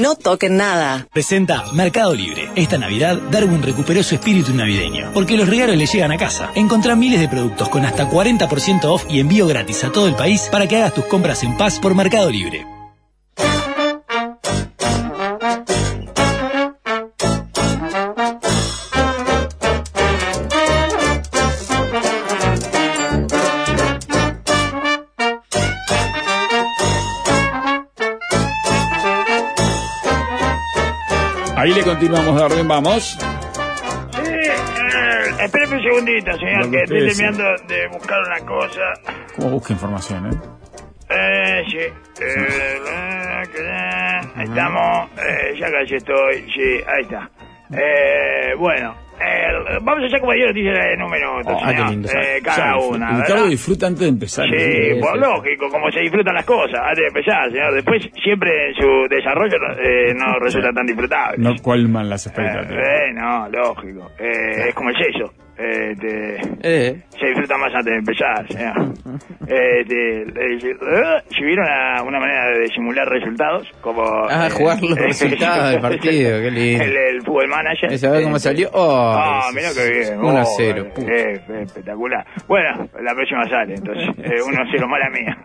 No 0.00 0.14
toquen 0.14 0.56
nada. 0.56 1.06
Presenta 1.12 1.64
Mercado 1.74 2.14
Libre. 2.14 2.48
Esta 2.56 2.78
Navidad, 2.78 3.18
Darwin 3.30 3.62
recuperó 3.62 4.02
su 4.02 4.14
espíritu 4.14 4.54
navideño, 4.54 5.10
porque 5.12 5.36
los 5.36 5.48
regalos 5.48 5.76
le 5.76 5.86
llegan 5.86 6.12
a 6.12 6.16
casa. 6.16 6.50
Encontrá 6.54 6.96
miles 6.96 7.20
de 7.20 7.28
productos 7.28 7.68
con 7.68 7.84
hasta 7.84 8.08
40% 8.08 8.84
off 8.84 9.04
y 9.08 9.20
envío 9.20 9.46
gratis 9.46 9.84
a 9.84 9.92
todo 9.92 10.08
el 10.08 10.14
país 10.14 10.48
para 10.50 10.66
que 10.66 10.76
hagas 10.76 10.94
tus 10.94 11.04
compras 11.06 11.42
en 11.44 11.56
paz 11.56 11.78
por 11.78 11.94
Mercado 11.94 12.30
Libre. 12.30 12.64
Le 31.82 31.88
continuamos, 31.88 32.38
Darwin, 32.38 32.68
vamos. 32.68 33.18
Sí, 34.12 34.22
eh, 34.22 35.50
un 35.68 35.82
segundito, 35.82 36.38
señor, 36.38 36.70
que 36.70 36.82
estoy 36.84 37.08
terminando 37.08 37.42
de 37.66 37.88
buscar 37.88 38.20
una 38.20 38.38
cosa. 38.46 38.92
¿Cómo 39.34 39.50
busca 39.50 39.72
información, 39.72 40.26
eh? 40.26 40.36
Eh, 41.10 41.64
sí. 41.68 41.78
Eh, 42.22 42.78
ahí 44.36 44.44
estamos. 44.44 45.10
Eh, 45.18 45.58
ya 45.58 45.72
casi 45.72 45.96
estoy. 45.96 46.52
Sí, 46.52 46.84
ahí 46.86 47.02
está. 47.02 47.28
Eh, 47.72 48.54
bueno. 48.56 49.01
Eh, 49.26 49.78
vamos 49.82 50.04
a 50.04 50.06
hacer 50.06 50.20
como 50.20 50.34
yo 50.34 50.46
noticias 50.46 50.78
en 50.92 51.02
un 51.02 51.10
minuto, 51.10 51.56
Ah, 51.62 51.72
qué 51.74 51.84
lindo, 51.90 52.08
Eh, 52.08 52.40
cada 52.42 52.56
Ya, 52.56 52.76
una, 52.78 53.08
Ricardo 53.10 53.34
¿verdad? 53.34 53.48
disfruta 53.50 53.86
antes 53.86 54.00
de 54.02 54.08
empezar. 54.08 54.46
Sí, 54.48 54.54
¿eh? 54.56 54.98
pues 55.00 55.14
lógico, 55.20 55.68
como 55.70 55.90
se 55.90 56.00
disfrutan 56.00 56.34
las 56.34 56.44
cosas 56.44 56.80
antes 56.80 56.98
de 57.02 57.06
empezar, 57.08 57.50
señor. 57.50 57.74
Después, 57.74 58.10
siempre 58.22 58.68
en 58.68 58.74
su 58.74 59.06
desarrollo 59.08 59.56
no, 59.58 59.72
eh, 59.80 60.14
no 60.14 60.38
resulta 60.40 60.72
tan 60.72 60.86
disfrutable. 60.86 61.36
No 61.38 61.54
colman 61.62 62.08
las 62.08 62.26
Eh, 62.26 62.30
expectativas. 62.30 62.84
eh, 62.86 63.12
no, 63.14 63.48
lógico. 63.48 64.10
Eh, 64.18 64.68
es 64.68 64.74
como 64.74 64.90
el 64.90 64.96
sexo. 64.96 65.32
Eh, 65.64 65.94
te- 66.00 66.40
Eh, 66.62 67.02
se 67.18 67.26
disfruta 67.26 67.56
más 67.56 67.72
antes 67.74 67.92
de 67.92 67.98
empezar. 67.98 68.46
Eh, 69.46 69.84
te- 69.86 70.22
eh, 70.22 70.58
si 71.30 71.44
hubiera 71.44 71.62
una, 71.64 72.02
una 72.04 72.20
manera 72.20 72.46
de 72.58 72.68
simular 72.68 73.06
resultados, 73.08 73.68
como... 73.80 74.02
Ah, 74.30 74.46
eh, 74.46 74.50
jugar 74.50 74.80
los 74.82 74.96
resultados 74.98 75.72
del 75.72 75.80
partido, 75.80 76.40
qué 76.40 76.50
lindo. 76.52 76.84
El, 76.84 76.96
el 76.96 77.22
fútbol 77.22 77.48
manager. 77.48 77.92
¿Y 77.92 77.98
sabés 77.98 78.22
cómo 78.24 78.38
salió? 78.38 78.70
Oh, 78.72 79.12
ah, 79.14 79.40
eso 79.48 79.54
mira 79.54 79.68
es 79.68 79.78
qué 79.78 79.90
bien. 80.14 80.18
1 80.20 80.38
a 80.38 80.42
Oh, 80.42 80.54
0. 80.56 80.86
eh, 80.86 81.02
eh, 81.02 81.40
eh, 81.48 81.62
espectacular. 81.62 82.24
Bueno, 82.48 82.88
la 83.02 83.14
próxima 83.14 83.48
sale, 83.48 83.74
entonces. 83.74 84.08
Eh, 84.18 84.40
1 84.46 84.62
a 84.62 84.66
0, 84.70 84.88
mala 84.88 85.10
mía. 85.10 85.36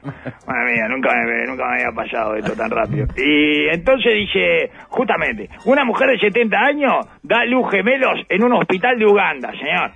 Mala 0.48 0.72
mía, 0.72 0.88
nunca 0.90 1.10
me, 1.14 1.46
nunca 1.48 1.66
me 1.68 1.82
había 1.82 1.92
pasado 1.96 2.36
esto 2.36 2.54
tan 2.54 2.70
rápido. 2.70 3.08
Y 3.18 3.68
entonces 3.70 4.14
dice, 4.14 4.70
justamente, 4.90 5.50
una 5.66 5.84
mujer 5.84 6.10
de 6.10 6.20
70 6.20 6.58
años 6.58 7.06
da 7.24 7.44
luz 7.46 7.70
gemelos 7.72 8.20
en 8.30 8.44
un 8.44 8.54
hospital 8.54 8.98
de 9.00 9.06
Uganda, 9.06 9.52
señor. 9.52 9.92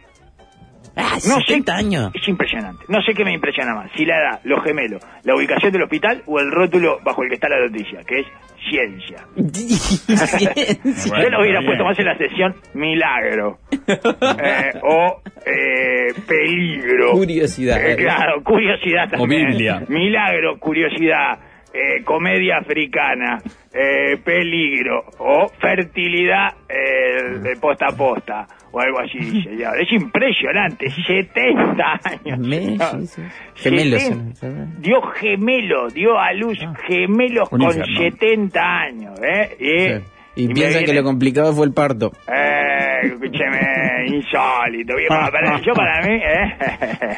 Ah, 0.96 1.16
No 1.28 1.40
70 1.40 1.72
sé, 1.74 1.80
años. 1.80 2.12
Es 2.14 2.28
impresionante. 2.28 2.84
No 2.90 3.02
sé 3.02 3.14
qué 3.14 3.24
me 3.24 3.34
impresiona 3.34 3.74
más, 3.74 3.90
si 3.96 4.06
la 4.06 4.18
edad, 4.18 4.40
los 4.44 4.64
gemelos, 4.64 5.02
la 5.24 5.36
ubicación 5.36 5.72
del 5.72 5.84
hospital 5.84 6.22
o 6.26 6.40
el 6.40 6.52
rótulo 6.52 7.00
bajo 7.04 7.24
el 7.24 7.30
que 7.30 7.36
está 7.36 7.48
la 7.50 7.60
noticia, 7.62 8.02
que 8.04 8.20
es 8.20 8.28
ciencia. 8.70 9.26
Yo 9.36 11.10
Bueno, 11.10 11.30
lo 11.38 11.42
hubiera 11.42 11.62
puesto 11.62 11.84
más 11.84 11.98
en 11.98 12.06
la 12.06 12.18
sección 12.18 12.56
milagro 12.74 13.60
eh, 13.88 14.72
o 14.84 15.22
eh, 15.46 16.14
peligro. 16.28 17.12
Curiosidad. 17.14 17.84
Eh, 17.86 17.96
claro, 17.96 18.44
curiosidad 18.44 19.10
también. 19.10 19.48
Biblia. 19.48 19.84
Milagro, 19.88 20.60
curiosidad, 20.60 21.40
eh, 21.74 22.04
comedia 22.04 22.58
africana, 22.58 23.38
eh, 23.74 24.18
peligro 24.24 25.04
o 25.20 25.48
fertilidad 25.60 26.50
eh, 26.68 27.40
de 27.42 27.56
posta 27.56 27.88
a 27.88 27.96
posta 27.96 28.48
o 28.72 28.80
algo 28.80 29.00
así. 29.00 29.20
señor. 29.44 29.80
Es 29.82 29.92
impresionante, 29.92 30.90
70 30.90 32.00
años. 32.04 32.40
Me- 32.40 32.62
señor. 32.78 33.02
sí, 33.02 33.08
sí. 33.08 33.22
Gemelos. 33.56 34.02
70. 34.04 34.66
Dio 34.80 35.02
gemelo, 35.20 35.88
dio 35.90 36.18
a 36.20 36.34
luz 36.34 36.58
gemelos 36.88 37.52
Un 37.52 37.60
con 37.60 37.68
infierno. 37.78 38.18
70 38.18 38.60
años. 38.62 39.20
¿eh? 39.22 40.02
Y. 40.36 40.44
Y 40.46 40.48
piensan 40.54 40.80
que 40.82 40.86
viene- 40.92 41.02
lo 41.02 41.04
complicado 41.06 41.54
fue 41.54 41.66
el 41.66 41.74
parto. 41.74 42.12
Eh, 42.28 43.00
escúcheme, 43.04 43.60
insólito. 44.08 44.96
viejo. 44.96 45.10
Para- 45.10 45.60
yo 45.62 45.74
para 45.74 46.02
mí, 46.08 46.14
¿eh? 46.16 46.56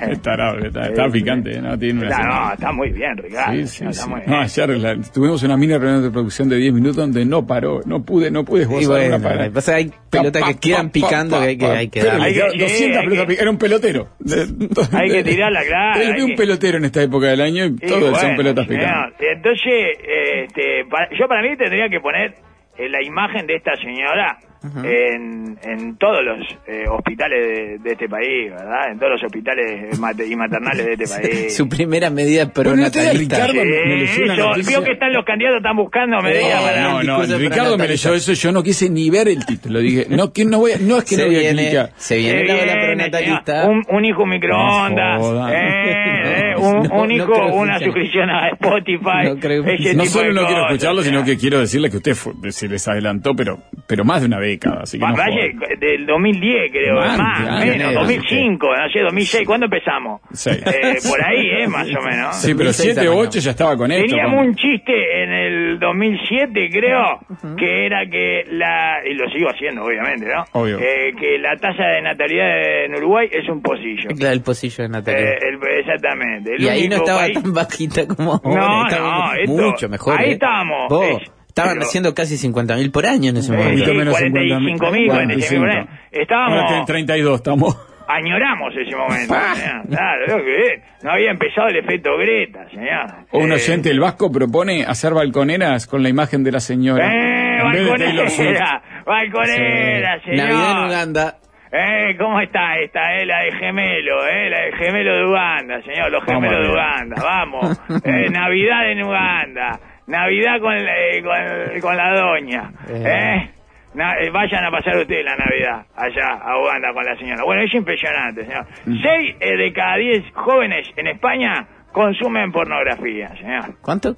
Es 0.12 0.22
tarado, 0.22 0.60
está, 0.60 0.88
está 0.88 1.10
picante, 1.10 1.56
¿eh? 1.58 1.62
¿no? 1.62 1.78
Tiene 1.78 2.00
una 2.00 2.10
Está, 2.10 2.24
no, 2.28 2.54
está 2.54 2.72
muy 2.72 2.92
bien, 2.92 3.16
Ricardo. 3.18 3.54
Sí, 3.54 3.68
sí, 3.68 3.84
está 3.86 4.04
sí. 4.04 4.10
muy 4.10 4.20
No, 4.22 4.26
bien. 4.28 4.40
ayer 4.40 4.70
la- 4.70 4.96
tuvimos 5.14 5.44
una 5.44 5.58
mini 5.58 5.74
reunión 5.78 6.02
de 6.04 6.10
producción 6.12 6.50
de 6.50 6.58
10 6.58 6.74
minutos 6.74 6.96
donde 6.98 7.24
no 7.26 7.46
paró, 7.46 7.82
no 7.86 8.04
pude, 8.04 8.32
no 8.32 8.44
pude 8.44 8.64
esbozar 8.64 8.88
bueno, 8.90 9.16
una 9.16 9.24
palabra. 9.24 9.52
pasa, 9.52 9.76
hay 9.76 9.92
pelotas 10.10 10.42
Pa, 10.42 10.48
que 10.54 10.60
quedan 10.60 10.88
pa, 10.88 10.94
picando 10.94 11.36
pa, 11.38 11.42
que 11.44 11.48
hay 11.50 11.58
que, 11.58 11.66
hay 11.68 11.88
que 11.90 12.00
que- 12.00 12.06
200 12.06 12.72
sí, 12.72 12.84
hay 12.86 13.08
pelotas 13.08 13.36
que- 13.36 13.42
Era 13.42 13.50
un 13.52 13.58
pelotero. 13.58 14.08
Hay 14.94 15.10
que 15.10 15.24
tirarla, 15.24 15.62
claro, 15.66 16.14
vio 16.16 16.26
un 16.26 16.32
que- 16.32 16.38
pelotero 16.38 16.78
en 16.78 16.86
esta 16.86 17.02
época 17.02 17.28
del 17.28 17.42
año 17.42 17.66
y 17.66 17.68
Y 17.70 17.76
todos 17.88 18.18
son 18.20 18.36
bueno, 18.36 18.38
pelotas 18.38 18.68
señor, 18.68 18.82
picantes. 18.84 19.28
Entonces, 19.36 19.98
este, 20.44 20.84
yo 21.20 21.28
para 21.28 21.42
mí 21.42 21.56
tendría 21.58 21.90
que 21.90 22.00
poner 22.00 22.34
la 22.78 23.02
imagen 23.04 23.48
de 23.48 23.56
esta 23.56 23.76
señora 23.78 24.38
en, 24.64 25.58
en 25.64 25.98
todos 25.98 26.24
los 26.24 26.40
eh, 26.68 26.86
hospitales 26.90 27.46
de, 27.48 27.78
de 27.80 27.92
este 27.92 28.08
país, 28.08 28.50
¿verdad? 28.52 28.92
En 28.92 29.00
todos 29.00 29.14
los 29.14 29.24
hospitales 29.24 30.00
mate- 30.00 30.26
y 30.28 30.36
maternales 30.36 30.86
de 30.86 30.94
este 31.04 31.08
país. 31.22 31.56
Su 31.56 31.68
primera 31.68 32.10
medida 32.10 32.46
Bueno, 32.56 32.76
¿no 32.76 32.92
te 32.92 33.00
da 33.04 33.12
pronatalista. 33.12 33.36
Ricardo? 33.48 33.54
me 33.66 33.96
leyó 33.98 34.54
Sí, 34.56 34.62
vio 34.70 34.84
que 34.84 34.92
están 34.94 35.14
los 35.14 35.26
candidatos, 35.26 35.58
están 35.58 35.76
buscando 35.76 36.22
medidas 36.22 36.60
Oh, 36.62 36.66
para... 36.66 36.82
No, 36.82 37.04
no, 37.04 37.38
Ricardo 37.38 37.78
me 37.78 37.88
leyó 37.88 38.14
eso, 38.14 38.34
yo 38.34 38.52
no 38.52 38.64
quise 38.64 38.90
ni 38.90 39.10
ver 39.10 39.28
el 39.28 39.46
título. 39.46 39.80
Dije, 39.80 40.06
no, 40.10 40.32
que 40.32 40.46
no 40.46 40.60
voy 40.60 40.72
a, 40.74 40.78
no 40.80 40.98
es 40.98 41.04
que 41.06 41.16
se, 41.16 41.22
no 41.22 41.28
voy 41.28 41.36
a 41.36 41.40
viene, 41.40 41.64
clicar. 41.68 41.90
se 41.98 42.18
viene 42.18 42.40
Se 42.40 42.46
la 42.48 42.54
viene, 42.56 42.86
pronatalista. 42.86 43.62
señor. 43.64 43.70
Un, 43.90 43.96
un 43.98 44.06
hijo 44.06 44.26
microondas, 44.26 45.20
No 45.22 45.50
eh, 45.50 45.54
eh, 45.56 46.56
un, 46.58 46.84
no, 46.84 47.02
un 47.02 47.12
hijo, 47.12 47.34
una 47.54 47.80
suscripción 47.80 48.30
a 48.30 48.50
Spotify. 48.50 49.26
No 49.26 49.36
creo 49.40 49.64
solo 50.06 50.34
no 50.34 50.46
quiero 50.48 50.66
escucharlo, 50.68 51.02
sino 51.02 51.24
que 51.24 51.38
quiero 51.38 51.60
decirle 51.60 51.90
que 51.90 51.98
usted 51.98 52.16
fue- 52.16 52.34
se 52.52 52.68
les 52.68 52.88
adelantó, 52.88 53.36
pero, 53.36 53.60
pero 53.88 54.04
más 54.04 54.22
de 54.22 54.28
una 54.28 54.40
década, 54.54 54.80
así 54.84 54.98
que 55.00 55.06
no 55.06 55.16
Valle, 55.16 55.54
joda. 55.54 55.68
del 55.80 56.06
2010 56.06 56.72
creo, 56.72 56.96
Más, 56.96 57.18
más, 57.18 57.40
menos, 57.60 57.76
enero, 57.76 58.00
2005, 58.02 58.68
no 58.68 58.90
sé, 58.90 59.00
2006, 59.02 59.48
¿cuándo 59.48 59.66
empezamos? 59.66 60.22
Sí. 60.34 60.50
Eh, 60.50 60.98
por 61.10 61.24
ahí, 61.26 61.48
eh, 61.62 61.68
más 61.68 61.88
o 61.88 62.02
menos. 62.02 62.36
Sí, 62.38 62.54
pero 62.54 62.70
2006 62.70 62.94
7 62.94 63.00
o 63.00 63.12
arrancamos. 63.12 63.28
8 63.28 63.40
ya 63.40 63.52
estaba 63.52 63.78
con 63.78 63.92
esto. 63.92 64.08
Teníamos 64.08 64.46
un 64.48 64.56
chiste 64.56 65.24
en 65.24 65.32
el 65.32 65.80
2007, 65.80 66.70
creo, 66.72 67.20
que 67.58 67.86
era 67.86 68.06
que 68.10 68.44
la, 68.52 68.98
y 69.10 69.14
lo 69.14 69.30
sigo 69.30 69.50
haciendo, 69.50 69.84
obviamente, 69.84 70.26
¿no? 70.28 70.44
Obvio. 70.54 70.80
Eh, 70.80 71.14
que 71.20 71.38
la 71.40 71.56
tasa 71.58 71.84
de 71.88 72.02
natalidad 72.02 72.86
en 72.86 72.96
Uruguay 72.96 73.28
es 73.32 73.48
un 73.50 73.62
pocillo. 73.62 74.10
Claro, 74.18 74.34
el 74.34 74.42
pocillo 74.42 74.84
de 74.84 74.90
Natalia. 74.90 75.30
Eh, 75.32 75.38
el- 75.50 75.80
exactamente. 75.80 76.56
El 76.56 76.62
y 76.64 76.68
ahí 76.70 76.88
no 76.88 76.96
estaba 76.98 77.20
país- 77.22 77.42
tan 77.42 77.54
bajita 77.54 78.08
como 78.08 78.42
No, 78.44 78.52
ahora, 78.62 78.88
estaba 78.90 79.18
no, 79.28 79.34
esto- 79.36 79.52
mucho 79.52 79.90
mejor. 79.90 80.20
ahí 80.20 80.30
¿eh? 80.30 80.34
estamos, 80.34 80.90
Vos, 80.90 81.06
es- 81.22 81.32
estaban 81.54 81.74
pero- 81.76 81.86
haciendo 81.86 82.16
casi 82.16 82.36
50.000 82.38 82.92
por 82.92 83.06
año 83.06 83.30
en 83.30 83.38
ese 83.38 83.54
Eh, 83.54 83.58
momento. 83.58 83.86
sí, 83.86 83.92
menos 83.94 84.14
45.000, 84.16 84.80
50.000, 84.80 85.08
46.000. 85.12 85.88
Estábamos- 86.12 86.54
Ahora 86.58 86.68
que 86.70 86.78
en 86.80 86.86
32 86.86 87.36
estamos. 87.36 87.78
añoramos 88.08 88.74
ese 88.76 88.96
momento. 88.96 89.34
señor. 89.34 89.88
Claro, 89.90 90.28
lo 90.38 90.44
que 90.44 90.58
es. 90.74 90.82
No 91.04 91.12
había 91.12 91.32
empezado 91.32 91.68
el 91.68 91.78
efecto 91.78 92.18
Greta, 92.18 92.68
señor. 92.70 93.06
O 93.32 93.40
un 93.40 93.52
Eh, 93.52 93.56
oyente 93.56 93.90
del 93.90 94.00
Vasco 94.00 94.32
propone 94.32 94.84
hacer 94.84 95.14
balconeras 95.14 95.86
con 95.88 96.02
la 96.02 96.10
imagen 96.10 96.44
de 96.44 96.52
la 96.52 96.60
señora. 96.60 97.08
¡Eh, 97.08 97.60
balconera! 97.64 98.82
¡Balconera, 99.06 100.22
señor! 100.24 100.38
Navidad 100.38 100.72
en 100.72 100.86
Uganda. 100.88 101.36
Eh, 101.76 102.16
¿cómo 102.20 102.40
está 102.40 102.78
esta? 102.80 103.16
Eh, 103.18 103.26
la 103.26 103.40
de 103.42 103.52
gemelo, 103.54 104.28
eh, 104.28 104.50
la 104.50 104.60
de 104.66 104.72
gemelo 104.74 105.16
de 105.18 105.26
Uganda, 105.26 105.82
señor, 105.82 106.12
los 106.12 106.24
Vamos 106.26 106.44
gemelos 106.44 106.68
de. 106.68 106.72
Uganda, 106.74 107.16
vamos. 107.24 107.82
Eh, 108.06 108.30
Navidad 108.30 108.92
en 108.92 109.04
Uganda, 109.04 109.80
Navidad 110.08 110.60
con, 110.60 110.74
eh, 110.76 111.22
con, 111.24 111.80
con 111.82 111.98
la 111.98 112.14
doña, 112.14 112.72
eh. 112.90 113.50
Na- 113.94 114.18
eh, 114.18 114.32
vayan 114.32 114.66
a 114.66 114.72
pasar 114.72 114.98
ustedes 114.98 115.24
la 115.24 115.36
Navidad 115.36 115.86
allá 115.96 116.34
a 116.42 116.60
Uganda 116.60 116.92
con 116.94 117.06
la 117.06 117.16
señora. 117.16 117.44
Bueno, 117.44 117.62
es 117.62 117.74
impresionante, 117.76 118.44
señor. 118.44 118.66
Mm. 118.86 119.02
Seis 119.04 119.36
eh, 119.40 119.56
de 119.56 119.72
cada 119.72 119.98
diez 119.98 120.24
jóvenes 120.34 120.88
en 120.98 121.08
España 121.08 121.68
consumen 121.92 122.52
pornografía, 122.52 123.30
señor. 123.38 123.76
¿Cuánto? 123.82 124.16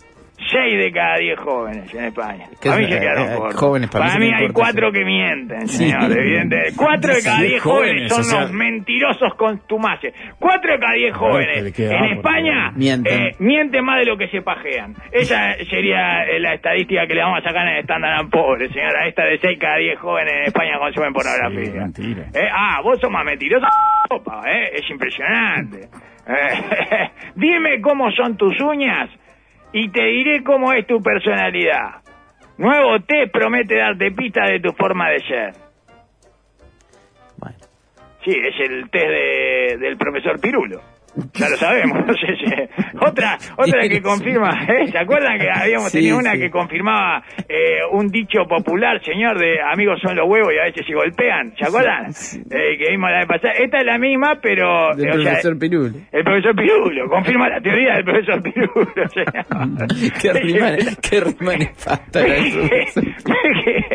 Seis 0.51 0.77
de 0.77 0.91
cada 0.91 1.15
diez 1.17 1.39
jóvenes 1.39 1.93
en 1.93 2.05
España. 2.05 2.45
¿Qué 2.61 2.69
a 2.69 2.75
mí 2.75 2.85
se 2.91 2.99
quedaron 2.99 3.37
cortos. 3.37 3.59
jóvenes, 3.59 3.89
para 3.89 4.05
mí 4.05 4.11
sí 4.11 4.19
mí 4.19 4.29
me 4.29 4.35
hay 4.35 4.45
importa 4.45 4.61
cuatro 4.71 4.87
eso. 4.87 4.93
que 4.93 5.05
mienten, 5.05 5.67
Sí. 5.67 5.77
señor, 5.89 6.11
evidentemente. 6.11 6.73
Cuatro 6.77 7.13
de 7.15 7.21
cada 7.23 7.37
Diez 7.39 7.49
diez 7.51 7.61
jóvenes 7.63 7.91
jóvenes, 7.93 8.11
son 8.11 8.19
o 8.21 8.23
sea- 8.23 8.41
los 8.41 8.51
mentirosos 8.51 9.33
contumaces. 9.35 10.13
Cuatro 10.37 10.73
de 10.73 10.79
cada 10.79 10.93
diez 10.93 11.15
jóvenes 11.15 11.63
¿de 11.63 11.73
qué 11.73 11.87
en 11.89 12.03
España? 12.17 12.71
Mienten. 12.75 13.21
eh, 13.27 13.35
mienten 13.39 13.83
más 13.85 13.99
de 13.99 14.05
lo 14.05 14.17
que 14.17 14.27
se 14.27 14.41
pajean. 14.41 14.93
Esa 15.11 15.55
sería 15.69 16.23
eh, 16.25 16.39
la 16.39 16.53
estadística 16.53 17.07
que 17.07 17.15
le 17.15 17.21
vamos 17.21 17.39
a 17.39 17.43
sacar 17.43 17.67
en 17.67 17.75
el 17.75 17.79
Standard 17.81 18.29
Pobre, 18.29 18.67
señora. 18.69 19.07
Esta 19.07 19.23
de 19.25 19.39
seis 19.39 19.57
cada 19.59 19.77
diez 19.77 19.97
jóvenes 19.99 20.33
en 20.33 20.43
España 20.47 20.77
consumen 20.79 21.13
pornografía. 21.13 21.65
Sí, 21.65 21.77
mentira. 21.77 22.23
Eh, 22.33 22.47
ah, 22.53 22.81
vos 22.83 22.99
sos 22.99 23.09
más 23.09 23.23
mentiroso. 23.25 23.65
Opa, 24.09 24.41
eh, 24.51 24.71
es 24.75 24.89
impresionante. 24.89 25.87
Eh, 26.27 27.09
dime 27.35 27.81
cómo 27.81 28.11
son 28.11 28.35
tus 28.37 28.59
uñas 28.61 29.09
y 29.77 29.89
te 29.89 30.03
diré 30.05 30.41
cómo 30.41 30.71
es 30.71 30.87
tu 30.87 31.01
personalidad. 31.03 32.01
Nuevo 32.57 32.97
test 33.01 33.31
promete 33.33 33.75
darte 33.75 34.09
pistas 34.11 34.49
de 34.49 34.61
tu 34.61 34.71
forma 34.71 35.09
de 35.09 35.19
ser. 35.19 35.53
Bueno. 37.37 37.57
Sí, 38.23 38.31
es 38.31 38.57
el 38.69 38.89
test 38.89 39.05
de- 39.05 39.77
del 39.81 39.97
profesor 39.97 40.39
Pirulo. 40.39 40.81
Ya 41.33 41.49
lo 41.49 41.57
sabemos. 41.57 41.97
no 42.05 42.13
sé 42.13 42.27
si- 42.35 42.95
Otra, 42.99 43.37
otra 43.57 43.87
que 43.87 44.01
confirma, 44.01 44.49
¿eh? 44.69 44.87
¿se 44.91 44.97
acuerdan 44.97 45.37
que 45.39 45.47
habíamos 45.49 45.91
Sí, 45.91 45.97
tenido 45.99 46.17
una 46.17 46.33
sí. 46.33 46.39
que 46.39 46.49
confirmaba 46.49 47.23
eh, 47.47 47.79
un 47.91 48.07
dicho 48.07 48.45
popular, 48.47 49.01
señor, 49.03 49.37
de 49.39 49.61
amigos 49.61 49.99
son 50.01 50.15
los 50.15 50.27
huevos 50.29 50.51
y 50.55 50.59
a 50.59 50.63
veces 50.65 50.85
se 50.87 50.93
golpean? 50.93 51.53
¿Se 51.57 51.65
acuerdan? 51.65 52.07
Eh, 52.51 52.77
que 52.77 52.89
vimos 52.91 53.09
la 53.11 53.19
vez 53.19 53.27
pasada. 53.27 53.53
Esta 53.53 53.77
es 53.79 53.85
la 53.85 53.97
misma, 53.97 54.39
pero... 54.41 54.95
Del 54.95 55.07
eh, 55.07 55.11
o 55.11 55.13
sea, 55.21 55.23
profesor 55.31 55.59
Pirul. 55.59 55.93
el 56.11 56.23
profesor 56.23 56.55
Pirulo, 56.55 57.09
confirma 57.09 57.49
la 57.49 57.61
teoría 57.61 57.93
del 57.95 58.03
profesor 58.05 58.41
Pirulo. 58.41 58.93
Qué 60.21 60.33
rima, 60.33 60.71
qué 61.01 61.19
rima. 61.21 61.53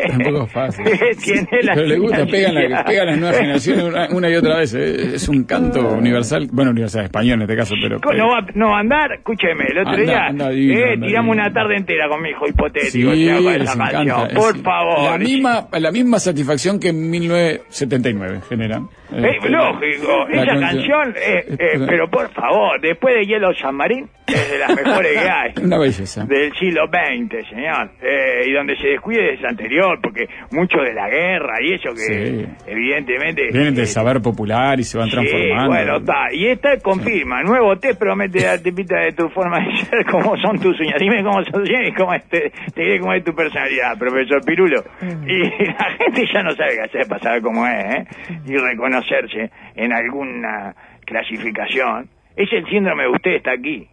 Tampoco 0.07 0.43
es 0.43 0.51
fácil. 0.51 0.85
Tiene 1.23 1.47
la 1.63 1.73
Pero 1.75 1.87
le 1.87 1.97
gusta, 1.97 2.25
pegan, 2.25 2.69
la, 2.69 2.83
pegan 2.83 3.07
las 3.07 3.17
nuevas 3.19 3.37
generaciones 3.39 3.83
una, 3.83 4.07
una 4.11 4.29
y 4.29 4.35
otra 4.35 4.57
vez. 4.57 4.73
eh. 4.73 5.15
Es 5.15 5.27
un 5.29 5.43
canto 5.43 5.93
universal, 5.93 6.47
bueno, 6.51 6.71
universal 6.71 7.09
español 7.11 7.35
en 7.35 7.41
este 7.43 7.55
caso, 7.57 7.75
pero... 7.81 7.99
No 8.17 8.29
va, 8.29 8.45
no 8.55 8.69
va 8.71 8.77
a 8.77 8.79
andar, 8.79 9.11
escúcheme, 9.13 9.65
el 9.69 9.77
otro 9.79 9.91
Anda, 9.93 10.03
día 10.03 10.25
anda 10.27 10.49
divino, 10.49 10.79
eh, 10.79 10.93
anda 10.93 11.07
tiramos 11.07 11.29
divino. 11.35 11.45
una 11.47 11.53
tarde 11.53 11.75
entera 11.77 12.07
con 12.09 12.21
mi 12.21 12.29
hijo 12.29 12.45
Sí, 12.45 12.51
hipotético, 12.51 13.11
les 13.11 13.75
encanta. 13.75 13.91
canción, 13.91 14.27
por 14.35 14.55
Es 14.55 14.61
favor. 14.63 15.11
La 15.11 15.17
misma, 15.17 15.67
la 15.79 15.91
misma 15.91 16.19
satisfacción 16.19 16.79
que 16.79 16.89
en 16.89 17.09
1979 17.09 18.41
generan. 18.49 18.87
Eh, 19.13 19.49
lógico, 19.49 20.25
La 20.29 20.43
esa 20.43 20.59
canción, 20.59 21.13
eh, 21.17 21.45
eh, 21.49 21.79
pero 21.87 22.09
por 22.09 22.31
favor, 22.33 22.79
después 22.81 23.15
de 23.15 23.25
Hielo 23.25 23.53
San 23.55 23.75
Marín, 23.75 24.07
es 24.27 24.51
de 24.51 24.57
las 24.59 24.69
mejores 24.75 25.11
que 25.21 25.29
hay. 25.29 25.51
Una 25.63 25.77
belleza. 25.77 26.23
Del 26.25 26.53
siglo 26.53 26.87
XX, 26.87 27.49
señor. 27.49 27.91
Eh, 28.01 28.45
y 28.47 28.53
donde 28.53 28.75
se 28.77 28.87
descuide 28.87 29.33
es 29.33 29.43
anterior, 29.43 29.99
porque 30.01 30.25
mucho 30.51 30.77
de 30.79 30.93
la 30.93 31.09
guerra 31.09 31.55
y 31.61 31.73
eso 31.73 31.89
que, 31.93 32.01
Sí. 32.01 32.45
evidentemente. 32.67 33.49
Vienen 33.51 33.75
del 33.75 33.83
eh, 33.83 33.87
saber 33.87 34.21
popular 34.21 34.79
y 34.79 34.83
se 34.83 34.97
van 34.97 35.07
Sí, 35.09 35.13
transformando. 35.15 35.67
bueno, 35.67 35.97
está. 35.97 36.33
Y 36.33 36.47
esta 36.47 36.77
confirma. 36.79 37.43
Nuevo 37.43 37.75
test 37.77 37.99
promete 37.99 38.43
darte 38.45 38.71
pista 38.71 38.99
de 38.99 39.11
tu 39.11 39.27
forma 39.29 39.59
de 39.59 39.75
ser, 39.77 40.05
cómo 40.11 40.37
son 40.37 40.57
tus 40.59 40.79
uñas. 40.79 40.95
Dime 40.99 41.21
cómo 41.23 41.43
son 41.43 41.51
tus 41.53 41.69
uñas 41.69 41.87
y 41.89 41.93
cómo 41.93 42.13
es, 42.13 42.23
te, 42.29 42.51
te 42.73 42.81
diré 42.81 42.99
cómo 42.99 43.13
es 43.13 43.23
tu 43.23 43.33
personalidad, 43.33 43.97
profesor 43.97 44.41
Pirulo. 44.45 44.83
Y 45.27 45.39
la 45.65 45.89
gente 45.97 46.23
ya 46.33 46.43
no 46.43 46.51
sabe 46.51 46.75
qué 46.75 46.81
hacer 46.83 47.07
para 47.07 47.21
saber 47.21 47.41
cómo 47.41 47.67
es, 47.67 47.95
¿eh? 47.95 48.05
Y 48.47 48.53
reconocerse 49.01 49.51
en 49.75 49.93
alguna 49.93 50.73
clasificación. 51.05 52.09
Es 52.35 52.51
el 52.53 52.65
síndrome 52.67 53.03
de 53.03 53.09
usted 53.09 53.31
está 53.31 53.51
aquí. 53.53 53.87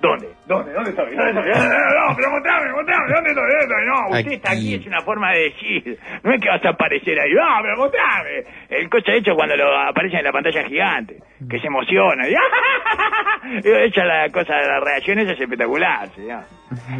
¿Dónde? 0.00 0.28
¿Dónde? 0.46 0.70
¿Dónde 0.74 0.90
estoy? 0.90 1.16
¿Dónde 1.16 1.30
estoy? 1.30 1.44
No, 1.48 1.68
no, 1.68 2.08
no, 2.10 2.16
pero 2.16 2.30
mostrame, 2.30 2.72
mostrame, 2.72 3.14
¿dónde 3.14 3.30
estoy? 3.30 3.48
¿Dónde 3.48 3.64
estoy? 3.64 3.86
No, 3.86 4.18
usted 4.18 4.32
está 4.32 4.50
Aquí. 4.52 4.60
aquí, 4.60 4.74
es 4.74 4.86
una 4.86 5.00
forma 5.00 5.32
de 5.32 5.38
decir. 5.44 5.98
No 6.22 6.34
es 6.34 6.42
que 6.42 6.48
vas 6.50 6.62
a 6.62 6.68
aparecer 6.68 7.18
ahí, 7.18 7.32
no, 7.32 7.42
pero 7.62 7.76
mostrame. 7.78 8.44
El 8.68 8.90
coche 8.90 9.16
hecho 9.16 9.34
cuando 9.34 9.56
lo 9.56 9.78
aparece 9.78 10.18
en 10.18 10.24
la 10.24 10.32
pantalla 10.32 10.62
gigante, 10.64 11.16
que 11.48 11.58
se 11.58 11.66
emociona. 11.66 12.24
Y, 13.46 13.68
Echa 13.68 14.04
la 14.06 14.30
cosa 14.30 14.56
de 14.56 14.66
las 14.66 14.82
reacciones 14.82 15.28
es 15.28 15.38
espectacular, 15.38 16.08
señor. 16.14 16.44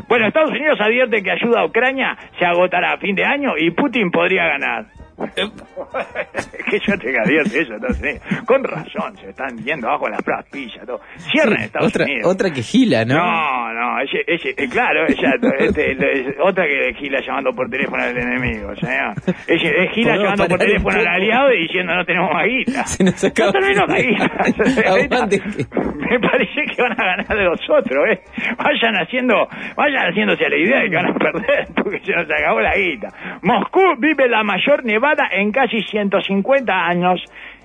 Bueno, 0.09 0.27
Estados 0.27 0.51
Unidos 0.51 0.79
advierte 0.79 1.23
que 1.23 1.31
ayuda 1.31 1.61
a 1.61 1.65
Ucrania 1.65 2.17
se 2.39 2.45
agotará 2.45 2.93
a 2.93 2.99
fin 2.99 3.15
de 3.17 3.25
año 3.25 3.55
y 3.57 3.71
Putin 3.71 4.11
podría 4.11 4.45
ganar. 4.49 4.85
que 6.71 6.79
yo 6.87 6.99
te 6.99 7.19
advierte 7.19 7.61
eso, 7.61 7.75
Estados 7.75 8.01
Unidos. 8.01 8.21
Con 8.47 8.65
razón, 8.65 9.17
se 9.19 9.31
están 9.31 9.57
yendo 9.59 9.89
abajo 9.89 10.09
las 10.09 10.23
pruebas 10.23 10.47
pillas, 10.51 10.85
todo. 10.87 11.01
Cierren 11.31 11.61
Estados 11.63 11.89
Otra, 11.89 12.05
Unidos. 12.05 12.33
otra 12.35 12.51
que 12.53 12.63
gila, 12.63 13.05
¿no? 13.05 13.15
No, 13.17 13.73
no, 13.75 14.01
ese, 14.01 14.19
ese, 14.27 14.51
eh, 14.51 14.69
claro, 14.69 15.05
exacto. 15.09 15.49
Este, 15.59 15.97
otra 16.43 16.65
que 16.67 16.95
Gila 16.99 17.21
llamando 17.21 17.53
por 17.53 17.69
teléfono 17.71 18.03
al 18.03 18.17
enemigo, 18.17 18.75
señor. 18.77 19.15
Ese, 19.47 19.69
es 19.85 19.91
Gila 19.93 20.17
llamando 20.17 20.49
por 20.49 20.59
teléfono 20.59 20.99
al 20.99 21.07
aliado 21.07 21.53
y 21.53 21.63
diciendo 21.63 21.95
no 21.95 22.05
tenemos 22.05 22.31
más 22.33 22.47
guita. 22.47 22.85
Se 22.87 23.05
nos 23.05 23.23
acaba- 23.25 23.53
No 23.53 23.61
tenemos. 23.61 23.89
Me 26.05 26.21
parece 26.21 26.63
que 26.75 26.83
van 26.83 26.93
a 26.93 27.05
ganar 27.05 27.27
de 27.29 27.45
los 27.45 27.61
otros, 27.71 28.05
¿eh? 28.11 28.21
Vayan 28.59 28.95
haciendo, 28.97 29.49
vayan 29.77 30.07
haciéndose 30.11 30.45
a 30.45 30.49
la 30.49 30.57
idea 30.57 30.81
de 30.81 30.91
que 30.91 30.97
van 30.97 31.07
a 31.07 31.15
perder 31.15 31.69
porque 31.83 32.01
se 32.01 32.13
nos 32.13 32.27
acabó 32.31 32.61
la 32.61 32.77
guita. 32.77 33.09
Moscú 33.43 33.81
vive 33.99 34.29
la 34.29 34.43
mayor 34.43 34.85
nevada 34.85 35.04
en 35.33 35.53
casi 35.53 35.81
150 35.83 36.73
años 36.73 37.21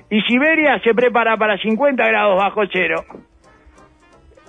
y 0.09 0.21
Siberia 0.21 0.79
se 0.83 0.93
prepara 0.93 1.37
para 1.37 1.57
50 1.57 2.03
grados 2.07 2.37
bajo 2.37 2.61
cero. 2.71 3.03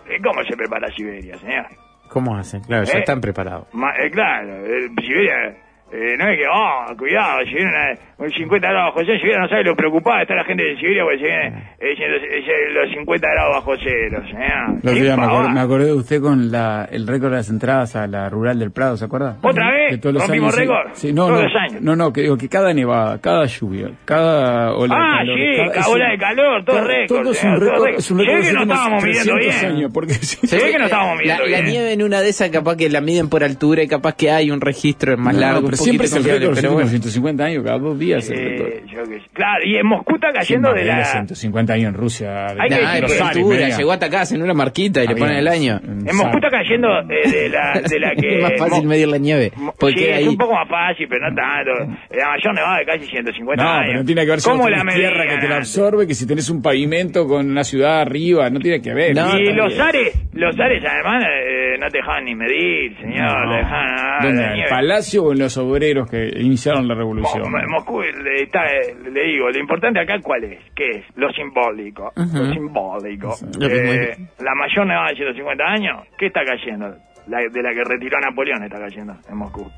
Eh, 0.09 0.19
¿Cómo 0.23 0.43
se 0.45 0.57
prepara 0.57 0.89
Siberia, 0.97 1.37
señor? 1.39 1.67
¿Cómo 2.09 2.37
hacen? 2.37 2.63
Claro, 2.63 2.85
ya 2.85 2.95
Eh. 2.95 2.99
están 3.01 3.21
preparados. 3.21 3.73
Ma- 3.73 3.95
eh, 4.03 4.11
claro, 4.11 4.67
eh, 4.67 4.89
Siberia, 5.01 5.57
eh, 5.93 6.17
no 6.19 6.29
es 6.29 6.39
que, 6.39 6.45
oh, 6.47 6.97
cuidado, 6.97 7.41
si 7.47 7.55
viene 7.55 7.71
un 8.19 8.31
50 8.31 8.69
grados 8.69 8.95
bajo 8.95 9.01
cero, 9.07 9.19
Siberia 9.21 9.39
no 9.41 9.49
sabe 9.49 9.65
lo 9.65 9.75
preocupada 9.77 10.23
está 10.23 10.35
la 10.35 10.45
gente 10.45 10.63
de 10.63 10.77
Siberia 10.77 11.03
porque 11.05 11.19
se 11.19 11.25
viene 11.25 11.49
eh, 11.81 11.95
eh, 11.99 12.73
los 12.73 12.91
50 12.95 13.27
grados 13.29 13.57
bajo 13.57 13.73
cero, 13.83 14.23
señor. 14.27 14.85
Me, 14.85 14.91
acordé, 14.93 15.17
pavada. 15.17 15.49
me 15.49 15.61
acordé 15.61 15.87
de 15.87 15.93
usted 15.95 16.21
con 16.21 16.51
la, 16.53 16.87
el 16.91 17.07
récord 17.07 17.31
de 17.31 17.37
las 17.39 17.49
entradas 17.51 17.97
a 17.97 18.07
la 18.07 18.29
rural 18.29 18.59
del 18.59 18.71
Prado, 18.73 18.97
¿se 18.97 19.05
acuerda? 19.07 19.37
¿Otra 19.43 19.71
vez? 19.73 19.91
Que 19.93 19.99
todos 19.99 20.15
los 20.15 20.23
¿Rompimos 20.27 20.57
años, 20.57 20.69
récord? 20.69 20.91
Sí, 20.95 21.13
no, 21.13 21.27
Todos 21.27 21.39
no, 21.39 21.49
los 21.49 21.57
años. 21.57 21.83
no, 21.83 21.97
no, 21.97 22.13
que 22.13 22.21
digo 22.23 22.37
que 22.37 22.49
cada 22.49 22.73
nevada, 22.75 23.19
cada 23.21 23.47
lluvia, 23.47 23.91
cada 24.05 24.75
ola 24.75 24.95
Ah, 24.97 25.21
de 25.23 25.27
calor. 25.27 25.39
sí, 25.39 25.73
cada- 25.75 25.89
ola 25.89 26.11
de 26.11 26.19
calor, 26.19 26.65
todo 26.65 26.85
récord, 26.85 27.23
Todo 27.23 27.31
es 27.33 27.39
señor, 27.39 27.55
un 27.57 27.61
récord, 27.69 27.89
es 27.97 28.11
un 28.11 28.19
que 28.19 28.25
no 28.27 28.33
los 28.33 28.43
estábamos 28.45 29.03
últimos 29.03 29.05
midiendo 29.05 29.35
300 29.35 29.61
bien. 29.63 29.73
años, 29.77 29.91
porque 29.95 30.13
si- 30.15 30.47
Se 30.47 30.57
ve 30.57 30.71
que 30.73 30.79
no 30.79 30.85
estábamos 30.85 31.17
La, 31.25 31.39
midiendo 31.39 31.47
la 31.47 31.61
nieve 31.63 31.93
en 31.95 32.03
una 32.03 32.21
de 32.21 32.29
esas 32.29 32.51
capaz 32.51 32.77
que 32.77 32.89
la 32.91 33.01
miden 33.01 33.29
por 33.29 33.43
altura 33.43 33.83
y 33.83 33.89
capaz 33.89 34.15
que 34.15 34.31
hay 34.31 34.51
un 34.51 34.61
registro 34.61 35.17
más 35.17 35.35
largo, 35.35 35.67
siempre 35.85 36.07
el 36.07 36.13
confiable, 36.13 36.41
récord, 36.41 36.57
pero 36.61 36.73
bueno. 36.73 36.89
150 36.89 37.45
años, 37.45 37.65
cada 37.65 37.79
dos 37.79 37.99
días 37.99 38.31
el 38.31 38.39
Eh, 38.39 38.49
récord. 38.85 38.87
yo. 38.91 39.01
Claro, 39.33 39.65
y 39.65 39.77
en 39.77 39.87
Moscú 39.87 40.15
está 40.17 40.33
cayendo 40.33 40.73
de 40.73 40.85
la... 40.85 41.05
150 41.05 41.73
años 41.73 41.89
en 41.89 41.95
Rusia. 41.95 42.47
Hay 42.59 42.69
que 42.69 42.75
decir 42.77 43.23
altura, 43.23 43.69
llegó 43.77 43.93
hasta 43.93 44.07
acá, 44.07 44.21
hacen 44.23 44.43
una 44.43 44.55
marquita 44.55 45.03
y 45.03 45.07
le 45.09 45.17
ponen 45.17 45.37
el 45.37 45.49
año. 45.49 45.81
En 45.83 46.17
Moscú 46.17 46.37
está 46.37 46.51
cayendo 46.51 46.89
eh, 47.09 47.29
de 47.31 47.49
la, 47.49 47.81
de 47.89 48.01
la 48.01 48.11
que... 48.21 48.37
es 48.37 48.43
más 48.43 48.53
fácil 48.59 48.87
medir 48.87 49.09
la 49.09 49.19
nieve. 49.19 49.53
Porque 49.79 49.99
sí, 50.01 50.05
es 50.09 50.29
un 50.29 50.37
poco 50.37 50.55
más 50.55 50.69
fácil, 50.69 51.07
pero 51.09 51.29
no 51.31 51.35
tanto. 51.37 51.71
La 52.11 52.29
mayor 52.29 52.55
nevada 52.55 52.79
de 52.79 52.85
casi 52.87 53.07
150 53.07 53.63
No, 53.63 53.71
años. 53.71 53.85
pero 53.87 53.99
no 54.01 54.05
tiene 54.05 54.25
que 54.25 54.31
ver 54.31 54.41
si 54.41 54.49
¿Cómo 54.51 54.63
vos 54.63 54.71
la 54.71 54.85
tierra 54.95 55.27
que 55.29 55.39
te 55.39 55.49
la 55.49 55.57
absorbe, 55.57 56.07
que 56.07 56.15
si 56.15 56.27
tenés 56.27 56.51
un 56.51 56.63
pavimento 56.63 57.27
con 57.27 57.49
una 57.51 57.65
ciudad 57.65 58.01
arriba, 58.01 58.49
no 58.51 58.59
tiene 58.61 58.81
que 58.83 58.93
ver. 58.95 59.15
No, 59.15 59.39
y 59.39 59.53
los 59.53 59.79
ares, 59.79 60.15
los 60.33 60.59
ares 60.59 60.83
además 60.85 61.25
eh, 61.25 61.77
no 61.79 61.89
te 61.89 61.99
dejaban 61.99 62.25
ni 62.25 62.35
medir, 62.35 62.97
señor. 63.01 63.47
No. 63.47 63.53
le 63.53 63.57
dejaban 63.59 63.87
ah, 63.99 64.19
¿Dónde? 64.23 64.45
¿En 64.45 64.51
el 64.61 64.69
palacio 64.69 65.25
o 65.25 65.33
en 65.33 65.39
los 65.39 65.57
obreros 65.71 66.09
que 66.11 66.29
iniciaron 66.41 66.87
la 66.89 66.95
revolución? 66.95 67.51
Mo- 67.51 67.59
Moscú, 67.69 68.01
le, 68.03 68.43
está, 68.43 68.65
le 69.11 69.23
digo, 69.25 69.49
lo 69.51 69.59
importante 69.59 70.01
acá 70.01 70.19
cuál 70.23 70.45
es, 70.45 70.59
¿qué 70.75 70.89
es? 70.91 71.05
Lo 71.17 71.31
simbólico, 71.33 72.13
lo 72.17 72.53
simbólico. 72.53 73.35
Lo 73.59 73.69
que 73.69 73.83
muy 73.83 73.97
Eh, 73.97 74.17
la 74.41 74.55
mayor 74.55 74.87
nevada 74.87 75.09
de 75.11 75.17
150 75.17 75.65
años, 75.65 76.03
¿qué 76.19 76.27
está 76.27 76.41
cayendo? 76.45 76.95
La, 77.29 77.39
de 77.39 77.63
la 77.63 77.71
que 77.75 77.85
retiró 77.85 78.19
Napoleón 78.21 78.63
está 78.65 78.79
cayendo 78.81 79.15
en 79.29 79.37
Moscú. 79.37 79.71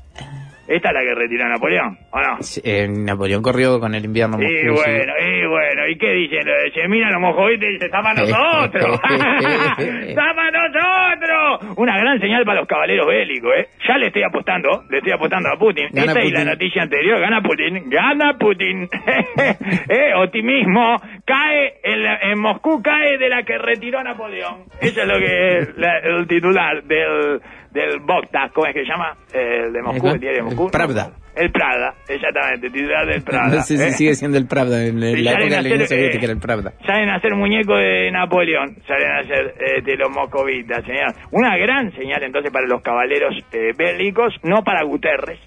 Esta 0.67 0.89
es 0.89 0.93
la 0.93 1.01
que 1.01 1.13
retiró 1.15 1.47
Napoleón, 1.49 1.97
¿o 2.11 2.19
no? 2.21 2.37
Sí, 2.41 2.61
eh, 2.63 2.87
Napoleón 2.87 3.41
corrió 3.43 3.79
con 3.81 3.93
el 3.95 4.05
invierno 4.05 4.37
Y 4.41 4.47
sí. 4.47 4.67
bueno, 4.69 5.13
y 5.19 5.45
bueno, 5.45 5.87
¿y 5.89 5.97
qué 5.97 6.11
dicen? 6.13 6.39
Se 6.73 6.87
miran 6.87 7.11
los 7.11 7.21
mojovites 7.21 7.69
y 7.69 7.73
dicen, 7.73 7.85
¡estamos 7.87 8.11
a 8.11 8.21
nosotros! 8.21 8.99
¡Estamos 10.07 10.43
a 10.43 10.51
nosotros! 10.51 11.77
Una 11.77 11.97
gran 11.97 12.19
señal 12.19 12.45
para 12.45 12.59
los 12.61 12.67
caballeros 12.67 13.07
bélicos, 13.07 13.51
¿eh? 13.57 13.67
Ya 13.87 13.97
le 13.97 14.07
estoy 14.07 14.23
apostando, 14.23 14.83
le 14.89 14.97
estoy 14.99 15.11
apostando 15.13 15.49
a 15.49 15.57
Putin. 15.59 15.87
Gana 15.91 16.11
Esta 16.13 16.21
y 16.23 16.29
Putin. 16.29 16.45
la 16.45 16.51
noticia 16.53 16.81
anterior, 16.83 17.19
gana 17.19 17.41
Putin, 17.41 17.89
gana 17.89 18.37
Putin. 18.39 18.89
eh, 19.89 20.13
optimismo, 20.15 21.01
cae, 21.25 21.73
en, 21.83 22.03
la- 22.03 22.19
en 22.21 22.39
Moscú 22.39 22.81
cae 22.81 23.17
de 23.17 23.29
la 23.29 23.43
que 23.43 23.57
retiró 23.57 24.03
Napoleón. 24.03 24.63
Eso 24.81 25.01
es 25.01 25.07
lo 25.07 25.19
que 25.19 25.57
es 25.57 25.77
la- 25.77 25.99
el 25.99 26.27
titular 26.27 26.83
del, 26.83 27.41
del 27.73 27.99
Bogta, 27.99 28.49
¿cómo 28.53 28.67
es 28.67 28.73
que 28.73 28.81
se 28.81 28.89
llama? 28.89 29.15
El 29.33 29.73
de 29.73 29.81
Moscú, 29.81 30.07
el 30.07 30.19
diario 30.19 30.43
de 30.43 30.49
El 30.49 30.55
Moscú. 30.55 30.71
Pravda. 30.71 31.11
El 31.35 31.51
Prada, 31.51 31.95
exactamente, 32.07 32.69
titular 32.69 33.07
del 33.07 33.23
sé 33.61 33.61
si 33.77 33.83
¿eh? 33.83 33.91
sigue 33.91 34.13
siendo 34.13 34.37
el 34.37 34.45
Pravda. 34.45 34.85
En 34.85 35.01
Sí, 35.01 35.23
la 35.23 35.31
época 35.31 35.57
de 35.57 35.61
la 35.63 35.73
Unión 35.73 35.87
Soviética 35.87 36.23
era 36.25 36.33
el 36.33 36.39
Pravda. 36.39 36.73
Salen 36.85 37.09
a 37.09 37.15
hacer 37.15 37.33
muñecos 37.33 37.75
de 37.79 38.11
Napoleón, 38.11 38.77
salen 38.87 39.09
a 39.09 39.19
hacer 39.19 39.55
eh, 39.59 39.81
de 39.81 39.97
los 39.97 40.11
moscovitas, 40.11 40.85
señor. 40.85 41.11
Una 41.31 41.57
gran 41.57 41.91
señal 41.93 42.21
entonces 42.21 42.51
para 42.51 42.67
los 42.67 42.83
caballeros 42.83 43.33
eh, 43.51 43.71
bélicos, 43.75 44.35
no 44.43 44.63
para 44.63 44.83
Guterres, 44.83 45.39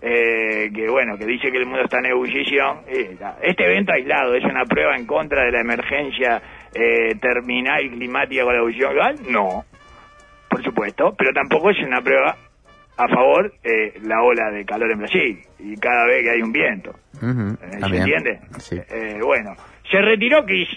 eh, 0.00 0.70
que 0.72 0.88
bueno, 0.88 1.16
que 1.18 1.26
dice 1.26 1.50
que 1.50 1.58
el 1.58 1.66
mundo 1.66 1.82
está 1.82 1.98
en 1.98 2.06
ebullición. 2.06 2.78
Eh, 2.86 3.16
este 3.42 3.64
evento 3.64 3.92
aislado 3.92 4.34
es 4.34 4.44
una 4.44 4.64
prueba 4.64 4.94
en 4.96 5.06
contra 5.06 5.44
de 5.44 5.50
la 5.50 5.60
emergencia 5.60 6.40
eh, 6.72 7.16
terminal 7.20 7.80
climática 7.90 8.44
con 8.44 8.52
la 8.54 8.60
ebullición 8.60 8.92
global, 8.92 9.14
no, 9.28 9.64
por 10.58 10.64
supuesto, 10.64 11.14
pero 11.16 11.30
tampoco 11.32 11.70
es 11.70 11.76
una 11.86 12.00
prueba 12.00 12.36
a 12.96 13.06
favor 13.08 13.52
eh, 13.62 13.94
la 14.02 14.22
ola 14.22 14.50
de 14.50 14.64
calor 14.64 14.90
en 14.90 14.98
Brasil 14.98 15.38
y 15.60 15.76
cada 15.76 16.04
vez 16.06 16.22
que 16.24 16.30
hay 16.30 16.42
un 16.42 16.50
viento. 16.52 16.90
Eh, 17.14 17.70
¿Se 17.70 17.78
también. 17.78 18.02
entiende? 18.02 18.40
Sí. 18.58 18.76
Eh, 18.76 19.18
bueno, 19.24 19.54
se 19.90 20.00
retiró 20.02 20.44
Kiss. 20.44 20.68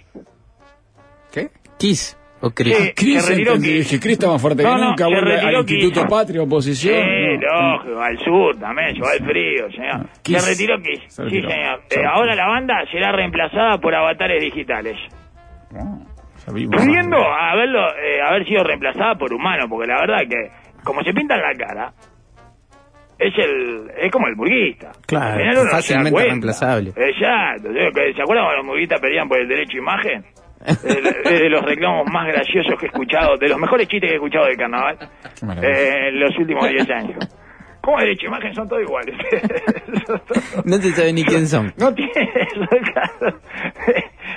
¿Qué? 1.33 1.49
Kiss 1.79 2.17
o 2.41 2.51
Chris. 2.51 2.75
Sí. 2.77 2.93
Cris, 2.95 3.23
se 3.23 3.31
retiró 3.31 3.53
Kiss. 3.55 3.89
dije, 3.91 4.11
está 4.11 4.27
más 4.27 4.41
fuerte 4.41 4.61
No, 4.63 4.75
que 4.75 4.81
nunca, 4.81 5.03
se 5.05 5.09
vuelve 5.11 5.31
retiró 5.35 5.47
al 5.59 5.69
Instituto. 5.69 6.07
Patria, 6.07 6.41
oposición. 6.43 6.95
Sí, 6.95 7.37
no. 7.39 7.73
lógico, 7.77 8.01
al 8.01 8.17
sur 8.19 8.59
también, 8.59 8.93
yo 8.95 9.03
al 9.07 9.25
frío, 9.25 9.71
señor. 9.71 9.95
Ah, 9.95 10.09
Kiss. 10.21 10.41
Se 10.43 10.49
retiró 10.51 10.77
Kiss. 10.81 10.99
Se 11.07 11.15
Sí, 11.15 11.21
retiró. 11.23 11.49
señor. 11.49 11.81
Se 11.89 11.99
Eh, 12.01 12.05
ahora 12.05 12.35
la 12.35 12.47
banda 12.47 12.75
será 12.91 13.11
reemplazada 13.13 13.77
por 13.79 13.95
avatares 13.95 14.41
digitales. 14.43 14.95
Vimos. 15.71 16.07
Pudiendo 16.45 17.17
haberlo, 17.17 17.79
eh, 17.97 18.21
haber 18.21 18.45
sido 18.45 18.63
reemplazada 18.63 19.15
por 19.15 19.33
humanos, 19.33 19.67
porque 19.69 19.87
la 19.87 19.99
verdad 20.01 20.19
que, 20.29 20.49
como 20.83 21.01
se 21.03 21.13
pintan 21.13 21.39
la 21.41 21.53
cara, 21.53 21.93
es 23.19 23.33
el 23.37 23.91
es 23.97 24.11
como 24.11 24.27
el 24.27 24.35
burguista. 24.35 24.91
Claro, 25.05 25.61
se 25.63 25.69
fácilmente 25.69 26.23
reemplazable. 26.23 26.89
Exacto. 26.95 27.69
¿Se 27.71 28.21
acuerdan 28.21 28.45
cuando 28.45 28.57
los 28.57 28.65
burguistas 28.65 28.99
pedían 28.99 29.27
por 29.29 29.39
el 29.39 29.47
derecho 29.47 29.77
a 29.77 29.81
imagen? 29.81 30.25
Es 30.65 30.83
de- 30.83 31.39
de 31.39 31.49
los 31.49 31.63
reclamos 31.63 32.05
más 32.11 32.27
graciosos 32.27 32.75
que 32.79 32.85
he 32.85 32.89
escuchado, 32.89 33.35
de 33.37 33.47
los 33.49 33.57
mejores 33.57 33.87
chistes 33.87 34.09
que 34.09 34.13
he 34.13 34.17
escuchado 34.17 34.45
del 34.45 34.57
carnaval 34.57 34.95
eh, 35.63 36.09
en 36.09 36.19
los 36.19 36.37
últimos 36.37 36.69
10 36.69 36.89
años. 36.91 37.17
¿Cómo 37.81 37.97
derecho 37.97 38.27
imagen 38.27 38.53
son 38.53 38.69
todos 38.69 38.83
iguales? 38.83 39.15
No 40.65 40.79
te 40.79 40.89
sabe 40.91 41.13
ni 41.13 41.23
quién 41.23 41.47
son. 41.47 41.73
No 41.77 41.91
tiene 41.93 42.11
eso, 42.35 42.67
claro. 42.93 43.39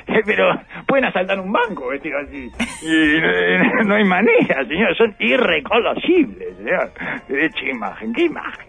Pero 0.26 0.60
pueden 0.86 1.04
asaltar 1.06 1.38
un 1.40 1.52
banco 1.52 1.88
vestido 1.88 2.18
así. 2.18 2.50
Y 2.82 3.20
no, 3.20 3.84
no 3.84 3.94
hay 3.94 4.04
manera, 4.04 4.64
señor. 4.66 4.96
Son 4.96 5.14
irreconocibles, 5.18 6.56
señor. 6.56 6.90
Derecho 7.28 7.64
a 7.66 7.68
imagen, 7.70 8.12
¿qué 8.12 8.22
imagen? 8.24 8.66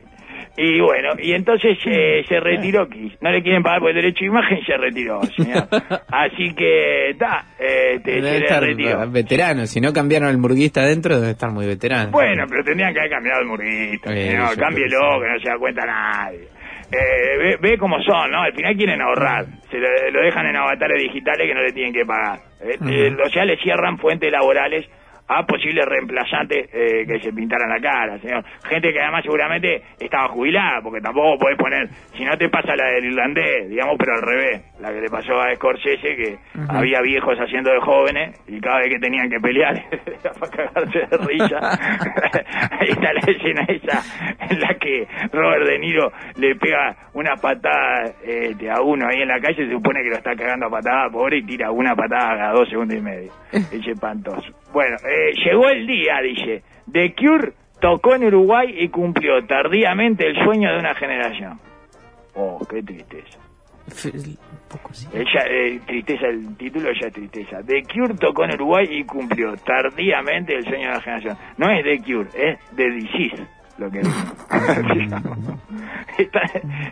Y 0.58 0.80
bueno, 0.80 1.10
y 1.22 1.34
entonces 1.34 1.78
eh, 1.86 2.24
se 2.30 2.40
retiró 2.40 2.88
Kiss. 2.88 3.12
No 3.20 3.30
le 3.30 3.44
quieren 3.44 3.62
pagar 3.62 3.82
por 3.82 3.90
el 3.90 3.96
derecho 3.96 4.24
a 4.24 4.28
imagen, 4.28 4.60
se 4.66 4.78
retiró, 4.78 5.22
señor. 5.24 5.68
Así 6.08 6.54
que, 6.56 7.10
está, 7.10 7.44
eh, 7.60 8.00
te- 8.02 8.12
Debe 8.22 8.30
se 8.30 8.38
estar 8.38 8.64
retiró. 8.64 9.12
veterano. 9.12 9.66
Si 9.66 9.82
no 9.82 9.92
cambiaron 9.92 10.30
al 10.30 10.38
murguista 10.38 10.82
adentro, 10.82 11.20
debe 11.20 11.32
estar 11.32 11.52
muy 11.52 11.66
veterano. 11.68 12.12
Bueno, 12.12 12.46
pero 12.50 12.64
tendrían 12.64 12.94
que 12.94 13.00
haber 13.00 13.12
cambiado 13.12 13.42
el 13.42 13.48
murguito, 13.48 14.10
Eh, 14.12 14.30
señor. 14.32 14.58
Cámbielo, 14.58 15.00
que 15.22 15.28
no 15.28 15.40
se 15.44 15.50
da 15.50 15.58
cuenta 15.58 15.86
nadie. 15.86 16.48
Eh, 16.92 17.38
ve, 17.38 17.58
ve 17.62 17.78
cómo 17.78 18.02
son, 18.02 18.32
¿no? 18.32 18.42
Al 18.42 18.54
final 18.54 18.76
quieren 18.76 19.02
ahorrar. 19.02 19.46
Se 19.70 19.78
lo, 19.78 19.88
lo 20.12 20.22
dejan 20.22 20.46
en 20.46 20.56
avatares 20.56 21.02
digitales 21.02 21.48
que 21.48 21.54
no 21.54 21.62
le 21.62 21.72
tienen 21.72 21.94
que 21.94 22.06
pagar. 22.06 22.40
Eh, 22.62 22.78
eh, 22.90 23.18
o 23.24 23.30
sea, 23.30 23.46
le 23.46 23.58
cierran 23.58 23.98
fuentes 23.98 24.32
laborales 24.32 24.86
a 25.28 25.46
posibles 25.46 25.86
reemplazantes 25.86 26.70
eh, 26.72 27.06
que 27.08 27.20
se 27.20 27.34
pintaran 27.34 27.70
la 27.70 27.80
cara, 27.80 28.20
señor. 28.20 28.44
Gente 28.68 28.94
que 28.94 29.02
además 29.02 29.24
seguramente 29.24 29.82
estaba 30.00 30.28
jubilada, 30.30 30.82
porque 30.82 31.02
tampoco 31.02 31.38
podés 31.40 31.58
poner, 31.58 31.90
si 32.16 32.24
no 32.24 32.38
te 32.38 32.50
pasa 32.50 32.76
la 32.76 32.88
del 32.92 33.06
irlandés, 33.06 33.70
digamos, 33.70 33.96
pero 33.98 34.14
al 34.14 34.22
revés, 34.22 34.62
la 34.80 34.94
que 34.94 35.02
le 35.02 35.10
pasó 35.10 35.40
a 35.40 35.56
Scorsese, 35.56 36.16
que 36.16 36.38
había 36.70 37.02
viejos 37.02 37.38
haciendo 37.40 37.72
de 37.72 37.80
jóvenes 37.80 38.40
y 38.48 38.60
cada 38.60 38.80
vez 38.80 38.90
que 38.90 39.00
tenían 39.00 39.30
que 39.30 39.40
pelear 39.40 39.74
para 40.40 40.52
cagarse 40.52 41.00
de 41.00 41.18
risa. 41.18 41.60
Ahí 42.80 42.90
está 42.90 43.14
la 43.14 43.20
escena 43.20 43.66
esa 43.68 44.04
en 44.50 44.60
la 44.60 44.76
que 44.76 45.08
Robert 45.32 45.66
De 45.66 45.80
Niro 45.80 46.12
le 46.38 46.56
pega 46.56 46.96
una 47.14 47.36
patada 47.36 48.14
este, 48.24 48.70
a 48.70 48.82
uno 48.82 49.08
ahí 49.08 49.22
en 49.22 49.28
la 49.28 49.40
calle, 49.40 49.66
se 49.66 49.72
supone 49.72 50.04
que 50.04 50.10
lo 50.10 50.18
está 50.18 50.36
cagando 50.36 50.68
a 50.68 50.70
patada, 50.70 51.10
pobre, 51.10 51.38
y 51.38 51.44
tira 51.44 51.72
una 51.72 51.96
patada 51.96 52.50
a 52.50 52.52
dos 52.52 52.70
segundos 52.70 52.98
y 52.98 53.02
medio. 53.02 53.32
Es 53.52 53.88
espantoso. 53.88 54.54
Bueno, 54.76 54.98
eh, 55.08 55.32
llegó 55.46 55.70
el 55.70 55.88
día, 55.88 56.20
dice. 56.22 56.62
The 56.92 57.16
Cure 57.16 57.54
tocó 57.80 58.16
en 58.16 58.26
Uruguay 58.26 58.76
y 58.78 58.90
cumplió 58.90 59.42
tardíamente 59.48 60.28
el 60.28 60.36
sueño 60.44 60.70
de 60.70 60.80
una 60.80 60.94
generación. 60.94 61.58
Oh, 62.34 62.60
qué 62.70 62.84
tristeza. 62.84 63.40
Un 64.14 64.38
poco 64.68 64.94
sí. 64.94 65.08
Ella, 65.14 65.46
eh, 65.50 65.80
tristeza, 65.88 66.28
el 66.28 66.58
título 66.58 66.90
ya 66.92 67.08
es 67.08 67.14
tristeza. 67.14 67.64
The 67.66 67.84
Cure 67.84 68.16
tocó 68.16 68.44
en 68.44 68.56
Uruguay 68.56 68.86
y 68.92 69.06
cumplió 69.06 69.56
tardíamente 69.56 70.58
el 70.58 70.66
sueño 70.66 70.90
de 70.90 70.96
la 70.96 71.02
generación. 71.02 71.38
No 71.58 71.72
es 71.72 71.82
The 71.82 72.00
Cure, 72.04 72.28
es 72.36 72.60
The 72.76 72.90
Disease 72.90 73.48
lo 73.78 73.92
que 73.92 74.00
es, 76.18 76.32
tan, 76.32 76.44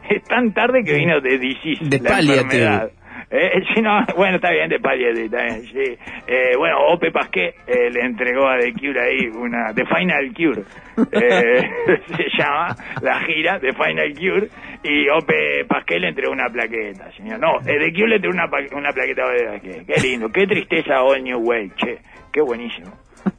es 0.09 0.21
tan 0.23 0.53
tarde 0.53 0.83
que 0.83 0.95
vino 0.95 1.21
The 1.21 1.37
Disease, 1.37 1.99
la 1.99 2.19
enfermedad. 2.19 2.91
Eh, 3.35 3.63
sí, 3.73 3.81
no, 3.81 4.05
bueno, 4.15 4.35
está 4.35 4.51
bien, 4.51 4.69
de 4.69 4.77
bien, 4.77 5.61
sí. 5.63 5.97
Eh, 6.27 6.55
bueno, 6.55 6.77
Ope 6.89 7.09
Pasqué 7.11 7.55
eh, 7.65 7.89
le 7.89 8.01
entregó 8.01 8.47
a 8.47 8.59
The 8.59 8.71
Cure 8.73 9.01
ahí 9.01 9.27
una, 9.27 9.73
The 9.73 9.85
Final 9.85 10.31
Cure, 10.35 10.61
eh, 11.11 11.69
se 12.15 12.25
llama 12.37 12.75
la 13.01 13.21
gira, 13.21 13.59
The 13.59 13.73
Final 13.73 14.13
Cure, 14.13 14.49
y 14.83 15.09
Ope 15.09 15.65
Pasqué 15.67 15.99
le 15.99 16.09
entregó 16.09 16.31
una 16.31 16.47
plaqueta, 16.47 17.11
señor. 17.13 17.39
No, 17.39 17.55
eh, 17.61 17.79
The 17.79 17.91
Cure 17.91 18.09
le 18.09 18.15
entregó 18.17 18.35
una, 18.35 18.49
una 18.77 18.91
plaqueta 18.91 19.23
a 19.23 19.51
Pasqué. 19.53 19.83
Qué 19.87 20.01
lindo, 20.07 20.29
qué 20.29 20.45
tristeza 20.45 21.01
All 21.01 21.23
New 21.23 21.39
Way, 21.39 21.71
che, 21.75 21.97
qué 22.31 22.41
buenísimo. 22.41 22.91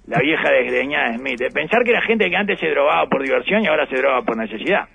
La 0.07 0.18
vieja 0.18 0.51
desgreñada 0.51 1.12
de 1.12 1.18
Smith. 1.18 1.40
Eh, 1.40 1.51
Pensar 1.55 1.84
que 1.84 1.92
era 1.92 2.03
gente 2.03 2.28
que 2.28 2.36
antes 2.36 2.59
se 2.59 2.68
drogaba 2.68 3.07
por 3.07 3.22
diversión 3.22 3.62
y 3.62 3.68
ahora 3.68 3.86
se 3.86 3.97
droga 3.97 4.22
por 4.22 4.36
necesidad. 4.36 4.88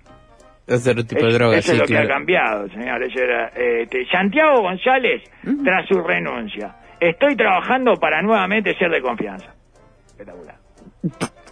Es 0.70 0.88
otro 0.88 1.03
tipo 1.05 1.22
de 1.24 1.28
Es- 1.30 1.34
droga, 1.34 1.57
eso 1.57 1.72
es 1.72 1.78
sí, 1.78 1.82
lo 1.82 1.86
que 1.88 1.93
ha 1.97 2.01
claro. 2.01 2.13
cambiado, 2.15 2.67
señor. 2.70 3.03
Eso 3.03 3.20
era, 3.20 3.47
eh, 3.55 3.82
este, 3.84 4.05
Santiago 4.11 4.61
González, 4.61 5.24
tras 5.63 5.88
su 5.88 5.99
renuncia, 6.01 6.76
estoy 6.99 7.36
trabajando 7.36 7.95
para 7.95 8.22
nuevamente 8.22 8.76
ser 8.78 8.91
de 8.91 9.01
confianza. 9.01 9.53
Espectacular. 10.07 10.55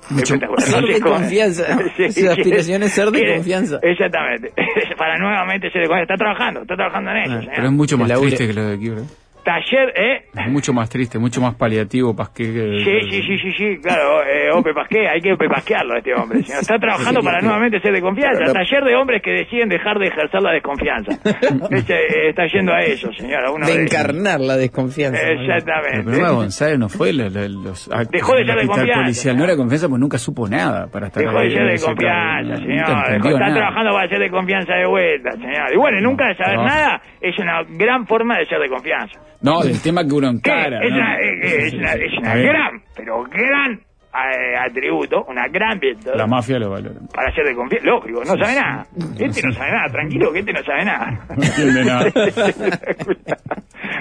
Mucho- 0.09 0.35
Espectacular. 0.35 0.61
Ser 0.61 0.81
No 0.81 0.87
de 0.87 1.01
confianza. 1.01 1.63
Su 2.11 2.29
aspiración 2.29 2.83
es 2.83 2.91
ser 2.93 3.05
de 3.11 3.19
Quiere- 3.19 3.35
confianza. 3.35 3.79
Exactamente. 3.81 4.53
para 4.97 5.17
nuevamente 5.17 5.69
ser 5.71 5.81
de 5.81 5.87
confianza. 5.87 6.13
Está 6.13 6.23
trabajando, 6.23 6.61
está 6.61 6.75
trabajando 6.75 7.11
en 7.11 7.17
eso, 7.17 7.33
Ah, 7.33 7.39
señor. 7.39 7.53
Pero 7.55 7.67
es 7.67 7.73
mucho 7.73 7.97
más 7.97 8.19
triste 8.21 8.47
que 8.47 8.53
lo 8.53 8.63
de 8.67 8.75
aquí, 8.75 8.89
¿verdad? 8.89 9.05
Taller, 9.47 9.93
¿eh? 9.95 10.25
Es 10.35 10.51
mucho 10.51 10.73
más 10.73 10.89
triste, 10.89 11.17
mucho 11.17 11.39
más 11.39 11.55
paliativo, 11.55 12.13
pasqué 12.13 12.43
que... 12.51 12.83
Sí, 12.83 13.09
sí, 13.09 13.21
sí, 13.23 13.37
sí, 13.39 13.51
sí, 13.57 13.77
claro, 13.81 14.21
eh, 14.23 14.51
Ope 14.51 14.73
Pasqué, 14.73 15.07
hay 15.07 15.21
que 15.21 15.31
Ope 15.31 15.47
Pasquearlo 15.47 15.93
a 15.93 15.99
este 15.99 16.13
hombre, 16.13 16.43
señor. 16.43 16.59
Está 16.63 16.77
trabajando 16.77 17.21
para 17.21 17.39
nuevamente 17.39 17.79
ser 17.79 17.93
de 17.93 18.01
confianza. 18.01 18.43
Taller 18.51 18.83
de 18.83 18.95
hombres 18.95 19.21
que 19.23 19.31
deciden 19.31 19.69
dejar 19.69 19.99
de 19.99 20.07
ejercer 20.07 20.41
la 20.41 20.51
desconfianza. 20.51 21.11
Este, 21.71 21.93
eh, 21.95 22.29
está 22.29 22.45
yendo 22.47 22.73
a 22.73 22.79
eso, 22.81 23.09
señor. 23.13 23.45
a 23.45 23.51
uno 23.51 23.65
De 23.65 23.73
de- 23.73 23.83
encarnar 23.83 24.39
la 24.41 24.57
desconfianza. 24.57 25.17
El 25.21 25.37
problema 25.37 25.53
de 25.53 25.57
Exactamente. 25.59 26.33
González 26.33 26.79
no 26.79 26.89
fue 26.89 27.13
la- 27.13 27.29
la- 27.29 27.47
los 27.47 27.87
actos 27.89 28.11
Dejó 28.11 28.35
de 28.35 28.45
ser 28.45 28.55
de 28.59 28.67
confianza. 28.67 29.01
policial. 29.01 29.37
No 29.37 29.43
era 29.45 29.55
confianza 29.55 29.87
porque 29.87 29.99
nunca 30.01 30.17
supo 30.17 30.47
nada 30.49 30.87
para 30.91 31.07
estar 31.07 31.23
Dejó 31.23 31.39
de 31.39 31.51
ser 31.51 31.63
de 31.71 31.79
confianza, 31.79 32.55
señor. 32.57 32.89
Nunca 32.89 32.91
Dejó- 32.91 33.05
entendió 33.15 33.31
está 33.31 33.39
nada. 33.47 33.55
trabajando 33.55 33.91
para 33.93 34.09
ser 34.09 34.19
de 34.19 34.29
confianza 34.29 34.73
de 34.73 34.85
vuelta, 34.87 35.31
señor. 35.31 35.73
Y 35.73 35.77
bueno, 35.77 36.01
nunca 36.01 36.27
de 36.27 36.35
saber 36.35 36.55
No. 36.57 36.65
nada 36.65 37.01
es 37.21 37.39
una 37.39 37.63
gran 37.69 38.05
forma 38.07 38.37
de 38.37 38.45
ser 38.45 38.59
de 38.59 38.67
confianza. 38.69 39.19
No, 39.41 39.61
del 39.61 39.81
tema 39.81 40.03
que 40.03 40.13
uno 40.13 40.29
encara. 40.29 40.79
es, 40.83 40.89
¿no? 40.89 40.95
una, 40.97 41.15
eh, 41.19 41.39
eh, 41.43 41.65
es 41.67 41.73
una, 41.73 41.93
es 41.93 42.13
una 42.17 42.35
gran, 42.35 42.81
pero 42.95 43.23
gran 43.23 43.79
eh, 44.17 44.55
atributo, 44.57 45.25
una 45.29 45.47
gran 45.47 45.77
virtud. 45.79 46.11
La 46.15 46.25
mafia 46.25 46.57
lo 46.57 46.71
valora. 46.71 46.95
para 47.13 47.31
ser 47.33 47.45
de 47.45 47.53
confianza. 47.55 47.85
Lógico, 47.87 48.19
no 48.21 48.35
sabe 48.37 48.55
nada. 48.55 48.87
Este 49.19 49.41
no 49.45 49.53
sabe 49.53 49.71
nada, 49.71 49.87
tranquilo 49.91 50.31
que 50.33 50.39
este 50.39 50.53
no 50.53 50.63
sabe 50.63 50.85
nada. 50.85 51.19
No 51.37 51.43
entiende 51.43 51.85
nada. 51.85 52.05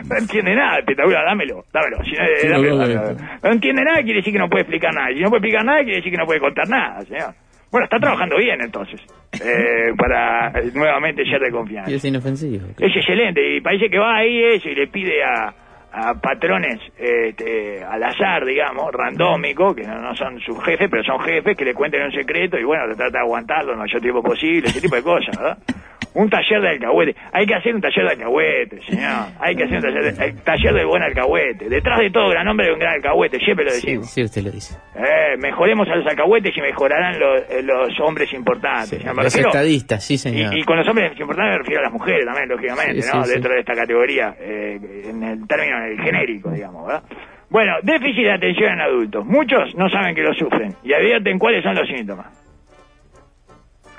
no 0.08 0.16
entiende 0.18 0.54
nada, 0.54 0.78
espectacular, 0.78 1.24
dámelo, 1.26 1.64
dámelo. 1.72 1.98
Si 2.04 2.12
no, 2.12 2.24
eh, 2.24 2.36
Sí, 2.40 2.48
dámelo, 2.48 2.76
dámelo. 2.78 3.16
No 3.42 3.52
entiende 3.52 3.84
nada 3.84 4.02
quiere 4.02 4.20
decir 4.20 4.32
que 4.32 4.38
no 4.38 4.48
puede 4.48 4.62
explicar 4.62 4.94
nada. 4.94 5.08
Si 5.08 5.20
no 5.20 5.28
puede 5.28 5.40
explicar 5.40 5.64
nada 5.66 5.78
quiere 5.82 5.96
decir 5.96 6.12
que 6.12 6.18
no 6.18 6.24
puede 6.24 6.40
contar 6.40 6.66
nada, 6.68 7.02
señor. 7.02 7.34
Bueno, 7.70 7.84
está 7.84 7.98
trabajando 7.98 8.36
bien 8.36 8.60
entonces, 8.60 9.00
eh, 9.44 9.92
para 9.98 10.48
eh, 10.58 10.70
nuevamente 10.74 11.24
ser 11.24 11.40
de 11.40 11.50
confianza. 11.50 11.90
Y 11.90 11.94
es 11.94 12.04
inofensivo. 12.04 12.66
Es 12.78 12.96
excelente 12.96 13.56
y 13.56 13.60
parece 13.60 13.88
que 13.90 13.98
va 13.98 14.16
ahí 14.16 14.42
eso 14.42 14.68
y 14.68 14.74
le 14.74 14.86
pide 14.86 15.22
a, 15.24 15.54
a 15.92 16.14
patrones 16.14 16.78
este, 16.98 17.82
al 17.82 18.02
azar, 18.02 18.44
digamos, 18.44 18.92
randómico, 18.92 19.74
que 19.74 19.82
no, 19.82 20.00
no 20.00 20.14
son 20.14 20.38
sus 20.40 20.62
jefes, 20.64 20.88
pero 20.90 21.02
son 21.02 21.20
jefes 21.20 21.56
que 21.56 21.64
le 21.64 21.74
cuenten 21.74 22.02
un 22.02 22.12
secreto 22.12 22.58
y 22.58 22.64
bueno, 22.64 22.84
trata 22.94 23.18
de 23.18 23.24
aguantarlo 23.24 23.72
el 23.72 23.78
mayor 23.78 24.00
tiempo 24.00 24.22
posible, 24.22 24.68
ese 24.68 24.80
tipo 24.80 24.96
de 24.96 25.02
cosas, 25.02 25.36
¿verdad? 25.36 25.58
Un 26.18 26.30
taller 26.30 26.62
de 26.62 26.68
alcahuete. 26.70 27.14
Hay 27.32 27.44
que 27.46 27.54
hacer 27.54 27.74
un 27.74 27.80
taller 27.82 28.04
de 28.06 28.10
alcahuete, 28.12 28.80
señor. 28.82 29.26
Hay 29.38 29.54
que 29.54 29.64
hacer 29.64 29.76
un 29.76 29.82
taller 29.82 30.14
de, 30.14 30.24
el 30.24 30.42
taller 30.42 30.72
de 30.72 30.84
buen 30.86 31.02
alcahuete. 31.02 31.68
Detrás 31.68 31.98
de 32.00 32.10
todo 32.10 32.30
gran 32.30 32.48
hombre 32.48 32.66
de 32.68 32.72
un 32.72 32.78
gran 32.78 32.94
alcahuete, 32.94 33.38
siempre 33.38 33.66
lo 33.66 33.70
Sí, 33.72 33.86
decimos. 33.86 34.10
sí, 34.10 34.22
usted 34.24 34.42
lo 34.42 34.50
dice. 34.50 34.78
Eh, 34.96 35.36
mejoremos 35.38 35.86
a 35.90 35.94
los 35.96 36.06
alcahuetes 36.06 36.56
y 36.56 36.60
mejorarán 36.62 37.18
los, 37.20 37.42
eh, 37.50 37.62
los 37.62 38.00
hombres 38.00 38.32
importantes. 38.32 38.88
Sí, 38.88 38.96
señor. 38.96 39.14
Los 39.16 39.24
refiero- 39.26 39.48
estadistas, 39.48 40.04
sí, 40.04 40.16
señor. 40.16 40.54
y, 40.56 40.60
y 40.60 40.64
con 40.64 40.78
los 40.78 40.88
hombres 40.88 41.12
importantes 41.20 41.52
me 41.52 41.58
refiero 41.58 41.80
a 41.80 41.84
las 41.84 41.92
mujeres 41.92 42.24
también, 42.24 42.48
lógicamente, 42.48 43.02
Sí, 43.02 43.10
¿no? 43.12 43.22
sí, 43.22 43.28
sí. 43.28 43.32
Dentro 43.34 43.52
de 43.52 43.60
esta 43.60 43.74
categoría, 43.74 44.34
eh, 44.40 44.80
en 45.10 45.22
el 45.22 45.46
término 45.46 45.84
el 45.84 46.00
genérico, 46.00 46.50
digamos, 46.50 46.86
¿verdad? 46.86 47.02
Bueno, 47.50 47.74
déficit 47.82 48.24
de 48.24 48.32
atención 48.32 48.72
en 48.72 48.80
adultos. 48.80 49.24
Muchos 49.26 49.74
no 49.76 49.88
saben 49.90 50.14
que 50.14 50.22
lo 50.22 50.32
sufren 50.32 50.74
y 50.82 50.94
advierten 50.94 51.38
cuáles 51.38 51.62
son 51.62 51.74
los 51.76 51.86
síntomas. 51.86 52.26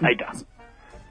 Ahí 0.02 0.14
está. 0.14 0.32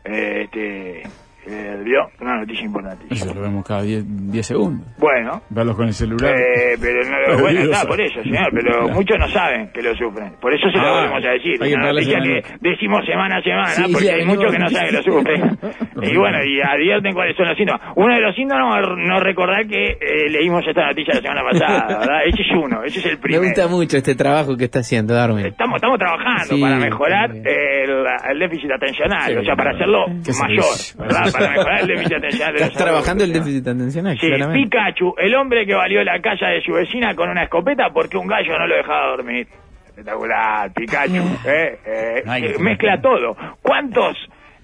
Este, 0.07 1.03
eh, 1.49 1.81
¿vio? 1.85 2.01
Una 2.21 2.37
noticia 2.41 2.65
importante. 2.65 3.07
Eso 3.11 3.33
lo 3.35 3.41
vemos 3.41 3.65
cada 3.67 3.83
10 3.83 4.05
10 4.33 4.47
segundos. 4.47 4.87
Bueno, 4.99 5.43
Verlos 5.51 5.77
con 5.77 5.87
el 5.87 5.95
celular. 5.95 6.35
eh, 6.35 6.77
pero 6.81 7.01
no, 7.05 7.41
bueno, 7.43 7.61
está 7.71 7.87
por 7.87 8.01
eso, 8.01 8.23
señor, 8.23 8.49
pero 8.53 8.89
muchos 8.89 9.17
no 9.19 9.29
saben 9.29 9.71
que 9.73 9.83
lo 9.83 9.95
sufren. 9.95 10.33
Por 10.41 10.53
eso 10.55 10.69
se 10.71 10.77
lo 10.79 10.87
Ah, 10.87 11.01
volvemos 11.01 11.25
a 11.25 11.29
decir. 11.31 11.57
hay 11.63 11.75
Una 11.75 11.93
noticia 11.93 12.19
que 12.21 12.43
decimos 12.61 13.05
semana 13.07 13.37
a 13.39 13.43
semana, 13.43 13.69
Sí, 13.69 13.93
porque 13.93 14.11
hay 14.11 14.25
muchos 14.25 14.51
que 14.53 14.59
no 14.59 14.69
saben 14.69 14.89
que 14.91 14.97
lo 14.97 15.03
sufren. 15.13 15.59
y 16.03 16.17
bueno, 16.17 16.39
y 16.45 16.61
advierten 16.61 17.15
cuáles 17.15 17.37
son 17.37 17.47
los 17.49 17.57
síntomas. 17.57 17.81
Uno 17.97 18.15
de 18.15 18.21
los 18.21 18.35
síntomas 18.35 18.81
no 18.97 19.21
recordar 19.21 19.67
que 19.67 19.93
eh, 19.93 20.29
leímos 20.31 20.65
esta 20.67 20.87
noticia 20.87 21.15
la 21.15 21.21
semana 21.21 21.43
pasada, 21.51 21.87
¿verdad? 22.01 22.19
Ese 22.27 22.43
es 22.43 22.49
uno, 22.53 22.83
ese 22.85 22.99
es 23.01 23.07
el 23.07 23.13
Me 23.13 23.19
primero. 23.19 23.43
gusta 23.45 23.69
mucho 23.69 23.97
este 23.97 24.15
trabajo 24.15 24.57
que 24.57 24.65
está 24.65 24.81
haciendo 24.81 25.15
Darwin. 25.15 25.47
Estamos, 25.47 25.77
estamos 25.77 25.99
trabajando 25.99 26.55
Sí, 26.57 26.61
para 26.61 26.77
mejorar 26.77 27.31
el, 27.31 28.05
el 28.31 28.39
déficit 28.39 28.71
atencional, 28.73 29.39
o 29.39 29.45
sea, 29.45 29.55
para 29.57 29.71
hacerlo 29.73 30.07
mayor. 30.09 30.65
¿verdad? 30.99 31.36
Para 31.39 31.51
mejorar 31.51 31.80
el 31.80 31.87
déficit 31.87 32.16
atencional. 32.16 32.55
de 32.55 32.61
Estás 32.64 32.84
trabajando 32.84 33.24
el 33.24 33.32
déficit 33.32 33.68
atencional, 33.68 34.18
Sí, 34.18 34.26
claramente. 34.26 34.68
Pikachu, 34.68 35.14
el 35.18 35.34
hombre 35.34 35.66
que 35.66 35.74
valió 35.74 36.03
la 36.05 36.20
casa 36.20 36.47
de 36.49 36.62
su 36.62 36.72
vecina 36.72 37.14
con 37.14 37.28
una 37.28 37.45
escopeta 37.45 37.91
porque 37.93 38.16
un 38.16 38.26
gallo 38.26 38.59
no 38.59 38.66
lo 38.66 38.76
dejaba 38.76 39.09
dormir. 39.16 39.47
Espectacular, 39.87 40.72
Pikachu. 40.72 41.14
eh, 41.47 41.78
eh, 41.87 42.22
eh, 42.26 42.55
mezcla 42.59 43.01
todo. 43.01 43.37
¿Cuántos 43.62 44.16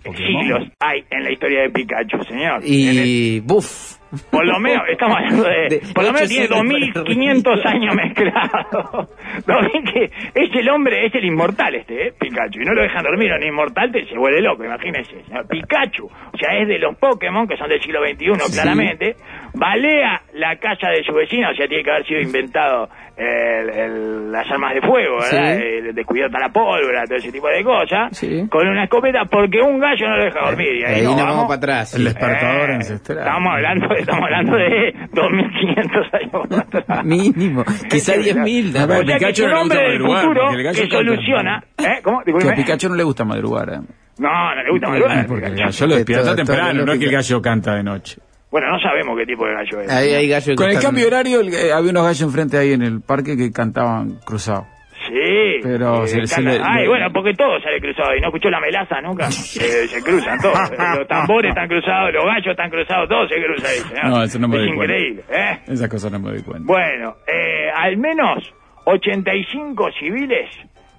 siglos 0.02 0.68
hay 0.80 1.04
en 1.10 1.24
la 1.24 1.32
historia 1.32 1.62
de 1.62 1.70
Pikachu, 1.70 2.22
señor? 2.24 2.60
Y... 2.64 3.40
Buf. 3.40 4.01
Por 4.30 4.44
lo 4.46 4.58
menos, 4.60 4.82
estamos 4.90 5.16
hablando 5.16 5.44
de... 5.44 5.68
De 5.68 5.82
por 5.94 6.04
lo 6.04 6.12
menos 6.12 6.28
tiene 6.28 6.46
siglos 6.46 6.60
para 6.60 6.78
2500 7.00 7.52
arriba. 7.64 7.70
años 7.70 7.94
mezclados. 7.94 9.08
2000 9.46 9.92
que 9.92 10.04
es 10.34 10.54
el 10.56 10.68
hombre, 10.70 11.06
es 11.06 11.14
el 11.14 11.24
inmortal 11.24 11.74
este, 11.74 12.08
¿eh? 12.08 12.12
Pikachu. 12.18 12.60
Y 12.60 12.64
no 12.64 12.74
lo 12.74 12.82
dejan 12.82 13.02
dormir, 13.02 13.32
un 13.32 13.42
inmortal 13.42 13.90
te 13.92 14.04
se 14.06 14.16
vuelve 14.18 14.40
loco, 14.42 14.64
imagínese. 14.64 15.22
señor. 15.24 15.46
Pikachu, 15.48 16.04
o 16.06 16.36
sea, 16.38 16.58
es 16.58 16.68
de 16.68 16.78
los 16.78 16.96
Pokémon, 16.96 17.46
que 17.48 17.56
son 17.56 17.68
del 17.68 17.80
siglo 17.82 18.00
XXI, 18.06 18.52
claramente. 18.52 19.16
Balea 19.54 20.22
la 20.34 20.56
casa 20.56 20.88
de 20.88 21.02
su 21.04 21.12
vecina, 21.12 21.50
o 21.50 21.54
sea, 21.54 21.66
tiene 21.68 21.82
que 21.84 21.90
haber 21.90 22.06
sido 22.06 22.20
inventado 22.20 22.88
el- 23.16 23.68
el- 23.70 24.32
las 24.32 24.50
armas 24.50 24.74
de 24.74 24.80
fuego, 24.80 25.16
¿verdad? 25.20 25.56
Sí. 25.58 25.62
El 25.62 25.94
descubierta 25.94 26.38
la 26.38 26.48
pólvora, 26.48 27.04
todo 27.04 27.16
ese 27.16 27.30
tipo 27.30 27.48
de 27.48 27.62
cosas. 27.62 28.16
Sí. 28.16 28.48
Con 28.48 28.66
una 28.66 28.84
escopeta, 28.84 29.24
porque 29.30 29.60
un 29.60 29.78
gallo 29.78 30.08
no 30.08 30.16
lo 30.16 30.24
deja 30.24 30.40
dormir. 30.40 30.74
Y 30.80 30.84
ahí, 30.84 30.94
Ahí 31.00 31.02
nos 31.04 31.16
vamos 31.16 31.44
para 31.44 31.56
atrás. 31.58 31.92
El 31.94 31.98
sí. 32.00 32.04
despertador 32.06 32.70
Eh, 32.70 32.74
ancestral. 32.74 33.18
Estamos 33.18 33.52
hablando, 33.52 33.88
estamos 34.02 34.24
hablando 34.24 34.56
de 34.56 34.94
2500 35.12 36.06
años 36.14 36.58
atrás. 36.74 37.04
Mínimo. 37.04 37.64
Quizá 37.90 38.14
Es 38.14 38.24
que, 38.26 38.34
10.000. 38.34 38.76
A 38.78 38.86
ver, 38.86 39.02
O 39.02 39.06
sea 39.06 39.18
que 39.18 39.26
Pikachu 39.26 39.32
es 39.32 39.40
un 39.40 39.48
no 39.48 39.54
le 39.54 39.60
hombre 39.62 39.78
gusta 39.78 39.90
del 39.90 40.00
madrugar, 40.00 40.22
futuro 40.24 40.50
gallo 40.64 40.82
que 40.82 40.90
soluciona. 40.90 41.64
¿Eh? 41.78 42.00
¿Cómo? 42.02 42.22
Que 42.24 42.32
a. 42.32 42.54
Pikachu 42.56 42.88
no 42.88 42.94
le 42.96 43.02
gusta 43.04 43.24
madrugar. 43.32 43.68
¿eh? 43.70 43.78
No, 44.18 44.54
no 44.54 44.62
le 44.62 44.70
gusta 44.70 44.88
madrugar. 44.88 45.26
Porque 45.26 45.46
gallo 45.56 45.86
lo 45.86 45.94
despierta 45.96 46.24
Todo- 46.24 46.36
todo 46.36 46.46
temprano, 46.46 46.84
no 46.84 46.92
es 46.92 46.98
que 46.98 47.04
el 47.06 47.12
gallo 47.12 47.42
canta 47.42 47.74
de 47.74 47.82
noche. 47.82 48.18
Bueno, 48.50 48.68
no 48.70 48.78
sabemos 48.80 49.16
qué 49.18 49.24
tipo 49.24 49.46
de 49.46 49.54
gallo 49.54 49.80
es. 49.80 49.90
Ahí 49.90 50.10
hay 50.10 50.28
gallos 50.28 50.46
que 50.48 50.54
Con 50.56 50.68
el 50.70 50.78
cambio 50.78 51.06
horario 51.06 51.40
el- 51.40 51.54
eh, 51.54 51.72
había 51.72 51.90
unos 51.90 52.02
gallos 52.04 52.20
enfrente 52.22 52.58
ahí 52.58 52.72
en 52.74 52.82
el 52.82 53.00
parque 53.00 53.34
que 53.36 53.50
cantaban 53.50 54.18
cruzado. 54.26 54.66
Sí. 55.12 55.60
Pero 55.62 56.04
eh, 56.04 56.26
se- 56.26 56.40
le- 56.42 56.58
Ay, 56.64 56.82
le- 56.84 56.88
bueno, 56.88 57.06
porque 57.12 57.34
todo 57.34 57.60
sale 57.60 57.80
cruzado. 57.80 58.16
¿Y 58.16 58.20
no 58.20 58.28
escuchó 58.28 58.48
la 58.48 58.60
melaza 58.60 59.00
nunca? 59.02 59.26
Eh, 59.60 59.86
se 59.86 60.02
cruzan 60.02 60.38
todos. 60.40 60.58
Los 60.98 61.06
tambores 61.06 61.50
están 61.50 61.68
cruzados, 61.68 62.12
los 62.14 62.24
gallos 62.24 62.46
están 62.48 62.70
cruzados, 62.70 63.08
todo 63.08 63.28
se 63.28 63.34
cruza 63.42 63.68
ahí. 63.68 64.10
No, 64.10 64.22
eso 64.22 64.38
no 64.38 64.48
me 64.48 64.56
Es 64.56 64.62
doy 64.62 64.74
cuenta. 64.76 64.94
increíble, 64.96 65.22
¿eh? 65.30 65.58
Esas 65.68 65.88
cosas 65.88 66.10
no 66.12 66.18
me 66.18 66.30
doy 66.30 66.42
cuenta. 66.42 66.64
Bueno, 66.66 67.16
eh, 67.26 67.68
al 67.74 67.96
menos 67.98 68.52
85 68.86 69.90
civiles 69.98 70.48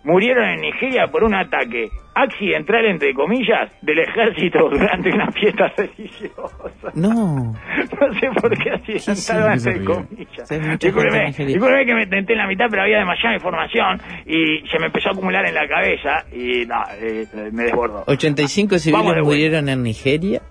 murieron 0.04 0.46
en 0.50 0.62
Nigeria 0.62 1.08
por 1.08 1.24
un 1.24 1.34
ataque 1.34 1.90
accidental, 2.16 2.86
entre 2.86 3.14
comillas, 3.14 3.72
del 3.82 4.00
ejército 4.00 4.70
durante 4.70 5.10
una 5.10 5.32
fiesta 5.32 5.72
religiosa. 5.76 6.92
No. 6.96 7.54
No 8.04 8.14
sé 8.20 8.28
por 8.42 8.58
qué 8.58 8.70
accidental, 8.72 9.16
Sí, 9.16 9.60
sí, 9.60 9.70
entre 9.72 9.86
comillas. 9.86 10.48
Sí, 10.48 10.56
Nigeria. 10.60 11.46
discúlpeme 11.48 11.86
que 11.86 11.96
me 11.96 12.08
tenté 12.08 12.34
en 12.34 12.40
la 12.40 12.48
mitad, 12.48 12.66
pero 12.70 12.82
había 12.84 13.00
demasiada 13.00 13.36
información 13.36 14.00
y 14.26 14.68
se 14.68 14.78
me 14.80 14.88
empezó 14.88 15.10
a 15.10 15.12
acumular 15.14 15.46
en 15.46 15.56
la 15.56 15.68
cabeza 15.68 16.26
y 16.34 16.66
no, 16.66 16.76
eh, 17.02 17.26
me 17.52 17.64
desbordó. 17.64 18.04
85 18.08 18.70
Vamos 18.70 18.76
de 18.76 18.80
civiles 18.80 19.24
murieron 19.26 19.70
en 19.70 19.84
Nigeria. 19.84 20.42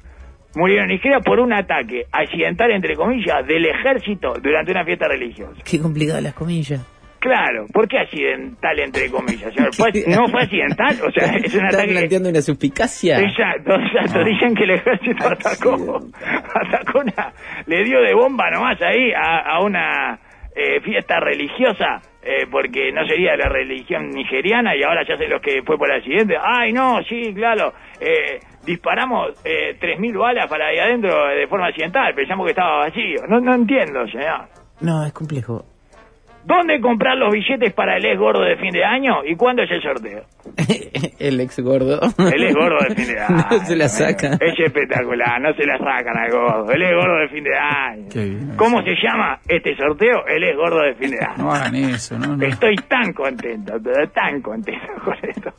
Murieron 0.55 0.85
en 0.91 0.97
Nigeria 0.97 1.21
por 1.21 1.41
un 1.41 1.53
ataque 1.53 2.05
accidental, 2.13 2.71
entre 2.71 2.95
comillas, 2.97 3.47
del 3.47 3.67
ejército 3.67 4.35
durante 4.43 4.71
una 4.73 4.85
fiesta 4.85 5.09
religiosa. 5.09 5.61
Qué 5.65 5.79
complicado 5.79 6.21
las 6.21 6.35
comillas. 6.35 6.87
Claro, 7.23 7.67
¿por 7.73 7.87
qué 7.87 7.99
accidental 8.01 8.81
entre 8.81 9.09
comillas? 9.09 9.55
señor? 9.55 9.73
Fue- 9.75 9.93
¿No 10.09 10.27
fue 10.29 10.43
accidental? 10.43 10.97
O 11.07 11.11
sea, 11.13 11.37
es 11.37 11.55
un 11.55 11.61
Estás 11.67 11.75
ataque... 11.75 11.93
planteando 11.93 12.29
una 12.31 12.43
suspicacia. 12.43 13.21
Exacto, 13.21 13.75
exacto. 13.77 14.25
Dicen 14.25 14.55
que 14.57 14.65
el 14.65 14.71
ejército 14.73 15.29
atacó, 15.29 16.01
atacó 16.53 16.99
una, 16.99 17.33
le 17.67 17.85
dio 17.85 18.01
de 18.01 18.13
bomba 18.15 18.51
nomás 18.51 18.83
ahí 18.83 19.13
a, 19.13 19.39
a 19.39 19.61
una 19.63 20.19
eh, 20.57 20.81
fiesta 20.81 21.21
religiosa, 21.21 22.03
eh, 22.25 22.47
porque 22.51 22.91
no 22.93 23.07
sería 23.07 23.33
de 23.33 23.39
la 23.39 23.49
religión 23.49 24.11
nigeriana 24.11 24.75
y 24.75 24.83
ahora 24.83 25.05
ya 25.09 25.17
sé 25.17 25.29
los 25.29 25.41
que 25.41 25.63
fue 25.63 25.79
por 25.79 25.93
accidente. 25.93 26.35
Ay, 26.43 26.73
no, 26.73 27.01
sí, 27.09 27.33
claro. 27.35 27.73
Eh, 28.01 28.41
disparamos 28.67 29.31
eh, 29.45 29.77
3.000 29.81 30.19
balas 30.19 30.49
para 30.49 30.67
ahí 30.67 30.79
adentro 30.79 31.27
de 31.29 31.47
forma 31.47 31.69
accidental, 31.69 32.13
pensamos 32.17 32.47
que 32.47 32.51
estaba 32.51 32.79
vacío. 32.79 33.23
No, 33.29 33.39
no 33.41 33.55
entiendo, 33.55 34.07
señor. 34.09 34.49
No, 34.81 35.07
es 35.07 35.13
complejo. 35.13 35.65
¿Dónde 36.45 36.81
comprar 36.81 37.17
los 37.17 37.33
billetes 37.33 37.73
para 37.73 37.97
el 37.97 38.05
ex 38.05 38.19
gordo 38.19 38.43
de 38.43 38.57
fin 38.57 38.71
de 38.73 38.85
año 38.85 39.25
y 39.25 39.37
cuándo 39.37 39.63
es 39.63 39.71
el 39.71 39.81
sorteo? 39.83 40.25
el 41.19 41.41
ex 41.41 41.61
gordo. 41.61 42.01
Él 42.19 42.43
es 42.45 42.55
gordo 42.55 42.79
de 42.89 42.95
fin 42.97 43.15
de 43.15 43.21
año. 43.23 43.37
no 43.51 43.59
se 43.61 43.77
la 43.77 43.89
saca. 43.89 44.33
Es 44.41 44.59
espectacular, 44.59 45.41
no 45.41 45.53
se 45.55 45.65
la 45.65 45.79
sacan 45.79 46.17
al 46.17 46.31
gordo. 46.31 46.73
Él 46.73 46.83
es 46.83 46.91
gordo 46.93 47.17
de 47.21 47.29
fin 47.29 47.45
de 47.45 47.57
año. 47.57 48.09
Qué 48.13 48.25
bien. 48.25 48.57
¿Cómo 48.57 48.83
se 48.83 48.95
llama 49.03 49.39
este 49.49 49.77
sorteo? 49.77 50.27
Él 50.27 50.43
es 50.45 50.57
gordo 50.57 50.81
de 50.83 50.95
fin 50.95 51.11
de 51.13 51.19
año. 51.25 51.45
No 51.45 51.53
hagan 51.53 51.75
eso, 51.77 52.19
¿no? 52.19 52.37
no. 52.37 52.45
Estoy 52.45 52.75
tan 52.89 53.13
contento, 53.13 53.75
tan 54.13 54.41
contento 54.43 54.87
con 55.05 55.15
esto. 55.23 55.53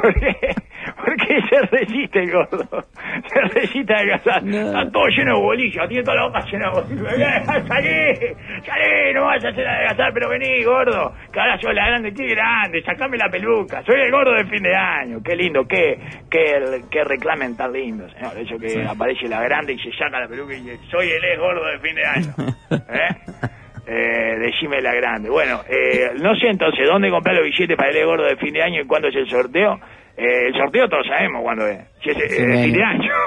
¿Por 0.00 0.14
qué? 0.20 0.36
Porque 0.96 1.40
se 1.48 1.60
resiste 1.66 2.20
el 2.20 2.32
gordo. 2.32 2.84
Se 3.26 3.40
resiste 3.40 3.92
a 3.92 3.98
adelgazar. 3.98 4.42
No. 4.42 4.66
Está 4.66 4.90
todo 4.90 5.06
lleno 5.08 5.36
de 5.36 5.42
bolillos, 5.42 5.88
tiene 5.88 6.02
toda 6.02 6.16
la 6.16 6.26
boca 6.26 6.40
llena 6.50 6.70
de 6.70 6.80
bolillos. 6.80 7.12
¡Eh, 7.12 7.42
¡Salí! 7.68 8.64
¡Salí! 8.66 9.14
No 9.14 9.24
vas 9.24 9.44
a 9.44 9.48
hacer 9.48 9.66
adelgazar, 9.66 10.12
pero 10.12 10.28
vení, 10.28 10.64
gordo. 10.64 11.14
Que 11.32 11.40
ahora 11.40 11.58
soy 11.60 11.74
la 11.74 11.86
grande, 11.86 12.08
estoy 12.08 12.28
grande. 12.30 12.82
Sacame 12.82 13.16
la 13.16 13.28
peluca. 13.28 13.82
Soy 13.84 14.00
el 14.00 14.10
gordo 14.10 14.32
de 14.32 14.44
fin 14.46 14.62
de 14.62 14.74
año. 14.74 15.18
Qué 15.22 15.36
lindo, 15.36 15.66
qué, 15.68 15.98
qué, 16.30 16.82
qué 16.90 17.04
reclamen 17.04 17.56
tan 17.56 17.72
lindo, 17.72 18.08
señor. 18.10 18.38
Eso 18.38 18.58
que 18.58 18.84
aparece 18.86 19.28
la 19.28 19.42
grande 19.42 19.74
y 19.74 19.78
se 19.78 19.92
saca 19.96 20.20
la 20.20 20.28
peluca 20.28 20.54
y 20.54 20.60
dice, 20.60 20.78
soy 20.90 21.10
el 21.10 21.24
ex 21.24 21.38
gordo 21.38 21.66
de 21.66 21.78
fin 21.78 21.94
de 21.94 22.06
año. 22.06 22.34
¿Eh? 22.70 23.50
Eh, 23.84 24.38
decime 24.38 24.80
la 24.80 24.94
grande. 24.94 25.28
Bueno, 25.28 25.60
eh, 25.68 26.12
no 26.20 26.36
sé 26.36 26.46
entonces 26.48 26.86
dónde 26.88 27.10
comprar 27.10 27.34
los 27.34 27.44
billetes 27.44 27.76
para 27.76 27.90
el 27.90 28.06
gordo 28.06 28.24
de 28.24 28.36
fin 28.36 28.52
de 28.52 28.62
año 28.62 28.82
y 28.82 28.86
cuándo 28.86 29.08
es 29.08 29.16
el 29.16 29.28
sorteo. 29.28 29.80
Eh, 30.16 30.48
el 30.48 30.54
sorteo 30.54 30.88
todos 30.88 31.06
sabemos 31.06 31.42
cuándo 31.42 31.66
es. 31.66 31.78
Si 32.02 32.10
es 32.10 32.16
eh, 32.16 32.28
Fin 32.28 32.48
de 32.50 32.62
fin 32.64 32.72
de 32.74 32.82
año. 32.84 33.12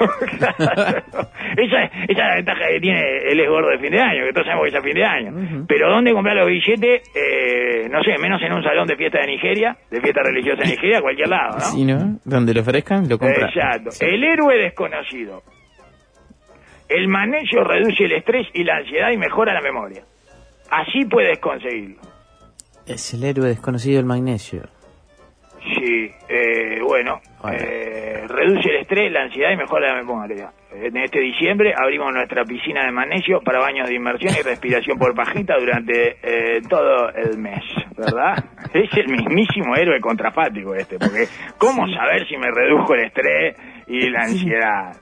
esa, 1.56 1.82
esa 1.82 2.04
es 2.08 2.16
la 2.16 2.34
ventaja 2.36 2.60
que 2.68 2.80
tiene 2.80 3.00
el 3.28 3.40
ex 3.40 3.48
gordo 3.48 3.70
de 3.70 3.78
fin 3.78 3.90
de 3.90 4.00
año, 4.00 4.24
que 4.24 4.32
todos 4.32 4.46
sabemos 4.46 4.64
que 4.64 4.68
es 4.68 4.74
a 4.76 4.82
fin 4.82 4.94
de 4.94 5.04
año. 5.04 5.64
Pero 5.66 5.90
dónde 5.90 6.12
comprar 6.12 6.36
los 6.36 6.46
billetes, 6.46 7.02
eh, 7.14 7.88
no 7.90 8.02
sé, 8.04 8.16
menos 8.20 8.40
en 8.42 8.52
un 8.52 8.62
salón 8.62 8.86
de 8.86 8.96
fiesta 8.96 9.18
de 9.20 9.26
Nigeria, 9.26 9.76
de 9.90 10.00
fiesta 10.00 10.22
religiosa 10.22 10.62
de 10.62 10.68
Nigeria, 10.68 11.00
cualquier 11.00 11.28
lado, 11.28 11.54
¿no? 11.54 11.60
Si 11.60 11.84
no, 11.84 12.18
donde 12.24 12.54
lo 12.54 12.60
ofrezcan, 12.60 13.08
lo 13.08 13.18
compran. 13.18 13.48
Exacto. 13.48 13.90
El 14.00 14.22
héroe 14.22 14.56
desconocido. 14.56 15.42
El 16.88 17.08
manejo 17.08 17.64
reduce 17.64 18.04
el 18.04 18.12
estrés 18.12 18.46
y 18.54 18.62
la 18.62 18.76
ansiedad 18.76 19.10
y 19.10 19.16
mejora 19.16 19.52
la 19.52 19.60
memoria. 19.60 20.02
Así 20.70 21.04
puedes 21.04 21.38
conseguirlo. 21.40 21.96
Es 22.86 23.12
el 23.14 23.24
héroe 23.24 23.48
desconocido 23.48 23.96
del 23.96 24.06
magnesio. 24.06 24.62
Sí, 25.74 26.10
eh, 26.28 26.78
bueno, 26.82 27.20
Bueno. 27.42 27.58
eh, 27.60 28.24
reduce 28.28 28.68
el 28.70 28.76
estrés, 28.82 29.10
la 29.12 29.22
ansiedad 29.22 29.50
y 29.52 29.56
mejora 29.56 29.88
la 29.88 29.96
memoria. 29.96 30.50
En 30.72 30.96
este 30.96 31.20
diciembre 31.20 31.72
abrimos 31.76 32.12
nuestra 32.12 32.44
piscina 32.44 32.84
de 32.84 32.92
magnesio 32.92 33.40
para 33.40 33.58
baños 33.60 33.88
de 33.88 33.94
inmersión 33.94 34.34
y 34.38 34.42
respiración 34.42 34.98
por 34.98 35.14
pajita 35.14 35.56
durante 35.58 36.16
eh, 36.22 36.60
todo 36.68 37.08
el 37.10 37.38
mes, 37.38 37.62
¿verdad? 37.96 38.44
es 38.74 38.90
el 38.96 39.08
mismísimo 39.08 39.74
héroe 39.74 40.00
contrafático 40.00 40.74
este, 40.74 40.98
porque 40.98 41.24
¿cómo 41.58 41.86
saber 41.88 42.26
si 42.28 42.36
me 42.36 42.50
redujo 42.50 42.94
el 42.94 43.04
estrés 43.06 43.56
y 43.88 44.08
la 44.10 44.20
ansiedad? 44.20 44.96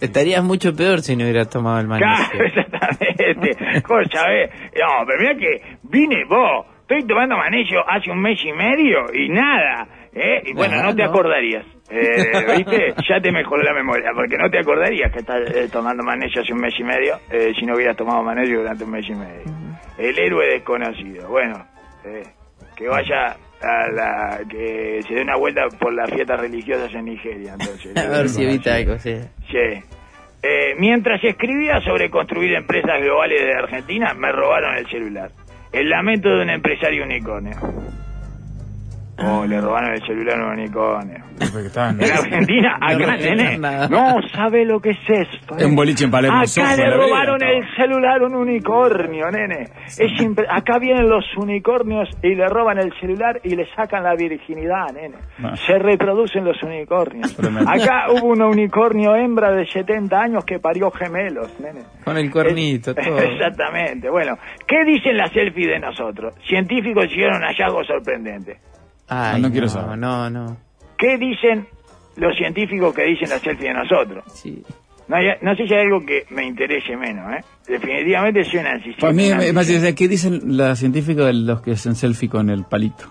Estarías 0.00 0.42
mucho 0.42 0.74
peor 0.74 1.00
si 1.00 1.14
no 1.16 1.24
hubieras 1.24 1.50
tomado 1.50 1.78
el 1.80 1.86
magnesio. 1.86 2.26
Claro, 2.30 2.44
exactamente. 2.46 3.82
¿Cómo 3.82 4.00
sabés? 4.10 4.50
No, 4.74 5.04
pero 5.06 5.18
mira 5.20 5.34
que 5.36 5.62
vine 5.84 6.24
vos. 6.28 6.66
Estoy 6.82 7.06
tomando 7.06 7.36
magnesio 7.36 7.84
hace 7.88 8.10
un 8.10 8.20
mes 8.20 8.38
y 8.44 8.52
medio 8.52 9.12
y 9.12 9.28
nada. 9.28 9.86
¿Eh? 10.18 10.42
Y 10.46 10.52
bueno, 10.52 10.82
no 10.82 10.94
te 10.94 11.02
no. 11.02 11.10
acordarías. 11.10 11.64
Eh, 11.90 12.56
¿Viste? 12.58 12.94
Ya 13.08 13.20
te 13.20 13.32
mejoró 13.32 13.62
la 13.62 13.72
memoria, 13.72 14.10
porque 14.14 14.36
no 14.36 14.50
te 14.50 14.58
acordarías 14.58 15.12
que 15.12 15.20
estás 15.20 15.40
eh, 15.54 15.68
tomando 15.72 16.02
magnesio 16.02 16.42
hace 16.42 16.52
un 16.52 16.60
mes 16.60 16.74
y 16.78 16.84
medio 16.84 17.18
eh, 17.30 17.52
si 17.58 17.64
no 17.64 17.74
hubieras 17.74 17.96
tomado 17.96 18.22
magnesio 18.22 18.58
durante 18.58 18.84
un 18.84 18.90
mes 18.90 19.08
y 19.08 19.14
medio. 19.14 19.44
El 19.96 20.18
héroe 20.18 20.46
desconocido. 20.46 21.28
Bueno, 21.28 21.64
eh, 22.04 22.22
que 22.76 22.88
vaya 22.88 23.36
a 23.60 23.88
la. 23.90 24.40
que 24.48 25.00
se 25.06 25.14
dé 25.14 25.22
una 25.22 25.36
vuelta 25.36 25.62
por 25.78 25.92
las 25.92 26.10
fiestas 26.10 26.40
religiosas 26.40 26.92
en 26.94 27.06
Nigeria. 27.06 27.54
Entonces, 27.58 27.96
A 28.04 28.08
ver 28.08 28.28
si 28.28 28.44
evita 28.44 28.74
algo, 28.74 28.98
sí. 28.98 29.16
Sí. 29.50 29.82
Eh, 30.40 30.74
mientras 30.78 31.22
escribía 31.24 31.80
sobre 31.80 32.10
construir 32.10 32.54
empresas 32.54 33.00
globales 33.00 33.44
de 33.44 33.54
Argentina, 33.54 34.14
me 34.14 34.30
robaron 34.30 34.76
el 34.76 34.86
celular. 34.88 35.30
El 35.72 35.88
lamento 35.88 36.28
de 36.28 36.42
un 36.42 36.50
empresario 36.50 37.04
unicornio. 37.04 37.56
Oh, 39.20 39.44
le 39.44 39.60
robaron 39.60 39.92
el 39.94 40.00
celular 40.06 40.40
a 40.40 40.46
un 40.46 40.52
unicornio. 40.60 41.16
En 41.40 42.10
Argentina, 42.12 42.78
No 42.80 42.86
acá, 42.86 43.16
nada. 43.58 43.88
no 43.88 44.16
sabe 44.32 44.64
lo 44.64 44.80
que 44.80 44.90
es 44.90 44.98
esto. 45.08 45.56
Es 45.56 45.64
un 45.64 45.74
boliche 45.74 46.04
en 46.04 46.10
Palermo, 46.10 46.38
Acá 46.38 46.76
le 46.76 46.90
robaron 46.90 47.42
el 47.42 47.64
celular 47.76 48.20
a 48.22 48.26
un 48.26 48.34
unicornio, 48.36 49.30
nene. 49.30 49.64
Es 49.86 50.12
impre- 50.20 50.46
acá 50.48 50.78
vienen 50.78 51.08
los 51.08 51.24
unicornios 51.36 52.08
y 52.22 52.34
le 52.34 52.46
roban 52.48 52.78
el 52.78 52.92
celular 53.00 53.40
y 53.42 53.56
le 53.56 53.66
sacan 53.74 54.04
la 54.04 54.14
virginidad, 54.14 54.86
nene. 54.94 55.16
Ah. 55.42 55.54
Se 55.66 55.78
reproducen 55.78 56.44
los 56.44 56.62
unicornios. 56.62 57.34
Tremendo. 57.36 57.70
Acá 57.70 58.06
hubo 58.12 58.28
un 58.28 58.42
unicornio 58.42 59.14
hembra 59.16 59.50
de 59.52 59.66
70 59.66 60.16
años 60.20 60.44
que 60.44 60.58
parió 60.60 60.90
gemelos, 60.90 61.58
nene. 61.60 61.80
Con 62.04 62.16
el 62.16 62.30
cuernito, 62.30 62.92
Es- 62.92 63.06
todo. 63.06 63.18
Exactamente. 63.22 64.10
Bueno, 64.10 64.36
¿qué 64.66 64.84
dicen 64.84 65.16
las 65.16 65.32
selfies 65.32 65.68
de 65.68 65.78
nosotros? 65.80 66.34
Científicos 66.46 67.06
hicieron 67.06 67.36
un 67.36 67.42
hallazgo 67.42 67.82
sorprendente. 67.84 68.58
Ay, 69.08 69.40
No, 69.42 69.48
no 69.48 69.52
quiero 69.52 69.68
saber. 69.68 69.98
No, 69.98 70.28
no. 70.30 70.56
¿Qué 70.98 71.16
dicen 71.18 71.66
los 72.16 72.36
científicos 72.36 72.94
que 72.94 73.04
dicen 73.04 73.28
las 73.30 73.40
selfies 73.40 73.68
de 73.68 73.74
nosotros? 73.74 74.24
Sí. 74.34 74.62
No, 75.08 75.16
hay- 75.16 75.38
no 75.40 75.54
sé 75.56 75.66
si 75.66 75.72
hay 75.74 75.80
algo 75.86 76.04
que 76.04 76.26
me 76.30 76.44
interese 76.44 76.94
menos, 76.96 77.32
¿eh? 77.32 77.42
Definitivamente 77.66 78.44
soy 78.44 78.60
una. 78.60 78.78
Para 79.00 79.12
mí, 79.12 79.28
una 79.28 79.36
me- 79.38 79.52
más. 79.54 79.66
¿qué 79.96 80.08
dicen 80.08 80.56
los 80.58 80.78
científicos 80.78 81.24
de 81.26 81.32
los 81.32 81.62
que 81.62 81.72
hacen 81.72 81.94
selfie 81.94 82.28
con 82.28 82.50
el 82.50 82.64
palito? 82.64 83.04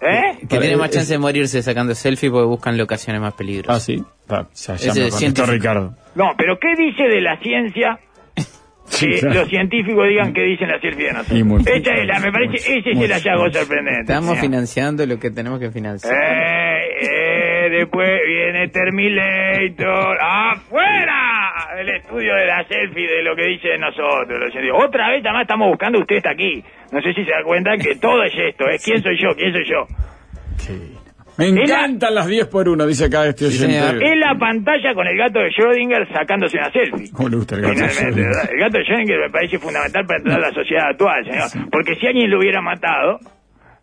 ¿Eh? 0.00 0.36
Que 0.40 0.46
Para- 0.46 0.60
tiene 0.60 0.76
más 0.76 0.90
es- 0.90 0.96
chance 0.96 1.12
de 1.12 1.18
morirse 1.18 1.62
sacando 1.62 1.94
selfie 1.94 2.30
porque 2.30 2.46
buscan 2.46 2.76
locaciones 2.76 3.20
más 3.22 3.32
Ah, 3.32 3.36
peligrosas. 3.36 3.82
sí. 3.82 4.02
Ah, 4.28 4.46
ya, 4.54 4.76
ya 4.76 4.94
me. 4.94 5.46
Ricardo. 5.46 5.94
No, 6.14 6.32
pero 6.36 6.58
¿qué 6.58 6.74
dice 6.76 7.04
de 7.04 7.20
la 7.20 7.38
ciencia 7.38 7.98
que 9.00 9.18
claro. 9.18 9.40
los 9.40 9.48
científicos 9.48 10.08
digan 10.08 10.32
qué 10.32 10.42
dicen 10.42 10.68
las 10.68 10.80
selfies 10.80 11.06
de 11.06 11.12
nosotros? 11.12 11.38
Y 11.38 11.44
mucho. 11.44 11.70
Esa 11.72 11.94
es 11.94 12.06
la, 12.06 12.20
me 12.20 12.30
parece, 12.32 12.78
ese 12.78 12.90
es 12.90 12.98
el 13.00 13.10
hallazgo 13.12 13.50
sorprendente. 13.52 14.00
Estamos 14.02 14.30
señor. 14.30 14.44
financiando 14.44 15.06
lo 15.06 15.18
que 15.18 15.30
tenemos 15.30 15.58
que 15.60 15.70
financiar. 15.70 16.12
Eh, 16.14 16.84
eh, 17.00 17.70
después 17.70 18.08
viene 18.26 18.68
Terminator. 18.68 20.18
¡Afuera! 20.20 21.20
El 21.80 21.88
estudio 21.88 22.34
de 22.34 22.46
la 22.46 22.64
selfie 22.68 23.06
de 23.08 23.22
lo 23.22 23.34
que 23.34 23.46
dice 23.48 23.68
de 23.68 23.78
nosotros. 23.78 24.28
los. 24.28 24.84
Otra 24.84 25.08
vez, 25.10 25.24
además, 25.24 25.42
estamos 25.42 25.68
buscando. 25.68 25.98
Usted 26.00 26.16
está 26.16 26.30
aquí. 26.30 26.62
No 26.92 27.00
sé 27.00 27.12
si 27.14 27.24
se 27.24 27.30
da 27.30 27.42
cuenta 27.44 27.76
que 27.76 27.96
todo 27.96 28.22
es 28.22 28.32
esto. 28.36 28.68
¿eh? 28.68 28.76
¿Quién 28.84 29.02
soy 29.02 29.18
yo? 29.20 29.30
¿Quién 29.36 29.52
soy 29.52 29.64
yo? 29.68 29.86
Sí. 30.58 30.93
Me 31.36 31.48
encantan 31.48 32.14
las 32.14 32.26
10 32.26 32.46
por 32.46 32.68
1, 32.68 32.86
dice 32.86 33.06
acá 33.06 33.26
este 33.26 33.50
Sí, 33.50 33.64
oyente. 33.64 34.06
En 34.06 34.20
la 34.20 34.34
pantalla 34.38 34.94
con 34.94 35.06
el 35.06 35.16
gato 35.18 35.40
de 35.40 35.50
Schrödinger 35.50 36.12
sacándose 36.12 36.56
una 36.58 36.70
selfie. 36.70 37.10
¿Cómo 37.12 37.28
le 37.28 37.36
gusta 37.36 37.56
el 37.56 37.62
gato? 37.62 37.74
Finalmente, 37.74 38.20
¿verdad? 38.22 38.50
El 38.52 38.58
gato 38.60 38.78
de 38.78 38.84
Schrödinger 38.84 39.20
me 39.20 39.30
parece 39.30 39.58
fundamental 39.58 40.06
para 40.06 40.18
entender 40.18 40.40
la 40.40 40.52
sociedad 40.52 40.86
actual, 40.90 41.24
señor. 41.24 41.70
Porque 41.70 41.96
si 41.96 42.06
alguien 42.06 42.30
lo 42.30 42.38
hubiera 42.38 42.60
matado, 42.60 43.18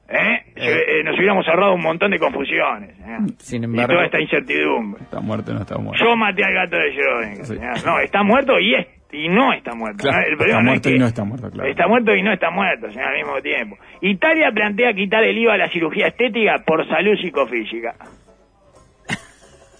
¿eh? 0.09 0.43
Se- 0.55 0.99
eh, 0.99 1.03
nos 1.03 1.17
hubiéramos 1.17 1.45
ahorrado 1.47 1.73
un 1.73 1.81
montón 1.81 2.11
de 2.11 2.19
confusiones. 2.19 2.95
señor. 2.97 3.19
Sin 3.39 3.61
Y 3.63 3.65
embargo, 3.65 3.93
toda 3.93 4.05
esta 4.05 4.19
incertidumbre. 4.21 5.03
Está 5.03 5.19
muerto 5.19 5.51
o 5.51 5.53
no 5.55 5.61
está 5.61 5.77
muerto. 5.77 6.05
Yo 6.05 6.15
maté 6.15 6.43
al 6.45 6.53
gato 6.53 6.77
de 6.77 6.93
Schrödinger. 6.93 7.43
Sí. 7.45 7.55
señor. 7.55 7.85
No, 7.85 7.99
está 7.99 8.23
muerto 8.23 8.59
y 8.59 8.75
es 8.75 8.87
y 9.13 9.27
no 9.29 9.53
está 9.53 9.73
muerto. 9.75 10.03
Claro, 10.03 10.21
¿no? 10.21 10.27
El 10.27 10.37
problema 10.37 10.59
está 10.59 10.59
no 10.59 10.59
es 10.59 10.65
muerto 10.73 10.89
que- 10.89 10.95
y 10.95 10.99
no 10.99 11.05
está 11.07 11.23
muerto, 11.23 11.51
claro. 11.51 11.69
Está 11.69 11.87
muerto 11.87 12.15
y 12.15 12.23
no 12.23 12.33
está 12.33 12.49
muerto, 12.51 12.91
señor, 12.91 13.07
al 13.07 13.17
mismo 13.17 13.41
tiempo. 13.41 13.77
Italia 14.01 14.51
plantea 14.53 14.93
quitar 14.93 15.23
el 15.23 15.37
IVA 15.37 15.53
a 15.53 15.57
la 15.57 15.69
cirugía 15.69 16.07
estética 16.07 16.63
por 16.65 16.87
salud 16.87 17.17
psicofísica. 17.21 17.95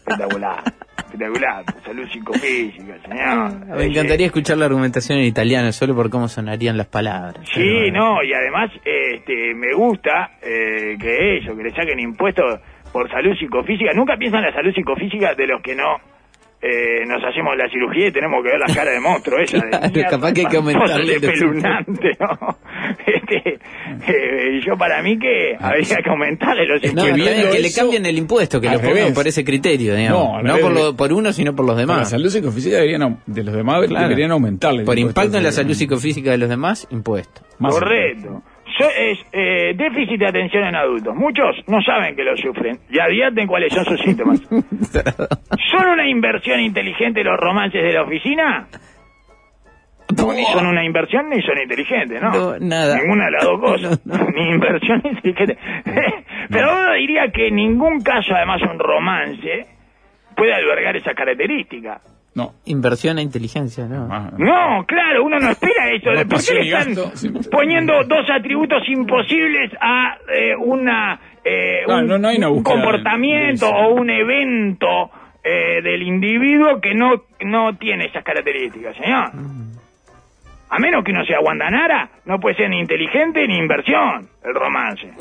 Espectacular, 0.02 0.64
espectacular, 0.98 1.64
salud 1.86 2.08
psicofísica, 2.10 2.98
señor. 3.08 3.78
me 3.78 3.86
encantaría 3.86 4.26
escuchar 4.26 4.58
la 4.58 4.66
argumentación 4.66 5.20
en 5.20 5.26
italiano 5.26 5.72
solo 5.72 5.96
por 5.96 6.10
cómo 6.10 6.28
sonarían 6.28 6.76
las 6.78 6.88
palabras. 6.88 7.48
Sí, 7.54 7.92
no, 7.92 8.24
y 8.24 8.34
además 8.34 8.72
este, 8.84 9.54
me 9.54 9.74
gusta 9.76 10.32
eh, 10.42 10.98
que 11.00 11.38
eso, 11.38 11.56
que 11.56 11.64
le 11.64 11.70
saquen 11.72 12.00
impuestos 12.00 12.60
por 12.92 13.10
salud 13.12 13.36
psicofísica. 13.38 13.92
Nunca 13.94 14.18
piensan 14.18 14.42
en 14.44 14.48
la 14.50 14.56
salud 14.56 14.74
psicofísica 14.74 15.36
de 15.36 15.48
los 15.48 15.62
que 15.62 15.76
no 15.76 15.98
eh, 16.62 17.06
nos 17.08 17.24
hacemos 17.24 17.58
la 17.58 17.68
cirugía 17.70 18.08
y 18.08 18.12
tenemos 18.12 18.44
que 18.44 18.50
ver 18.50 18.60
la 18.60 18.74
cara 18.74 18.92
de 18.92 19.00
monstruo 19.00 19.40
esa. 19.40 19.58
de 19.58 19.70
Claro, 19.70 19.90
mierda, 19.94 20.10
capaz 20.10 20.34
que 20.34 20.42
hay 20.42 20.48
que 20.48 20.58
aumentarle 20.58 21.06
los 21.06 21.24
espeluznante, 21.24 22.12
¿no? 22.20 22.58
Este, 23.06 23.60
eh, 24.08 24.62
yo 24.66 24.78
para 24.78 25.02
mí 25.02 25.18
que 25.18 25.56
habría 25.60 25.98
que 25.98 26.10
aumentarle 26.10 26.66
los 26.68 26.94
No, 26.94 27.04
que 27.06 27.14
bien, 27.14 27.62
le 27.62 27.72
cambien 27.74 28.06
el 28.06 28.18
impuesto, 28.18 28.60
que 28.62 28.70
lo 28.70 28.80
pongan 28.80 29.14
por 29.14 29.28
ese 29.28 29.44
criterio, 29.44 29.96
digamos. 29.96 30.44
No, 30.44 30.54
No, 30.56 30.60
por, 30.60 30.72
lo- 30.72 30.96
por 30.96 31.14
uno, 31.14 31.32
sino 31.34 31.56
por 31.56 31.66
los 31.66 31.76
Para 31.76 31.86
la 31.88 31.94
demás. 31.94 32.10
salud 32.10 32.30
psicofísica 32.30 32.76
deberían, 32.78 33.20
de 33.26 33.44
los 33.44 33.56
demás 33.56 33.86
Claro. 33.88 34.04
deberían 34.08 34.32
aumentarle. 34.32 34.80
el 34.82 34.86
Por 34.86 35.00
impacto 35.00 35.38
en 35.38 35.44
la 35.44 35.50
al- 35.50 35.56
salud 35.56 35.74
psicofísica 35.74 36.32
de 36.32 36.38
los 36.38 36.50
demás, 36.50 36.88
impuesto. 36.92 37.42
Más 37.60 37.74
Correcto. 37.74 38.44
Es, 38.90 39.20
eh, 39.32 39.74
déficit 39.76 40.20
de 40.20 40.28
atención 40.28 40.64
en 40.64 40.76
adultos. 40.76 41.16
Muchos 41.16 41.56
no 41.68 41.82
saben 41.82 42.16
que 42.16 42.24
lo 42.24 42.36
sufren 42.38 42.78
y 42.90 43.00
advierten 43.00 43.48
cuáles 43.48 43.74
son 43.74 43.86
sus 43.86 44.00
síntomas. 44.02 44.42
¿Son 44.50 45.88
una 45.88 46.08
inversión 46.08 46.60
inteligente 46.60 47.24
los 47.24 47.38
romances 47.40 47.82
de 47.84 47.94
la 47.94 48.04
oficina? 48.04 48.68
No, 50.18 50.34
ni 50.34 50.44
son 50.46 50.68
una 50.68 50.84
inversión 50.84 51.30
ni 51.30 51.42
son 51.42 51.62
inteligentes, 51.62 52.22
¿no? 52.22 52.32
No, 52.32 52.60
nada. 52.60 52.98
Ninguna 52.98 53.26
de 53.26 53.32
las 53.32 53.44
dos 53.44 53.60
cosas. 53.62 54.06
No. 54.06 54.18
Ni 54.30 54.50
inversión 54.50 55.02
ni 55.04 55.10
inteligente. 55.30 55.58
Pero 56.50 56.72
uno 56.72 56.94
diría 56.94 57.32
que 57.34 57.48
en 57.48 57.56
ningún 57.56 58.02
caso, 58.02 58.34
además, 58.36 58.62
un 58.62 58.80
romance 58.80 59.68
puede 60.36 60.54
albergar 60.54 60.96
esa 60.98 61.14
característica. 61.14 62.02
No. 62.34 62.54
Inversión 62.66 63.20
e 63.20 63.22
inteligencia, 63.24 63.86
¿no? 63.88 64.08
Ah, 64.10 64.32
No, 64.38 64.86
claro, 64.88 65.24
uno 65.26 65.38
no 65.40 65.50
espera 65.50 65.90
eso. 65.92 66.12
¿Por 66.30 66.42
qué 66.46 66.54
le 66.54 66.62
están 66.78 67.42
poniendo 67.52 68.04
dos 68.06 68.26
atributos 68.30 68.84
imposibles 68.88 69.70
a 69.82 70.18
eh, 70.34 70.56
una 70.56 71.20
eh, 71.44 71.82
Claro, 71.86 72.02
un, 72.04 72.08
no- 72.08 72.18
no 72.18 72.28
hay 72.30 72.38
una 72.38 72.50
un 72.50 72.64
comportamiento 72.64 73.66
de 73.66 73.74
o 73.74 73.90
un 73.96 74.10
evento 74.10 75.12
eh, 75.44 75.82
del 75.82 76.04
individuo 76.04 76.80
que 76.80 76.94
no, 76.94 77.24
no 77.42 77.76
tiene 77.78 78.06
esas 78.06 78.24
características, 78.24 78.96
señor? 78.96 79.32
A 80.74 80.80
menos 80.80 81.04
que 81.04 81.12
uno 81.12 81.26
sea 81.26 81.40
Guandanara, 81.40 82.10
no 82.26 82.40
puede 82.40 82.56
ser 82.56 82.70
ni 82.70 82.80
inteligente 82.80 83.46
ni 83.46 83.58
inversión 83.58 84.28
el 84.44 84.54
romance. 84.56 85.12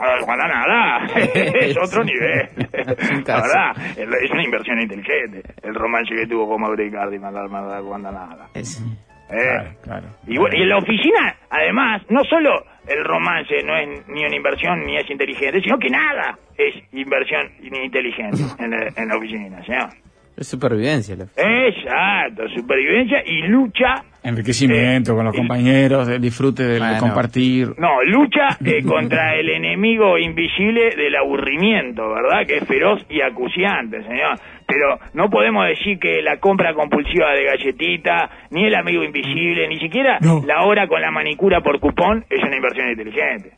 Ah, 0.00 0.16
Guandanara 0.24 1.06
es 1.14 1.76
otro 1.78 2.02
nivel. 2.04 2.48
La 3.26 3.40
verdad, 3.42 3.76
es 3.96 4.30
una 4.30 4.42
inversión 4.44 4.80
inteligente. 4.80 5.42
El 5.62 5.74
romance 5.76 6.12
que 6.14 6.26
tuvo 6.26 6.48
con 6.48 6.60
Mauro 6.60 6.82
Icardi, 6.84 7.18
mandar 7.18 7.48
Guandanara. 7.82 8.48
Es- 8.54 8.82
Eh, 9.30 9.38
Claro, 9.38 9.70
claro. 9.82 10.06
y, 10.26 10.36
bueno, 10.36 10.54
y 10.58 10.62
en 10.62 10.68
la 10.68 10.76
oficina, 10.76 11.34
además, 11.48 12.02
no 12.10 12.22
solo 12.24 12.50
el 12.86 13.02
romance 13.02 13.62
no 13.64 13.74
es 13.78 14.06
ni 14.08 14.26
una 14.26 14.36
inversión 14.36 14.84
ni 14.84 14.98
es 14.98 15.08
inteligente, 15.08 15.62
sino 15.62 15.78
que 15.78 15.88
nada 15.88 16.36
es 16.58 16.74
inversión 16.92 17.48
ni 17.62 17.78
inteligente 17.86 18.42
en 18.58 18.70
la, 18.72 18.88
en 18.94 19.08
la 19.08 19.16
oficina, 19.16 19.64
señor. 19.64 19.88
Es 20.36 20.46
supervivencia. 20.48 21.14
la- 21.16 21.24
Exacto, 21.36 22.48
supervivencia 22.54 23.22
y 23.26 23.42
lucha, 23.48 24.04
Enriquecimiento 24.24 25.12
Eh, 25.12 25.16
con 25.16 25.24
los 25.24 25.34
compañeros, 25.34 26.06
el 26.08 26.20
disfrute 26.20 26.62
del 26.62 26.78
Bueno. 26.78 26.98
compartir. 27.00 27.74
no, 27.76 28.04
lucha 28.04 28.56
eh, 28.64 28.80
contra 28.86 29.34
el 29.34 29.50
enemigo 29.50 30.16
invisible 30.16 30.94
del 30.94 31.16
aburrimiento, 31.16 32.08
¿verdad? 32.08 32.46
Que 32.46 32.58
es 32.58 32.64
feroz 32.68 33.04
y 33.10 33.20
acuciante, 33.20 34.00
señor. 34.04 34.38
Pero 34.64 35.00
no 35.14 35.28
podemos 35.28 35.66
decir 35.66 35.98
que 35.98 36.22
la 36.22 36.36
compra 36.38 36.72
compulsiva 36.72 37.32
de 37.34 37.44
galletita, 37.46 38.30
ni 38.50 38.64
el 38.64 38.76
amigo 38.76 39.02
invisible, 39.02 39.66
ni 39.66 39.78
siquiera 39.80 40.18
No. 40.20 40.40
la 40.46 40.62
hora 40.66 40.86
con 40.86 41.00
la 41.02 41.10
manicura 41.10 41.60
por 41.60 41.80
cupón 41.80 42.24
es 42.30 42.40
una 42.44 42.54
inversión 42.54 42.90
inteligente. 42.90 43.50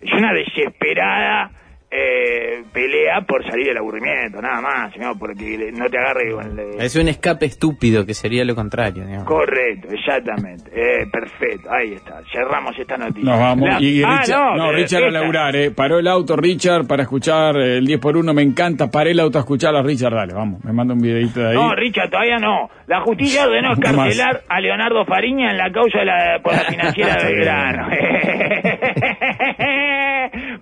Es 0.00 0.12
una 0.12 0.32
desesperada 0.32 1.50
eh, 1.94 2.62
pelea 2.72 3.20
por 3.26 3.44
salir 3.44 3.66
del 3.66 3.76
aburrimiento, 3.76 4.40
nada 4.40 4.60
más, 4.62 4.92
señor, 4.94 5.18
porque 5.18 5.70
no 5.72 5.86
te 5.90 5.98
agarre 5.98 6.32
con 6.32 6.58
el... 6.58 6.80
Es 6.80 6.96
un 6.96 7.08
escape 7.08 7.44
estúpido, 7.46 8.06
que 8.06 8.14
sería 8.14 8.44
lo 8.46 8.54
contrario. 8.54 9.04
digamos. 9.04 9.26
Correcto, 9.26 9.88
exactamente. 9.92 10.70
Eh, 10.74 11.06
perfecto, 11.12 11.68
ahí 11.70 11.92
está. 11.92 12.22
Cerramos 12.32 12.78
esta 12.78 12.96
noticia. 12.96 13.30
Nos 13.30 13.38
vamos. 13.38 13.68
La- 13.68 13.80
y 13.82 14.02
Ah, 14.02 14.20
Richard, 14.20 14.56
no, 14.56 14.66
pero 14.68 14.72
Richard 14.78 15.04
a 15.04 15.10
laburar, 15.10 15.56
¿eh? 15.56 15.70
Paró 15.70 15.98
el 15.98 16.08
auto, 16.08 16.34
Richard, 16.36 16.86
para 16.86 17.02
escuchar 17.02 17.56
eh, 17.56 17.76
el 17.78 17.86
10 17.86 18.00
por 18.00 18.16
1 18.16 18.32
Me 18.32 18.42
encanta. 18.42 18.90
Paré 18.90 19.10
el 19.10 19.20
auto 19.20 19.36
a 19.38 19.42
escuchar 19.42 19.74
a 19.76 19.82
Richard. 19.82 20.14
Dale, 20.14 20.32
vamos. 20.32 20.64
Me 20.64 20.72
manda 20.72 20.94
un 20.94 21.00
videito 21.00 21.40
de 21.40 21.48
ahí. 21.50 21.54
No, 21.54 21.74
Richard, 21.74 22.08
todavía 22.10 22.38
no. 22.38 22.70
La 22.86 23.00
justicia 23.02 23.42
ordenó 23.46 23.68
No 23.68 23.74
escarcelar 23.74 24.40
a 24.48 24.60
Leonardo 24.60 25.04
Fariña 25.04 25.50
en 25.50 25.58
la 25.58 25.70
causa 25.70 25.98
de 25.98 26.04
la, 26.06 26.40
por 26.42 26.54
la 26.54 26.60
financiera 26.70 27.16
de 27.16 27.24
Belgrano. 27.34 27.88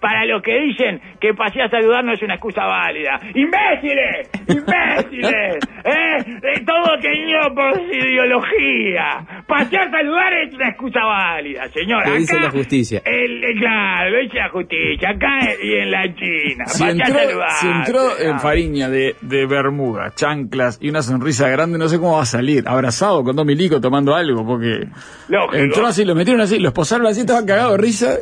Para 0.01 0.24
los 0.24 0.43
que 0.43 0.59
dicen 0.61 1.01
que 1.21 1.35
pasé 1.35 1.62
a 1.62 1.68
saludar 1.68 2.05
no 2.05 2.12
es 2.14 2.23
una 2.23 2.35
excusa 2.35 2.64
válida. 2.64 3.21
¡Imbéciles! 3.35 4.31
¡Imbéciles! 4.49 5.59
¿Eh? 5.85 6.16
Eh, 6.43 6.64
Todo 6.66 6.99
tenido 7.01 7.55
por 7.55 7.75
su 7.75 7.93
ideología. 7.93 9.43
Pasé 9.47 9.77
a 9.79 9.91
saludar 9.91 10.33
es 10.45 10.55
una 10.55 10.68
excusa 10.71 11.01
válida, 11.05 11.68
señor. 11.68 12.07
Lo 12.09 12.14
dice 12.14 12.39
la 12.41 12.51
justicia. 12.51 13.03
el- 13.05 13.45
eh, 13.45 13.55
claro, 13.59 14.11
lo 14.11 14.18
dice 14.23 14.37
la 14.39 14.49
justicia. 14.51 15.11
Acá 15.11 15.39
y 15.62 15.75
en 15.75 15.91
la 15.91 16.03
China. 16.14 16.64
Si 16.66 16.83
Pasé 16.83 16.85
a 16.85 16.91
entró, 16.91 17.18
saludar. 17.21 17.51
si 17.51 17.66
entró 17.68 18.18
en. 18.18 18.41
Fariña 18.41 18.89
de, 18.89 19.16
de 19.21 19.47
Bermuda, 19.47 20.12
chanclas 20.14 20.79
y 20.81 20.89
una 20.89 21.03
sonrisa 21.03 21.49
grande, 21.49 21.77
no 21.79 21.89
sé 21.89 21.99
cómo 21.99 22.16
va 22.16 22.23
a 22.23 22.27
salir. 22.27 22.64
Abrazado 22.66 23.23
con 23.23 23.37
dos 23.37 23.45
milicos 23.45 23.81
tomando 23.81 24.14
algo, 24.14 24.47
porque 24.47 24.87
Lógico. 25.29 25.55
entró 25.57 25.87
así, 25.87 26.05
lo 26.05 26.14
metieron 26.14 26.41
así, 26.41 26.59
lo 26.59 26.68
esposaron 26.68 27.07
así, 27.07 27.21
estaba 27.21 27.45
cagado 27.45 27.73
de 27.73 27.79
risa, 27.79 28.14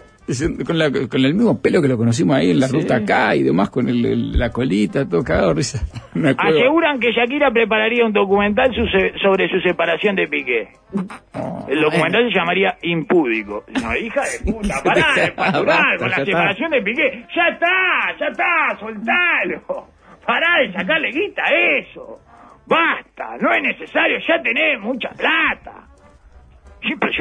con, 0.66 0.78
la- 0.78 0.90
con 0.90 1.24
el 1.24 1.34
mismo 1.34 1.60
pelo 1.60 1.80
que 1.80 1.88
lo 1.88 1.96
conocimos 1.96 2.36
ahí 2.36 2.50
en 2.50 2.60
la 2.60 2.68
ruta 2.68 2.96
acá 2.96 3.34
y 3.34 3.42
demás, 3.42 3.70
con 3.70 3.88
el- 3.88 4.04
el- 4.04 4.38
la 4.38 4.50
colita, 4.50 5.08
todo 5.08 5.24
cagado 5.24 5.54
risa. 5.54 5.80
Aseguran 6.38 7.00
que 7.00 7.12
Shakira 7.12 7.50
prepararía 7.50 8.04
un 8.04 8.12
documental 8.12 8.70
su- 8.74 8.86
sobre 9.22 9.48
su 9.48 9.58
separación 9.60 10.16
de 10.16 10.28
Piqué. 10.28 10.68
El 11.68 11.80
documental 11.80 12.28
se 12.30 12.34
llamaría 12.38 12.76
Impúdico. 12.82 13.64
No, 13.82 13.96
hija 13.96 14.22
de 14.22 14.52
puta, 14.52 14.74
pará 14.84 15.14
de 15.14 15.30
Basta, 15.36 15.96
con 15.98 16.10
la 16.10 16.16
separación 16.24 16.70
de 16.70 16.82
Piqué. 16.82 17.26
Ya 17.34 17.48
está, 17.48 18.16
ya 18.20 18.26
está, 18.26 18.78
soltalo. 18.80 19.86
Pará 20.26 20.58
de 20.62 20.72
sacarle 20.72 21.10
guita 21.10 21.42
a 21.42 21.78
eso. 21.78 22.20
Basta, 22.66 23.36
no 23.40 23.50
es 23.54 23.62
necesario, 23.62 24.18
ya 24.28 24.42
tenés 24.42 24.78
mucha 24.80 25.08
plata. 25.10 25.87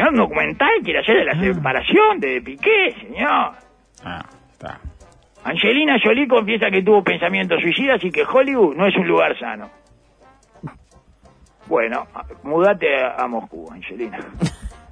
Un 0.10 0.16
documental 0.16 0.70
quiere 0.84 0.99
hacer 0.99 1.18
de 1.18 1.26
la 1.26 1.39
separación 1.39 2.20
de 2.20 2.41
Piqué, 2.41 2.91
señor. 3.01 3.51
Ah, 4.03 4.26
está. 4.51 4.80
Angelina 5.43 5.97
Jolie 6.03 6.28
confiesa 6.28 6.70
que 6.70 6.84
tuvo 6.84 7.03
pensamientos 7.03 7.62
suicidas 7.62 8.03
y 8.03 8.12
que 8.12 8.24
Hollywood 8.24 8.76
no 8.76 8.88
es 8.88 8.95
un 8.95 9.08
lugar 9.08 9.38
sano. 9.39 9.70
Bueno, 11.68 12.05
mudate 12.43 12.88
a, 12.95 13.16
a 13.16 13.28
Moscú, 13.28 13.70
Angelina. 13.72 14.20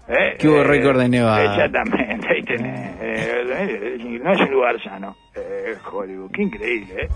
¿Eh? 0.07 0.35
Que 0.39 0.47
hubo 0.47 0.63
récord 0.63 0.99
de 0.99 1.09
nevada. 1.09 1.43
Exactamente, 1.55 2.27
ahí 2.29 2.43
tenés. 2.43 3.01
Eh, 3.01 3.97
eh, 3.99 4.19
no 4.21 4.31
es 4.33 4.41
un 4.41 4.51
lugar 4.51 4.81
sano, 4.83 5.15
eh, 5.35 5.75
Hollywood. 5.91 6.31
Qué 6.31 6.43
increíble, 6.43 7.03
¿eh? 7.03 7.07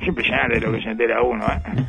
Es 0.00 0.08
impresionante 0.08 0.60
lo 0.60 0.72
que 0.72 0.82
se 0.82 0.90
entera 0.90 1.22
uno, 1.22 1.44
¿eh? 1.46 1.84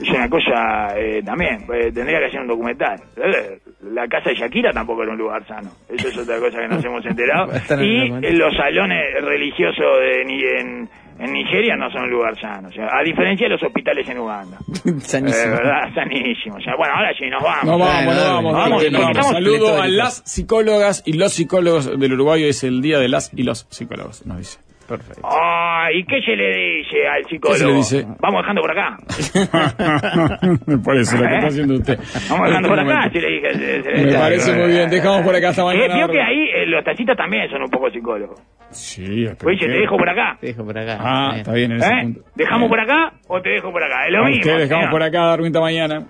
Es 0.00 0.08
una 0.10 0.28
cosa 0.28 0.96
eh, 0.96 1.22
también, 1.24 1.66
eh, 1.74 1.90
tendría 1.92 2.20
que 2.20 2.26
hacer 2.26 2.40
un 2.40 2.46
documental. 2.46 3.00
Eh, 3.16 3.58
La 3.92 4.06
casa 4.06 4.30
de 4.30 4.36
Shakira 4.36 4.70
tampoco 4.72 5.02
era 5.02 5.12
un 5.12 5.18
lugar 5.18 5.44
sano. 5.46 5.70
Eso 5.88 6.08
es 6.08 6.18
otra 6.18 6.38
cosa 6.38 6.58
que 6.60 6.68
nos 6.68 6.84
hemos 6.84 7.04
enterado. 7.04 7.50
En 7.70 7.82
Y 7.84 8.06
eh, 8.26 8.32
los 8.32 8.54
salones 8.54 8.98
religiosos 9.22 9.86
de, 10.00 10.24
ni- 10.24 10.42
en, 10.42 10.88
en 11.18 11.32
Nigeria 11.32 11.74
no 11.76 11.90
son 11.90 12.02
un 12.04 12.10
lugar 12.10 12.38
sano. 12.40 12.68
O 12.68 12.72
sea, 12.72 12.86
a 12.92 13.02
diferencia 13.02 13.46
de 13.46 13.54
los 13.54 13.62
hospitales 13.64 14.08
en 14.08 14.18
Uganda. 14.18 14.58
Sanísimo. 15.00 15.54
Eh, 15.54 15.56
¿verdad? 15.56 15.92
Sanísimo. 15.94 16.56
O 16.56 16.60
sea, 16.60 16.74
bueno, 16.76 16.94
ahora 16.94 17.12
sí, 17.18 17.26
nos 17.28 17.42
vamos. 17.42 17.64
No 17.64 17.78
vamos, 17.78 18.04
Bueno, 18.04 18.20
no 18.20 18.20
dale, 18.20 18.34
vamos, 18.34 18.52
vamos, 18.54 18.82
vamos, 18.84 19.14
vamos. 19.16 19.26
Saludo 19.32 19.82
a 19.82 19.88
las 19.88 20.22
psicólogas 20.24 21.02
y 21.06 21.14
los 21.14 21.32
psicólogos 21.32 21.98
del 21.98 22.12
Uruguay. 22.12 22.44
Hoy 22.44 22.50
es 22.50 22.62
el 22.62 22.80
día 22.82 22.98
de 23.00 23.08
las 23.08 23.32
y 23.34 23.42
los 23.42 23.66
psicólogos, 23.68 24.24
nos 24.26 24.38
dice. 24.38 24.58
Perfecto. 24.88 25.20
Ay, 25.30 25.98
¿y 25.98 26.04
qué 26.04 26.20
se 26.22 26.34
le 26.34 26.48
dice 26.48 27.06
al 27.06 27.24
psicólogo? 27.26 27.52
¿Qué 27.52 27.58
se 27.58 27.66
le 27.66 27.74
dice? 27.74 28.06
Vamos 28.20 28.40
dejando 28.42 28.62
por 28.62 28.70
acá. 28.70 28.96
Por 30.84 30.96
eso 30.96 31.16
lo 31.18 31.28
que 31.28 31.34
está 31.34 31.46
haciendo 31.48 31.74
usted. 31.74 31.98
Vamos 32.30 32.48
dejando 32.48 32.68
por 32.70 32.78
este 32.78 32.90
acá. 32.90 33.00
momento. 33.00 33.12
Si 33.12 33.20
le 33.20 33.30
dije, 33.30 33.54
se- 33.54 33.82
se 33.82 34.04
Me 34.06 34.12
parece 34.14 34.52
muy 34.54 34.68
bien. 34.70 34.90
Dejamos 34.90 35.22
por 35.22 35.34
acá 35.36 35.48
hasta 35.50 35.62
Eh, 35.62 35.64
mañana. 35.66 35.94
vio 35.94 36.08
que 36.08 36.20
ahí 36.22 36.48
eh, 36.54 36.66
los 36.66 36.82
taxistas 36.84 37.16
también 37.16 37.48
son 37.50 37.62
un 37.62 37.70
poco 37.70 37.90
psicólogos. 37.90 38.40
Sí, 38.70 39.24
espero 39.24 39.50
Oye, 39.50 39.58
te 39.66 39.68
dejo 39.68 39.96
por 39.96 40.08
acá. 40.08 40.36
Te 40.40 40.46
dejo 40.48 40.64
por 40.64 40.78
acá. 40.78 40.96
Ah, 41.00 41.26
Bien. 41.28 41.38
está 41.40 41.52
bien 41.52 41.72
en 41.72 41.76
ese 41.78 41.88
¿Eh? 41.92 42.02
punto. 42.02 42.20
¿Dejamos 42.34 42.60
Bien. 42.60 42.70
por 42.70 42.80
acá 42.80 43.12
o 43.28 43.40
te 43.42 43.48
dejo 43.50 43.70
por 43.72 43.82
acá? 43.82 44.06
Es 44.06 44.12
lo 44.12 44.18
¿A 44.24 44.28
mismo. 44.28 44.40
usted 44.40 44.58
dejamos 44.58 44.68
señor. 44.84 44.90
por 44.90 45.02
acá, 45.02 45.20
Darwin, 45.26 45.52
mañana. 45.52 46.06